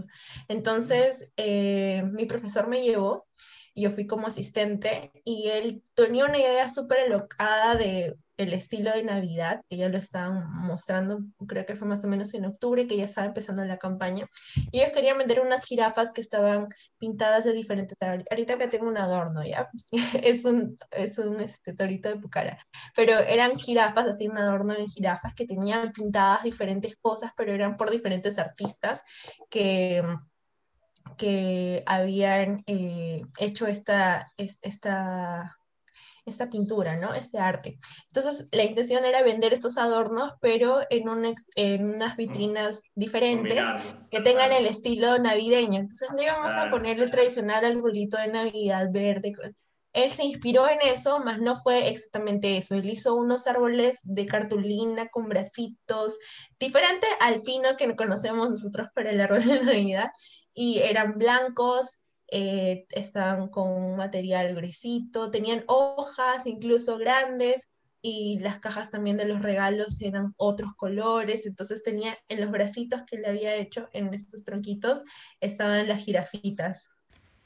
Entonces, 0.48 1.32
eh, 1.38 2.04
mi 2.12 2.26
profesor 2.26 2.68
me 2.68 2.84
llevó 2.84 3.28
yo 3.76 3.92
fui 3.92 4.08
como 4.08 4.28
asistente 4.28 5.12
y 5.26 5.50
él 5.50 5.84
tenía 5.94 6.26
una 6.26 6.38
idea 6.38 6.68
súper 6.68 7.00
alocada 7.02 7.76
de 7.76 8.16
el 8.38 8.54
estilo 8.54 8.92
de 8.92 9.04
Navidad, 9.04 9.62
que 9.70 9.78
ya 9.78 9.90
lo 9.90 9.98
estaban 9.98 10.50
mostrando, 10.52 11.20
creo 11.48 11.66
que 11.66 11.76
fue 11.76 11.88
más 11.88 12.04
o 12.04 12.08
menos 12.08 12.34
en 12.34 12.46
octubre, 12.46 12.88
que 12.88 12.98
ya 12.98 13.06
estaba 13.06 13.28
empezando 13.28 13.64
la 13.66 13.78
campaña, 13.78 14.26
y 14.72 14.80
ellos 14.80 14.92
querían 14.94 15.18
vender 15.18 15.40
unas 15.40 15.66
jirafas 15.66 16.12
que 16.12 16.22
estaban 16.22 16.68
pintadas 16.98 17.46
de 17.46 17.54
diferentes, 17.54 17.98
ahorita 18.02 18.58
que 18.58 18.68
tengo 18.68 18.88
un 18.88 18.98
adorno, 18.98 19.44
¿ya? 19.44 19.70
es 20.24 20.46
un, 20.46 20.78
es 20.92 21.18
un 21.18 21.40
este, 21.40 21.74
torito 21.74 22.10
de 22.10 22.18
pucara, 22.18 22.66
pero 22.96 23.20
eran 23.20 23.56
jirafas, 23.56 24.08
así 24.08 24.28
un 24.28 24.38
adorno 24.38 24.74
de 24.74 24.88
jirafas 24.88 25.34
que 25.34 25.46
tenían 25.46 25.92
pintadas 25.92 26.44
diferentes 26.44 26.96
cosas, 26.98 27.32
pero 27.38 27.54
eran 27.54 27.78
por 27.78 27.92
diferentes 27.92 28.38
artistas 28.38 29.04
que 29.50 30.04
que 31.18 31.84
habían 31.86 32.64
eh, 32.68 33.22
hecho 33.40 33.68
esta, 33.68 34.34
esta 34.38 35.56
esta 36.26 36.50
pintura, 36.50 36.96
¿no? 36.96 37.14
Este 37.14 37.38
arte. 37.38 37.78
Entonces, 38.08 38.48
la 38.52 38.64
intención 38.64 39.06
era 39.06 39.22
vender 39.22 39.54
estos 39.54 39.78
adornos, 39.78 40.34
pero 40.42 40.82
en, 40.90 41.08
un 41.10 41.36
en 41.56 41.86
unas 41.96 42.18
vitrinas 42.18 42.84
diferentes 42.96 43.64
que 44.12 44.22
tengan 44.22 44.52
el 44.52 44.66
estilo 44.66 45.18
navideño. 45.20 45.80
Entonces, 45.80 46.10
no 46.16 46.22
íbamos 46.22 46.56
a 46.56 46.70
ponerle 46.70 47.06
el 47.06 47.12
tradicional 47.12 47.64
arbolito 47.64 48.18
de 48.18 48.28
Navidad 48.28 48.88
verde. 48.92 49.34
Él 49.94 50.10
se 50.10 50.26
inspiró 50.26 50.68
en 50.68 50.80
eso, 50.84 51.20
mas 51.20 51.40
no 51.40 51.56
fue 51.56 51.88
exactamente 51.88 52.58
eso. 52.58 52.76
Él 52.76 52.90
hizo 52.90 53.16
unos 53.16 53.48
árboles 53.48 54.02
de 54.04 54.26
cartulina 54.26 55.08
con 55.08 55.30
bracitos, 55.30 56.18
diferente 56.60 57.08
al 57.22 57.42
fino 57.42 57.78
que 57.78 57.96
conocemos 57.96 58.50
nosotros 58.50 58.90
para 58.94 59.12
el 59.12 59.22
árbol 59.22 59.46
de 59.46 59.64
Navidad, 59.64 60.10
y 60.54 60.80
eran 60.80 61.18
blancos, 61.18 62.02
eh, 62.28 62.86
estaban 62.92 63.50
con 63.50 63.72
un 63.72 63.96
material 63.96 64.56
grisito, 64.56 65.32
tenían 65.32 65.64
hojas 65.68 66.46
incluso 66.48 66.98
grandes 66.98 67.72
y 68.02 68.40
las 68.40 68.60
cajas 68.60 68.92
también 68.92 69.18
de 69.18 69.26
los 69.26 69.42
regalos 69.42 70.00
eran 70.02 70.34
otros 70.38 70.76
colores, 70.76 71.46
entonces 71.46 71.82
tenía 71.82 72.18
en 72.30 72.40
los 72.42 72.52
bracitos 72.52 73.02
que 73.04 73.18
le 73.18 73.28
había 73.28 73.56
hecho 73.56 73.90
en 73.94 74.14
estos 74.14 74.44
tronquitos 74.44 75.04
estaban 75.40 75.88
las 75.88 76.04
jirafitas. 76.04 76.98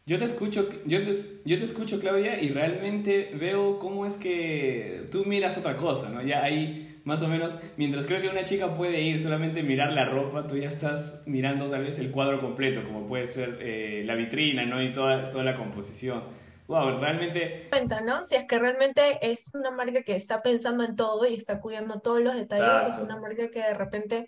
Yo 0.05 0.17
te 0.17 0.25
escucho, 0.25 0.67
yo 0.85 1.05
te, 1.05 1.15
yo 1.45 1.59
te 1.59 1.65
escucho 1.65 1.99
Claudia 1.99 2.41
y 2.41 2.49
realmente 2.49 3.31
veo 3.35 3.77
cómo 3.79 4.05
es 4.05 4.13
que 4.13 5.07
tú 5.11 5.23
miras 5.23 5.57
otra 5.57 5.77
cosa, 5.77 6.09
¿no? 6.09 6.23
Ya 6.23 6.43
hay 6.43 6.88
más 7.03 7.21
o 7.21 7.27
menos, 7.27 7.57
mientras 7.77 8.05
creo 8.05 8.21
que 8.21 8.29
una 8.29 8.43
chica 8.43 8.73
puede 8.73 9.01
ir 9.01 9.19
solamente 9.19 9.63
mirar 9.63 9.91
la 9.93 10.05
ropa, 10.05 10.47
tú 10.47 10.57
ya 10.57 10.67
estás 10.67 11.23
mirando 11.25 11.69
tal 11.69 11.83
vez 11.83 11.99
el 11.99 12.11
cuadro 12.11 12.39
completo, 12.41 12.83
como 12.83 13.07
puede 13.07 13.27
ser 13.27 13.57
eh, 13.61 14.03
la 14.05 14.15
vitrina, 14.15 14.65
¿no? 14.65 14.81
Y 14.81 14.93
toda, 14.93 15.29
toda 15.29 15.43
la 15.43 15.55
composición. 15.55 16.23
wow, 16.67 16.99
realmente... 16.99 17.67
Cuenta, 17.69 18.01
¿no? 18.01 18.23
Si 18.23 18.35
es 18.35 18.45
que 18.45 18.59
realmente 18.59 19.19
es 19.21 19.51
una 19.53 19.71
marca 19.71 20.03
que 20.03 20.15
está 20.15 20.41
pensando 20.41 20.83
en 20.83 20.95
todo 20.95 21.27
y 21.27 21.33
está 21.33 21.61
cuidando 21.61 21.99
todos 21.99 22.21
los 22.21 22.35
detalles, 22.35 22.83
es 22.83 22.99
una 22.99 23.19
marca 23.19 23.49
que 23.49 23.59
de 23.59 23.73
repente 23.73 24.27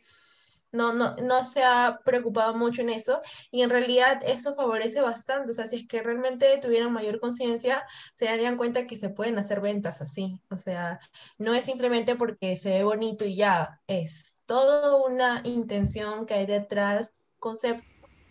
no, 0.72 0.94
no, 0.94 1.12
no 1.22 1.44
se 1.44 1.64
ha 1.64 2.00
preocupado 2.06 2.56
mucho 2.56 2.82
en 2.82 2.90
eso 2.90 3.22
y 3.52 3.62
en 3.62 3.70
realidad 3.70 4.20
eso 4.26 4.54
favorece 4.56 5.02
bastante, 5.02 5.52
o 5.52 5.54
sea, 5.54 5.68
si 5.68 5.78
es 5.78 5.88
que 5.88 6.02
realmente 6.02 6.58
tuvieran 6.62 6.94
mayor 6.94 7.20
conciencia, 7.20 7.86
se 8.14 8.26
darían 8.26 8.58
cuenta 8.58 8.86
que 8.86 8.96
se 8.96 9.10
pueden 9.10 9.38
hacer 9.38 9.62
ventas 9.62 10.02
así, 10.02 10.40
o 10.50 10.58
sea, 10.58 11.00
no 11.38 11.54
es 11.54 11.66
simplemente 11.66 12.16
porque 12.16 12.56
se 12.56 12.72
ve 12.72 12.84
bonito 12.84 13.26
y 13.26 13.36
ya, 13.36 13.82
es 13.88 14.40
toda 14.46 14.96
una 14.96 15.42
intención 15.46 16.26
que 16.26 16.36
hay 16.36 16.46
detrás, 16.46 17.20
concepto 17.40 17.84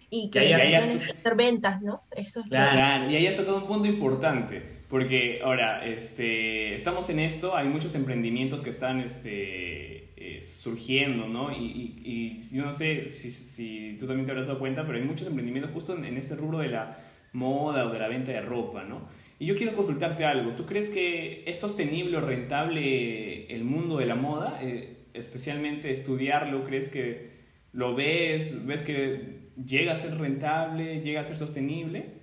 y 0.09 0.31
que 0.31 0.41
hay 0.41 0.75
hacer 0.75 1.37
ventas, 1.37 1.81
¿no? 1.83 2.03
Eso 2.11 2.41
es 2.41 2.47
claro, 2.47 3.11
y 3.11 3.17
ahí 3.17 3.27
has 3.27 3.37
tocado 3.37 3.59
un 3.59 3.67
punto 3.67 3.87
importante, 3.87 4.80
porque 4.91 5.41
ahora 5.45 5.87
este, 5.87 6.75
estamos 6.75 7.09
en 7.11 7.21
esto, 7.21 7.57
hay 7.57 7.69
muchos 7.69 7.95
emprendimientos 7.95 8.61
que 8.61 8.71
están 8.71 9.01
este, 9.01 10.13
eh, 10.17 10.43
surgiendo, 10.43 11.29
¿no? 11.29 11.53
Y, 11.53 12.41
yo 12.53 12.65
no 12.65 12.73
sé 12.73 13.09
si, 13.09 13.97
tú 13.99 14.07
también 14.07 14.27
te 14.27 14.33
habrás 14.33 14.49
dado 14.49 14.59
cuenta, 14.59 14.85
pero 14.85 14.99
hay 14.99 15.05
muchos 15.05 15.29
emprendimientos 15.29 15.73
justo 15.73 15.97
en, 15.97 16.17
este 16.17 16.35
rubro 16.35 16.59
de 16.59 16.69
la 16.69 16.99
moda 17.33 17.87
o 17.87 17.93
de 17.93 18.01
la 18.01 18.09
venta 18.09 18.33
de 18.33 18.41
ropa, 18.41 18.83
¿no? 18.83 19.09
Y 19.39 19.47
yo 19.47 19.57
quiero 19.57 19.77
consultarte 19.77 20.25
algo. 20.25 20.57
¿Tú 20.57 20.67
crees 20.67 20.91
que 20.91 21.45
es 21.47 21.61
sostenible 21.61 22.17
o 22.17 22.21
rentable 22.21 23.47
el 23.47 23.63
mundo 23.63 23.99
de 23.99 24.07
la 24.07 24.17
moda? 24.17 24.59
Eh, 24.61 25.07
especialmente 25.15 25.93
estudiarlo, 25.93 26.65
¿crees 26.65 26.89
que 26.89 27.31
lo 27.73 27.95
ves? 27.95 28.67
¿Ves 28.67 28.83
que 28.83 29.53
llega 29.65 29.93
a 29.93 29.97
ser 29.97 30.19
rentable, 30.19 31.01
llega 31.01 31.21
a 31.21 31.25
ser 31.25 31.37
sostenible? 31.37 32.21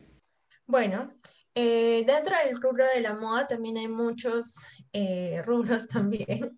Bueno, 0.69 1.13
eh, 1.59 2.03
dentro 2.05 2.35
del 2.45 2.61
rubro 2.61 2.85
de 2.93 3.01
la 3.01 3.13
moda 3.13 3.47
también 3.47 3.77
hay 3.77 3.87
muchos 3.87 4.55
rubros 5.45 5.87
también 5.87 6.57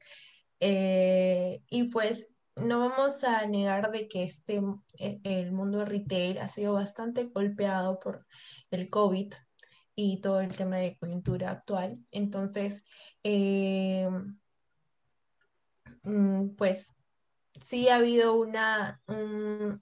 eh, 0.59 1.61
y 1.69 1.83
pues 1.85 2.27
no 2.55 2.79
vamos 2.89 3.23
a 3.23 3.45
negar 3.45 3.91
de 3.91 4.07
que 4.07 4.23
este, 4.23 4.61
e, 4.99 5.19
el 5.23 5.51
mundo 5.51 5.85
retail 5.85 6.39
ha 6.39 6.47
sido 6.47 6.73
bastante 6.73 7.23
golpeado 7.25 7.99
por 7.99 8.25
el 8.71 8.89
COVID 8.89 9.33
y 9.95 10.21
todo 10.21 10.41
el 10.41 10.55
tema 10.55 10.77
de 10.77 10.97
coyuntura 10.97 11.51
actual. 11.51 11.99
Entonces, 12.11 12.85
eh, 13.23 14.09
mm, 16.03 16.49
pues 16.55 16.97
sí 17.61 17.89
ha 17.89 17.97
habido 17.97 18.35
una, 18.35 19.01
un, 19.07 19.79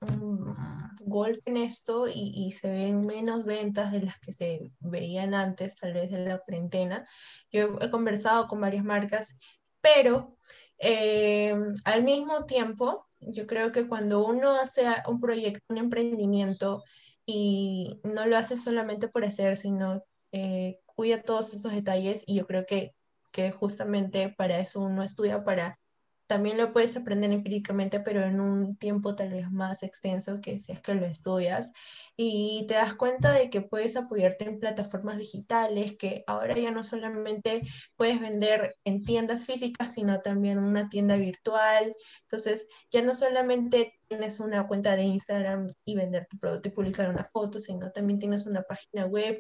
golpe 1.07 1.49
en 1.49 1.57
esto 1.57 2.07
y, 2.13 2.51
se 2.51 2.69
ven 2.69 3.05
menos 3.05 3.45
ventas 3.45 3.91
de 3.91 4.01
las 4.01 4.19
que 4.19 4.33
se 4.33 4.71
veían 4.79 5.33
antes, 5.33 5.77
tal 5.77 5.93
vez 5.93 6.11
de 6.11 6.19
la 6.19 6.39
cuarentena. 6.39 7.07
Yo 7.51 7.77
he 7.81 7.89
conversado 7.89 8.47
con 8.47 8.61
varias 8.61 8.83
marcas, 8.83 9.39
pero 9.81 10.37
eh, 10.79 11.55
al 11.85 12.03
mismo 12.03 12.45
tiempo, 12.45 13.07
yo 13.21 13.47
creo 13.47 13.71
que 13.71 13.87
cuando 13.87 14.25
uno 14.25 14.51
hace 14.59 14.85
un 15.07 15.19
proyecto, 15.19 15.61
un 15.69 15.77
emprendimiento 15.77 16.83
y 17.25 17.99
no 18.03 18.25
lo 18.25 18.37
hace 18.37 18.57
solamente 18.57 19.07
por 19.07 19.25
hacer, 19.25 19.57
sino 19.57 20.03
eh, 20.31 20.79
cuida 20.85 21.21
todos 21.23 21.53
esos 21.53 21.73
detalles 21.73 22.23
y 22.27 22.35
yo 22.35 22.45
creo 22.47 22.65
que, 22.65 22.93
que 23.31 23.51
justamente 23.51 24.33
para 24.37 24.59
eso 24.59 24.81
uno 24.81 25.03
estudia 25.03 25.43
para 25.43 25.79
también 26.27 26.57
lo 26.57 26.73
puedes 26.73 26.95
aprender 26.97 27.31
empíricamente, 27.31 28.01
pero 28.01 28.23
en 28.23 28.41
un 28.41 28.75
tiempo 28.77 29.15
tal 29.15 29.29
vez 29.31 29.49
más 29.49 29.81
extenso 29.81 30.41
que 30.41 30.59
si 30.59 30.73
es 30.73 30.81
que 30.81 30.93
lo 30.93 31.05
estudias 31.05 31.71
y 32.17 32.65
te 32.67 32.73
das 32.73 32.95
cuenta 32.95 33.31
de 33.31 33.49
que 33.49 33.61
puedes 33.61 33.95
apoyarte 33.95 34.45
en 34.45 34.59
plataformas 34.59 35.17
digitales, 35.17 35.95
que 35.97 36.23
ahora 36.27 36.57
ya 36.57 36.71
no 36.71 36.83
solamente 36.83 37.61
puedes 37.95 38.19
vender 38.19 38.75
en 38.83 39.03
tiendas 39.03 39.45
físicas, 39.45 39.93
sino 39.93 40.19
también 40.21 40.59
una 40.59 40.89
tienda 40.89 41.15
virtual. 41.15 41.95
Entonces, 42.23 42.67
ya 42.91 43.01
no 43.03 43.13
solamente 43.13 43.99
tienes 44.07 44.39
una 44.39 44.67
cuenta 44.67 44.95
de 44.95 45.03
Instagram 45.03 45.67
y 45.85 45.95
vender 45.95 46.27
tu 46.29 46.37
producto 46.39 46.69
y 46.69 46.71
publicar 46.71 47.09
una 47.09 47.23
foto, 47.23 47.59
sino 47.59 47.91
también 47.91 48.19
tienes 48.19 48.45
una 48.45 48.63
página 48.63 49.05
web. 49.05 49.39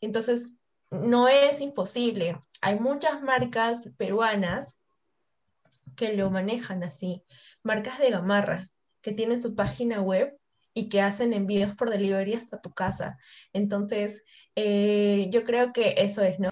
Entonces, 0.00 0.52
no 0.90 1.28
es 1.28 1.60
imposible. 1.60 2.38
Hay 2.60 2.78
muchas 2.78 3.22
marcas 3.22 3.90
peruanas 3.96 4.82
que 5.98 6.16
lo 6.16 6.30
manejan 6.30 6.84
así. 6.84 7.24
Marcas 7.64 7.98
de 7.98 8.10
gamarra 8.10 8.70
que 9.02 9.12
tienen 9.12 9.42
su 9.42 9.54
página 9.56 10.00
web 10.00 10.38
y 10.72 10.88
que 10.88 11.02
hacen 11.02 11.32
envíos 11.32 11.74
por 11.74 11.90
delivery 11.90 12.34
hasta 12.34 12.60
tu 12.60 12.72
casa. 12.72 13.18
Entonces, 13.52 14.24
eh, 14.54 15.28
yo 15.30 15.42
creo 15.42 15.72
que 15.72 15.96
eso 15.98 16.22
es, 16.22 16.38
¿no? 16.38 16.50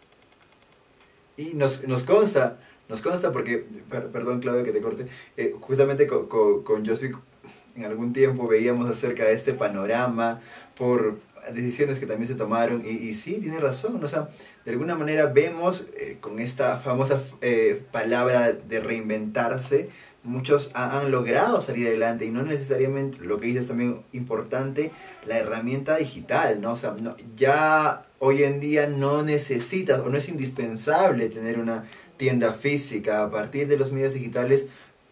Y 1.37 1.55
nos, 1.55 1.87
nos 1.87 2.03
consta, 2.03 2.59
nos 2.89 3.03
consta 3.03 3.31
porque, 3.31 3.59
perdón 3.89 4.41
Claudio 4.41 4.65
que 4.65 4.73
te 4.73 4.81
corte, 4.81 5.07
eh, 5.37 5.55
justamente 5.61 6.07
con, 6.09 6.27
con, 6.29 6.65
con 6.65 6.85
en 6.85 7.85
algún 7.85 8.13
tiempo 8.13 8.49
veíamos 8.49 8.91
acerca 8.91 9.27
de 9.27 9.35
este 9.35 9.53
panorama 9.53 10.41
por 10.77 11.21
decisiones 11.53 11.99
que 11.99 12.07
también 12.07 12.27
se 12.27 12.35
tomaron 12.35 12.83
y, 12.85 13.15
sí, 13.15 13.41
tiene 13.41 13.59
razón, 13.59 14.03
o 14.03 14.09
sea, 14.09 14.31
de 14.65 14.73
alguna 14.73 14.95
manera 14.95 15.27
vemos 15.27 15.89
eh, 15.97 16.19
con 16.21 16.39
esta 16.39 16.79
famosa 16.79 17.23
eh, 17.41 17.83
palabra 17.93 18.53
de 18.53 18.81
reinventarse, 18.81 19.89
muchos 20.23 20.71
han 20.75 21.11
logrado 21.11 21.61
salir 21.61 21.87
adelante 21.87 22.27
y 22.27 22.31
no 22.31 22.43
necesariamente, 22.43 23.19
lo 23.21 23.39
que 23.39 23.47
dices 23.47 23.69
también 23.69 24.03
importante, 24.13 24.91
la 25.25 25.39
herramienta 25.39 25.97
digital, 25.97 26.61
¿no? 26.61 26.73
O 26.73 26.77
sea, 26.77 26.97
ya 27.37 28.03
hoy 28.19 28.43
en 28.43 28.61
día 28.61 28.89
no 28.89 29.23
necesitas 29.23 30.01
o 30.01 30.09
no 30.09 30.19
es 30.19 30.29
indispensable 30.29 31.29
tener 31.29 31.59
una 31.59 31.85
tienda 32.17 32.55
física, 32.55 33.23
a 33.23 33.31
partir 33.31 33.69
de 33.69 33.77
los 33.77 33.93
medios 33.93 34.15
digitales 34.15 34.67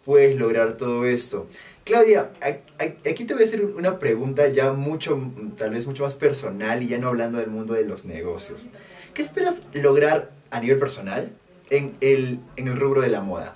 puedes 0.05 0.37
lograr 0.37 0.77
todo 0.77 1.05
esto. 1.05 1.49
Claudia, 1.85 2.33
aquí 2.41 3.25
te 3.25 3.35
voy 3.35 3.43
a 3.43 3.47
hacer 3.47 3.63
una 3.65 3.99
pregunta 3.99 4.49
ya 4.49 4.73
mucho, 4.73 5.21
tal 5.59 5.71
vez 5.71 5.87
mucho 5.87 6.05
más 6.05 6.15
personal 6.15 6.83
y 6.83 6.89
ya 6.89 6.99
no 6.99 7.09
hablando 7.09 7.39
del 7.39 7.51
mundo 7.51 7.75
de 7.75 7.85
los 7.85 8.07
negocios. 8.07 8.67
¿Qué 9.13 9.21
esperas 9.21 9.61
lograr 9.75 10.33
a 10.51 10.61
nivel 10.61 10.79
personal 10.79 11.31
en 11.69 11.95
el, 12.01 12.41
en 12.57 12.69
el 12.69 12.81
rubro 12.81 13.03
de 13.03 13.11
la 13.11 13.21
moda? 13.21 13.55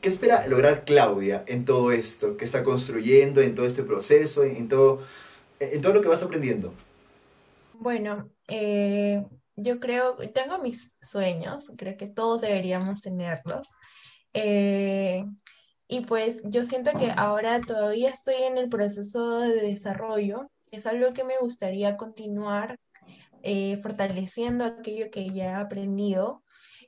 ¿Qué 0.00 0.08
espera 0.08 0.46
lograr 0.46 0.84
Claudia 0.84 1.44
en 1.46 1.64
todo 1.64 1.90
esto 1.92 2.36
que 2.36 2.44
está 2.44 2.64
construyendo, 2.64 3.40
en 3.40 3.54
todo 3.54 3.66
este 3.66 3.82
proceso, 3.82 4.44
en, 4.44 4.68
todo, 4.68 5.02
en 5.58 5.80
todo 5.80 5.94
lo 5.94 6.02
que 6.02 6.08
vas 6.08 6.22
aprendiendo? 6.22 6.74
Bueno, 7.74 8.30
eh, 8.48 9.24
yo 9.56 9.80
creo, 9.80 10.16
tengo 10.34 10.58
mis 10.58 10.98
sueños, 11.02 11.70
creo 11.76 11.96
que 11.96 12.08
todos 12.08 12.42
deberíamos 12.42 13.02
tenerlos. 13.02 13.74
Eh, 14.32 15.24
y 15.90 16.02
pues 16.02 16.42
yo 16.44 16.62
siento 16.62 16.92
que 16.96 17.10
ahora 17.16 17.60
todavía 17.60 18.10
estoy 18.10 18.36
en 18.44 18.58
el 18.58 18.68
proceso 18.68 19.40
de 19.40 19.60
desarrollo. 19.60 20.48
Es 20.70 20.86
algo 20.86 21.12
que 21.12 21.24
me 21.24 21.36
gustaría 21.38 21.96
continuar 21.96 22.78
eh, 23.42 23.76
fortaleciendo 23.78 24.64
aquello 24.64 25.10
que 25.10 25.28
ya 25.30 25.44
he 25.46 25.54
aprendido 25.54 26.44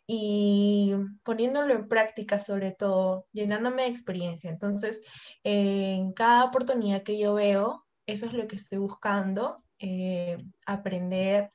y 0.06 0.94
poniéndolo 1.24 1.74
en 1.74 1.88
práctica 1.88 2.38
sobre 2.38 2.70
todo, 2.70 3.26
llenándome 3.32 3.82
de 3.82 3.88
experiencia. 3.88 4.50
Entonces, 4.50 5.00
en 5.42 6.12
cada 6.12 6.44
oportunidad 6.44 7.02
que 7.02 7.18
yo 7.18 7.34
veo, 7.34 7.84
eso 8.06 8.26
es 8.26 8.34
lo 8.34 8.46
que 8.46 8.56
estoy 8.56 8.78
buscando, 8.78 9.64
eh, 9.80 10.38
aprender, 10.64 11.50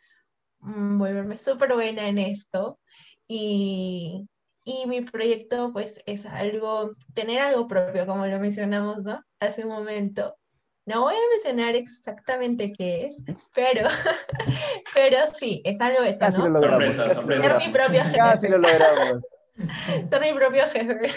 mm, 0.59 0.97
volverme 0.97 1.37
súper 1.37 1.73
buena 1.73 2.09
en 2.09 2.17
esto 2.17 2.79
y, 3.25 4.27
y 4.67 4.85
mi 4.85 4.99
proyecto 4.99 5.71
pues 5.71 6.03
es 6.05 6.25
algo, 6.25 6.91
tener 7.13 7.39
algo 7.39 7.67
propio, 7.67 8.05
como 8.05 8.27
lo 8.27 8.37
mencionamos, 8.37 9.01
¿no? 9.01 9.23
Hace 9.39 9.63
un 9.63 9.69
momento, 9.69 10.37
no 10.85 11.03
voy 11.03 11.15
a 11.15 11.35
mencionar 11.35 11.73
exactamente 11.77 12.73
qué 12.73 13.05
es, 13.05 13.23
pero, 13.55 13.87
pero 14.93 15.19
sí, 15.33 15.61
es 15.63 15.79
algo 15.79 16.03
eso, 16.03 16.19
Casi 16.19 16.39
¿no? 16.39 16.49
Lo 16.49 16.59
logramos. 16.59 16.95
Sorpresa, 16.95 17.15
sorpresa. 17.15 17.47
Ser 17.47 17.65
mi 17.65 17.73
propio 17.73 18.03
jefe. 18.03 18.17
Casi 18.17 18.47
lo 18.49 18.57
logramos. 18.57 19.23
Ser 20.09 20.21
mi 20.21 20.33
propio 20.33 20.63
jefe. 20.69 21.13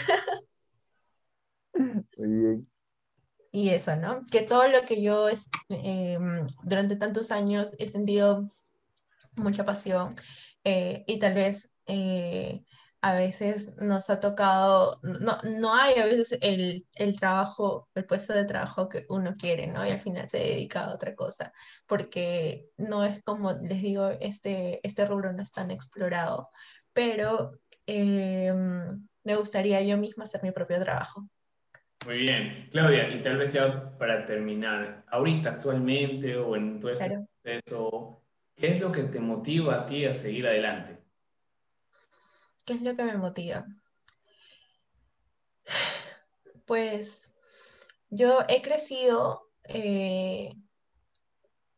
Muy 1.74 2.28
bien. 2.28 2.70
Y 3.50 3.70
eso, 3.70 3.96
¿no? 3.96 4.22
Que 4.30 4.42
todo 4.42 4.68
lo 4.68 4.84
que 4.84 5.02
yo 5.02 5.28
eh, 5.70 6.18
durante 6.62 6.94
tantos 6.94 7.32
años 7.32 7.72
he 7.80 7.88
sentido 7.88 8.48
mucha 9.34 9.64
pasión 9.64 10.14
eh, 10.62 11.02
y 11.08 11.18
tal 11.18 11.34
vez 11.34 11.74
eh, 11.86 12.62
a 13.02 13.14
veces 13.14 13.74
nos 13.78 14.10
ha 14.10 14.20
tocado, 14.20 15.00
no, 15.02 15.38
no 15.42 15.74
hay 15.74 15.94
a 15.94 16.04
veces 16.04 16.38
el, 16.42 16.86
el, 16.94 17.18
trabajo, 17.18 17.88
el 17.94 18.04
puesto 18.04 18.34
de 18.34 18.44
trabajo 18.44 18.88
que 18.88 19.06
uno 19.08 19.36
quiere, 19.36 19.66
¿no? 19.66 19.86
Y 19.86 19.90
al 19.90 20.00
final 20.00 20.26
se 20.26 20.38
dedica 20.38 20.84
a 20.84 20.94
otra 20.94 21.14
cosa, 21.14 21.52
porque 21.86 22.66
no 22.76 23.04
es 23.04 23.22
como, 23.22 23.52
les 23.52 23.80
digo, 23.80 24.10
este, 24.20 24.80
este 24.82 25.06
rubro 25.06 25.32
no 25.32 25.42
es 25.42 25.52
tan 25.52 25.70
explorado, 25.70 26.50
pero 26.92 27.58
em, 27.86 29.08
me 29.24 29.36
gustaría 29.36 29.80
yo 29.82 29.96
misma 29.96 30.24
hacer 30.24 30.42
mi 30.42 30.52
propio 30.52 30.80
trabajo. 30.80 31.26
Muy 32.06 32.18
bien. 32.18 32.68
Claudia, 32.70 33.08
y 33.14 33.22
tal 33.22 33.36
vez 33.36 33.52
ya 33.52 33.96
para 33.98 34.24
terminar, 34.24 35.04
ahorita 35.08 35.50
actualmente 35.50 36.36
o 36.36 36.56
en 36.56 36.80
todo 36.80 36.92
este 36.92 37.18
proceso, 37.42 38.20
¿Qué 38.60 38.72
es 38.72 38.80
lo 38.80 38.92
que 38.92 39.04
te 39.04 39.20
motiva 39.20 39.74
a 39.74 39.86
ti 39.86 40.04
a 40.04 40.12
seguir 40.12 40.46
adelante? 40.46 40.99
¿Qué 42.70 42.76
es 42.76 42.82
lo 42.82 42.94
que 42.94 43.02
me 43.02 43.16
motiva? 43.16 43.66
Pues 46.66 47.34
yo 48.10 48.42
he 48.48 48.62
crecido 48.62 49.48
eh, 49.64 50.54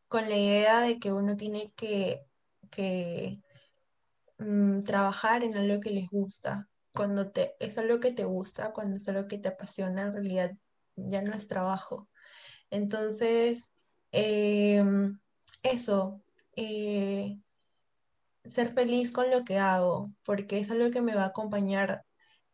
con 0.07 0.29
la 0.29 0.37
idea 0.37 0.81
de 0.81 0.99
que 0.99 1.11
uno 1.11 1.35
tiene 1.35 1.73
que, 1.75 2.27
mm, 4.37 4.81
trabajar 4.81 5.43
en 5.43 5.57
algo 5.57 5.79
que 5.79 5.89
les 5.89 6.09
gusta. 6.11 6.69
Cuando 6.93 7.31
te, 7.31 7.55
es 7.59 7.79
algo 7.79 7.99
que 7.99 8.11
te 8.11 8.25
gusta, 8.25 8.71
cuando 8.71 8.97
es 8.97 9.09
algo 9.09 9.27
que 9.27 9.39
te 9.39 9.49
apasiona, 9.49 10.03
en 10.03 10.13
realidad 10.13 10.51
ya 10.95 11.23
no 11.23 11.33
es 11.33 11.47
trabajo. 11.47 12.07
Entonces, 12.69 13.73
em, 14.11 15.19
eso, 15.63 16.21
eh, 16.55 17.39
ser 18.45 18.69
feliz 18.69 19.11
con 19.11 19.29
lo 19.31 19.43
que 19.43 19.57
hago, 19.57 20.11
porque 20.23 20.59
es 20.59 20.71
algo 20.71 20.91
que 20.91 21.01
me 21.01 21.15
va 21.15 21.23
a 21.23 21.27
acompañar 21.27 22.05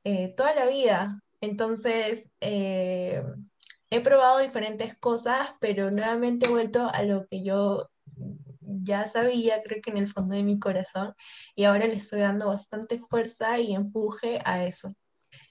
eh, 0.04 0.34
toda 0.36 0.54
la 0.54 0.66
vida. 0.66 1.22
Entonces, 1.42 2.32
eh, 2.42 3.24
he 3.90 4.02
probado 4.02 4.40
diferentes 4.40 4.98
cosas, 4.98 5.56
pero 5.60 5.92
nuevamente 5.92 6.46
he 6.46 6.50
vuelto 6.50 6.90
a 6.90 7.04
lo 7.04 7.28
que 7.28 7.44
yo 7.44 7.90
ya 8.62 9.06
sabía, 9.06 9.62
creo 9.64 9.82
que 9.82 9.90
en 9.92 9.98
el 9.98 10.08
fondo 10.08 10.36
de 10.36 10.44
mi 10.44 10.60
corazón, 10.60 11.14
y 11.56 11.64
ahora 11.64 11.88
le 11.88 11.96
estoy 11.96 12.22
dando 12.22 12.48
bastante 12.48 13.00
fuerza 13.00 13.60
y 13.60 13.74
empuje 13.74 14.40
a 14.46 14.66
eso. 14.66 14.94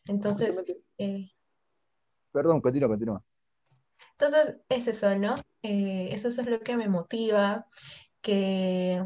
Entonces... 0.06 0.62
Perdón, 2.30 2.60
continúa, 2.60 2.88
continúa. 2.88 3.24
Entonces, 4.12 4.56
es 4.68 4.88
eso, 4.88 5.14
¿no? 5.16 5.34
eso, 5.62 6.28
eso 6.28 6.40
es 6.42 6.46
lo 6.48 6.60
que 6.60 6.76
me 6.76 6.88
motiva 6.88 7.66
que 8.20 9.04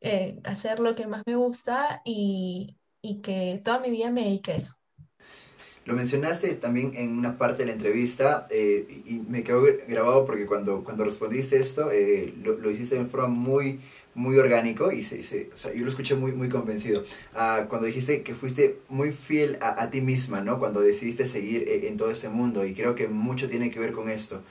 eh, 0.00 0.40
hacer 0.44 0.80
lo 0.80 0.94
que 0.94 1.06
más 1.06 1.22
me 1.26 1.36
gusta 1.36 2.00
y, 2.04 2.76
que 3.22 3.60
toda 3.64 3.80
mi 3.80 3.90
vida 3.90 4.10
me 4.10 4.24
dedique 4.24 4.52
a 4.52 4.56
eso. 4.56 4.74
Lo 5.84 5.94
mencionaste 5.94 6.54
también 6.54 6.92
en 6.94 7.18
una 7.18 7.36
parte 7.36 7.62
de 7.62 7.66
la 7.66 7.72
entrevista 7.72 8.46
eh, 8.50 9.02
y 9.06 9.20
me 9.28 9.42
quedó 9.42 9.62
grabado 9.88 10.24
porque 10.24 10.46
cuando, 10.46 10.84
cuando 10.84 11.04
respondiste 11.04 11.58
esto 11.58 11.90
eh, 11.90 12.34
lo, 12.42 12.70
hiciste 12.70 12.96
de 12.96 13.06
forma 13.06 13.28
muy, 13.28 13.80
muy 14.14 14.38
orgánico 14.38 14.92
y 14.92 15.02
se, 15.02 15.22
se, 15.22 15.50
o 15.52 15.56
sea, 15.56 15.72
yo 15.74 15.82
lo 15.82 15.88
escuché 15.88 16.14
muy, 16.14 16.32
muy 16.32 16.48
convencido. 16.48 17.04
Ah, 17.34 17.66
cuando 17.68 17.86
dijiste 17.86 18.22
que 18.22 18.34
fuiste 18.34 18.80
muy 18.88 19.12
fiel 19.12 19.58
a, 19.60 19.82
a, 19.82 19.90
ti 19.90 20.00
misma, 20.00 20.40
¿no? 20.40 20.58
Cuando 20.58 20.80
decidiste 20.80 21.26
seguir 21.26 21.64
en 21.68 21.96
todo 21.96 22.10
este 22.10 22.28
mundo 22.28 22.64
y 22.64 22.74
creo 22.74 22.94
que 22.94 23.08
mucho 23.08 23.48
tiene 23.48 23.70
que 23.70 23.80
ver 23.80 23.92
con 23.92 24.08
esto 24.08 24.42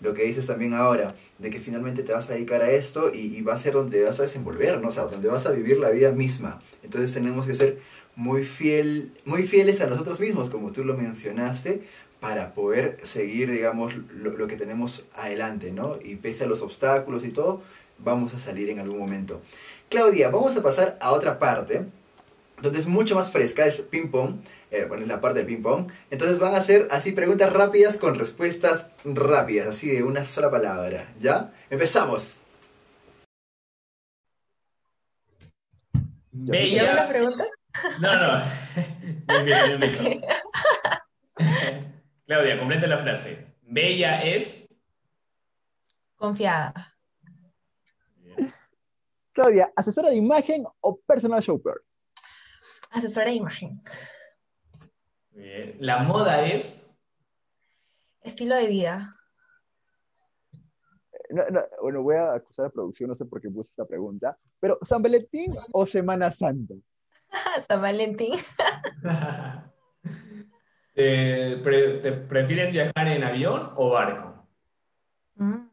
lo 0.00 0.14
que 0.14 0.24
dices 0.24 0.46
también 0.46 0.74
ahora, 0.74 1.14
de 1.38 1.50
que 1.50 1.60
finalmente 1.60 2.02
te 2.02 2.12
vas 2.12 2.28
a 2.30 2.34
dedicar 2.34 2.62
a 2.62 2.70
esto 2.70 3.12
y, 3.12 3.40
va 3.42 3.54
a 3.54 3.56
ser 3.56 3.72
donde 3.72 4.02
vas 4.02 4.20
a 4.20 4.24
desenvolver, 4.24 4.80
¿no? 4.80 4.88
O 4.88 4.90
sea, 4.90 5.04
donde 5.04 5.28
vas 5.28 5.46
a 5.46 5.52
vivir 5.52 5.78
la 5.78 5.90
vida 5.90 6.10
misma. 6.12 6.58
Entonces 6.82 7.12
tenemos 7.12 7.46
que 7.46 7.54
ser 7.54 7.80
muy, 8.14 8.44
fiel, 8.44 9.12
muy 9.24 9.44
fieles 9.44 9.80
a 9.80 9.86
nosotros 9.86 10.20
mismos, 10.20 10.50
como 10.50 10.72
tú 10.72 10.84
lo 10.84 10.96
mencionaste, 10.96 11.82
para 12.20 12.54
poder 12.54 12.98
seguir, 13.02 13.50
digamos, 13.50 13.94
lo, 14.14 14.36
lo 14.36 14.46
que 14.46 14.56
tenemos 14.56 15.06
adelante, 15.14 15.70
¿no? 15.72 15.98
Y 16.02 16.16
pese 16.16 16.44
a 16.44 16.46
los 16.46 16.62
obstáculos 16.62 17.24
y 17.24 17.30
todo, 17.30 17.62
vamos 17.98 18.34
a 18.34 18.38
salir 18.38 18.70
en 18.70 18.78
algún 18.78 18.98
momento. 18.98 19.40
Claudia, 19.88 20.30
vamos 20.30 20.56
a 20.56 20.62
pasar 20.62 20.98
a 21.00 21.12
otra 21.12 21.38
parte, 21.38 21.86
donde 22.60 22.78
es 22.78 22.86
mucho 22.86 23.14
más 23.14 23.30
fresca, 23.30 23.66
es 23.66 23.80
ping-pong 23.80 24.36
eh, 24.70 24.84
bueno, 24.86 25.06
la 25.06 25.20
parte 25.20 25.38
del 25.38 25.46
ping-pong. 25.46 25.90
Entonces 26.10 26.38
van 26.38 26.54
a 26.54 26.60
ser 26.60 26.88
así 26.90 27.12
preguntas 27.12 27.52
rápidas 27.52 27.96
con 27.96 28.18
respuestas 28.18 28.86
rápidas, 29.04 29.68
así 29.68 29.90
de 29.90 30.02
una 30.02 30.24
sola 30.24 30.50
palabra. 30.50 31.12
¿Ya? 31.18 31.52
¡Empezamos! 31.70 32.40
Bella... 36.32 36.94
las 36.94 37.06
preguntas? 37.06 37.46
No, 38.00 38.14
no. 38.14 38.42
Claudia, 42.26 42.58
completa 42.58 42.86
la 42.86 42.98
frase. 42.98 43.54
Bella 43.62 44.22
es... 44.22 44.68
Confiada. 46.16 46.92
Claudia, 49.32 49.70
¿asesora 49.76 50.10
de 50.10 50.16
imagen 50.16 50.64
o 50.80 50.98
personal 51.00 51.40
shopper? 51.42 51.74
Asesora 52.90 53.26
de 53.26 53.34
imagen. 53.34 53.80
La 55.78 56.02
moda 56.02 56.46
es. 56.46 56.98
Estilo 58.22 58.54
de 58.56 58.66
vida. 58.66 59.14
bueno, 61.82 62.02
voy 62.02 62.16
a 62.16 62.34
acusar 62.34 62.66
a 62.66 62.70
producción, 62.70 63.10
no 63.10 63.14
sé 63.14 63.26
por 63.26 63.40
qué 63.40 63.50
puse 63.50 63.70
esta 63.70 63.84
pregunta, 63.84 64.38
pero 64.58 64.78
¿San 64.82 65.02
Valentín 65.02 65.52
o 65.72 65.84
Semana 65.84 66.32
Santa? 66.32 66.74
San 67.68 67.82
Valentín. 67.82 68.32
¿Te, 70.94 71.56
prefieres 72.28 72.72
viajar 72.72 73.08
en 73.08 73.22
avión 73.22 73.72
o 73.76 73.90
barco? 73.90 74.48
Mm, 75.34 75.68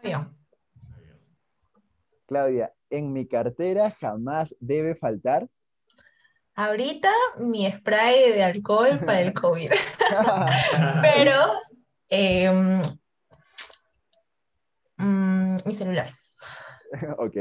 avión. 0.00 0.36
Claudia, 2.26 2.74
en 2.90 3.12
mi 3.12 3.28
cartera 3.28 3.92
jamás 3.92 4.56
debe 4.58 4.96
faltar 4.96 5.48
Ahorita 6.58 7.10
mi 7.36 7.70
spray 7.70 8.32
de 8.32 8.42
alcohol 8.42 8.98
para 9.04 9.20
el 9.20 9.34
COVID. 9.34 9.68
Pero 11.02 11.32
em, 12.08 12.80
mm, 14.96 15.56
mi 15.66 15.72
celular. 15.74 16.08
Ok. 17.18 17.36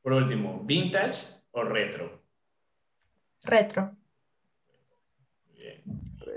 Por 0.00 0.12
último, 0.14 0.62
¿vintage 0.64 1.42
o 1.50 1.64
retro? 1.64 2.22
Retro. 3.44 3.94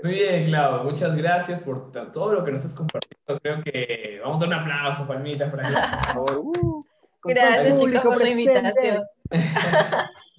Muy 0.02 0.14
bien, 0.14 0.44
Clau. 0.44 0.84
Muchas 0.84 1.16
gracias 1.16 1.60
por 1.60 1.90
todo 2.12 2.34
lo 2.34 2.44
que 2.44 2.52
nos 2.52 2.66
has 2.66 2.74
compartido. 2.74 3.40
Creo 3.40 3.62
que 3.62 4.20
vamos 4.22 4.42
a 4.42 4.46
dar 4.46 4.58
un 4.58 4.60
aplauso, 4.60 5.06
palmitas, 5.06 5.48
por 5.48 5.60
aquí. 5.60 5.72
Uh, 6.18 6.84
gracias, 7.24 7.78
chicos, 7.78 8.02
por 8.02 8.20
la 8.20 8.28
invitación. 8.28 9.04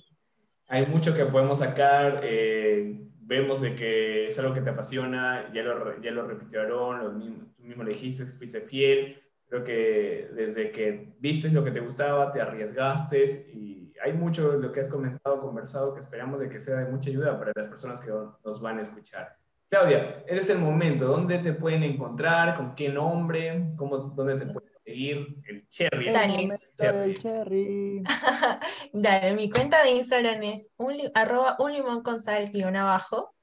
hay 0.73 0.87
mucho 0.87 1.13
que 1.13 1.25
podemos 1.25 1.59
sacar. 1.59 2.21
Eh, 2.23 2.99
vemos 3.21 3.61
de 3.61 3.75
que 3.75 4.27
es 4.27 4.39
algo 4.39 4.55
que 4.55 4.61
te 4.61 4.71
apasiona, 4.71 5.51
ya 5.53 5.61
lo, 5.61 6.01
ya 6.01 6.09
lo 6.09 6.27
repitió 6.27 6.61
Aaron, 6.61 7.53
tú 7.55 7.63
mismo 7.63 7.83
le 7.83 7.93
fuiste 7.93 8.59
fiel. 8.61 9.21
Creo 9.47 9.63
que 9.63 10.31
desde 10.33 10.71
que 10.71 11.13
viste 11.19 11.51
lo 11.51 11.63
que 11.63 11.69
te 11.69 11.79
gustaba, 11.79 12.31
te 12.31 12.41
arriesgaste 12.41 13.23
y 13.53 13.93
hay 14.03 14.13
mucho 14.13 14.51
de 14.53 14.59
lo 14.59 14.71
que 14.71 14.79
has 14.79 14.89
comentado, 14.89 15.39
conversado, 15.39 15.93
que 15.93 15.99
esperamos 15.99 16.39
de 16.39 16.49
que 16.49 16.59
sea 16.59 16.77
de 16.77 16.91
mucha 16.91 17.11
ayuda 17.11 17.37
para 17.37 17.51
las 17.55 17.67
personas 17.67 18.01
que 18.01 18.11
nos 18.43 18.59
van 18.59 18.79
a 18.79 18.81
escuchar. 18.81 19.37
Claudia, 19.69 20.23
ese 20.25 20.39
es 20.39 20.49
el 20.49 20.57
momento. 20.57 21.05
¿Dónde 21.05 21.37
te 21.37 21.53
pueden 21.53 21.83
encontrar? 21.83 22.55
¿Con 22.55 22.73
qué 22.73 22.89
nombre? 22.89 23.73
¿Cómo, 23.75 23.97
¿Dónde 23.97 24.43
te 24.43 24.51
pueden 24.51 24.72
seguir? 24.83 25.27
El 25.47 25.67
Cherry. 25.69 26.11
Dale. 26.11 26.59
El 26.77 27.13
cherry. 27.13 28.03
Dale, 28.93 29.33
mi 29.35 29.49
cuenta 29.49 29.83
de 29.83 29.91
Instagram 29.91 30.43
es 30.43 30.73
un, 30.77 30.95
arroba 31.13 31.55
un 31.59 31.73
limón 31.73 32.03
con 32.03 32.19
sal 32.19 32.49
guion 32.49 32.75
abajo. 32.75 33.35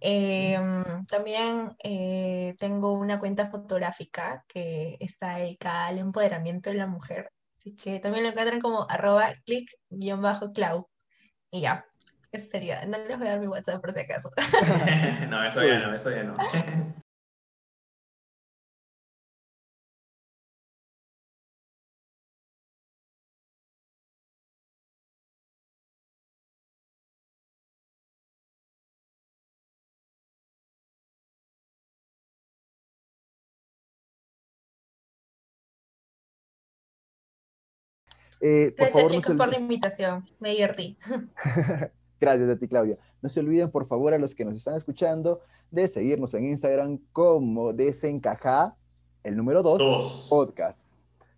Em, 0.00 1.04
también 1.06 1.76
eh, 1.82 2.54
tengo 2.58 2.92
una 2.92 3.18
cuenta 3.18 3.46
fotográfica 3.46 4.44
que 4.46 4.96
está 5.00 5.38
dedicada 5.38 5.88
al 5.88 5.98
empoderamiento 5.98 6.70
de 6.70 6.76
la 6.76 6.86
mujer. 6.86 7.32
Así 7.56 7.74
que 7.76 7.98
también 7.98 8.24
lo 8.24 8.30
encuentran 8.30 8.60
como 8.60 8.86
arroba 8.88 9.32
click 9.44 9.70
guion 9.90 10.22
bajo 10.22 10.52
clau. 10.52 10.88
Y 11.50 11.62
ya, 11.62 11.84
eso 12.32 12.46
sería. 12.46 12.84
No 12.86 12.98
les 12.98 13.18
voy 13.18 13.26
a 13.26 13.32
dar 13.32 13.40
mi 13.40 13.48
WhatsApp 13.48 13.80
por 13.80 13.92
si 13.92 14.00
acaso. 14.00 14.30
no, 15.28 15.44
eso 15.44 15.66
ya 15.66 15.78
no, 15.80 15.94
eso 15.94 16.10
ya 16.10 16.24
no. 16.24 16.36
Eh, 38.40 38.74
Gracias 38.76 39.06
chicos 39.08 39.36
por 39.36 39.48
la 39.48 39.58
invitación, 39.58 40.28
me 40.40 40.50
divertí. 40.50 40.96
Gracias 42.20 42.48
a 42.48 42.56
ti, 42.58 42.68
Claudia. 42.68 42.98
No 43.22 43.28
se 43.28 43.40
olviden, 43.40 43.70
por 43.70 43.86
favor, 43.86 44.14
a 44.14 44.18
los 44.18 44.34
que 44.34 44.44
nos 44.44 44.54
están 44.54 44.76
escuchando, 44.76 45.40
de 45.70 45.88
seguirnos 45.88 46.34
en 46.34 46.44
Instagram 46.44 46.98
como 47.12 47.72
Desencaja, 47.72 48.76
el 49.22 49.36
número 49.36 49.62
2, 49.62 50.26
podcast. 50.28 50.94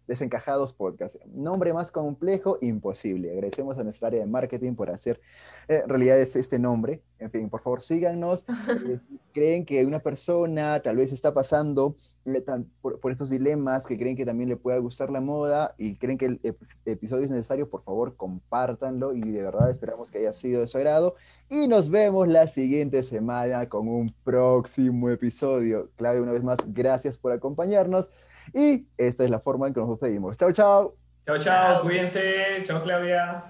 Desencajados 0.07 0.73
Podcast. 0.73 1.17
Nombre 1.27 1.73
más 1.73 1.93
complejo, 1.93 2.59
imposible. 2.61 3.31
Agradecemos 3.31 3.79
a 3.79 3.85
nuestra 3.85 4.09
área 4.09 4.21
de 4.21 4.27
marketing 4.27 4.75
por 4.75 4.91
hacer 4.91 5.21
eh, 5.69 5.83
realidad 5.87 6.19
este 6.21 6.59
nombre. 6.59 7.03
En 7.19 7.31
fin, 7.31 7.49
por 7.49 7.63
favor, 7.63 7.83
síganos. 7.83 8.45
Eh, 8.73 8.99
creen 9.33 9.65
que 9.65 9.85
una 9.87 10.01
persona 10.01 10.81
tal 10.81 10.97
vez 10.97 11.13
está 11.13 11.33
pasando 11.33 11.97
eh, 12.25 12.45
por, 12.81 13.11
estos 13.11 13.31
dilemas, 13.31 13.87
que 13.87 13.99
creen 13.99 14.17
que 14.17 14.25
también 14.25 14.49
le 14.49 14.57
pueda 14.57 14.79
gustar 14.79 15.11
la 15.11 15.21
moda 15.21 15.75
y 15.79 15.97
creen 15.97 16.19
que 16.19 16.27
el 16.27 16.41
episodio 16.85 17.25
es 17.25 17.31
necesario, 17.31 17.69
por 17.69 17.83
favor, 17.83 18.17
compártanlo 18.17 19.15
y 19.15 19.21
de 19.23 19.43
verdad 19.43 19.71
esperamos 19.71 20.11
que 20.11 20.19
haya 20.19 20.33
sido 20.33 20.61
de 20.61 20.67
su 20.67 20.79
agrado. 20.79 21.17
Y 21.49 21.69
nos 21.69 21.91
vemos 21.91 22.29
la 22.29 22.47
siguiente 22.47 23.03
semana 23.05 23.69
con 23.69 23.89
un 23.89 24.15
próximo 24.25 25.11
episodio. 25.11 25.91
Claudia, 25.97 26.23
una 26.23 26.33
vez 26.33 26.43
más, 26.43 26.59
gracias 26.67 27.19
por 27.19 27.33
acompañarnos. 27.33 28.11
Y 28.53 28.87
esta 28.97 29.25
es 29.25 29.31
la 29.31 29.41
forma 29.41 29.69
en 29.69 29.75
que 29.75 29.81
nos 29.81 29.91
despedimos. 29.91 30.37
Chao, 30.37 30.53
chao. 30.53 30.95
Chao, 31.27 31.39
chao. 31.39 31.83
Cuídense. 31.83 32.63
Chao, 32.65 32.83
Claudia. 32.83 33.45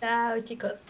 Chao, 0.00 0.40
chicos. 0.40 0.84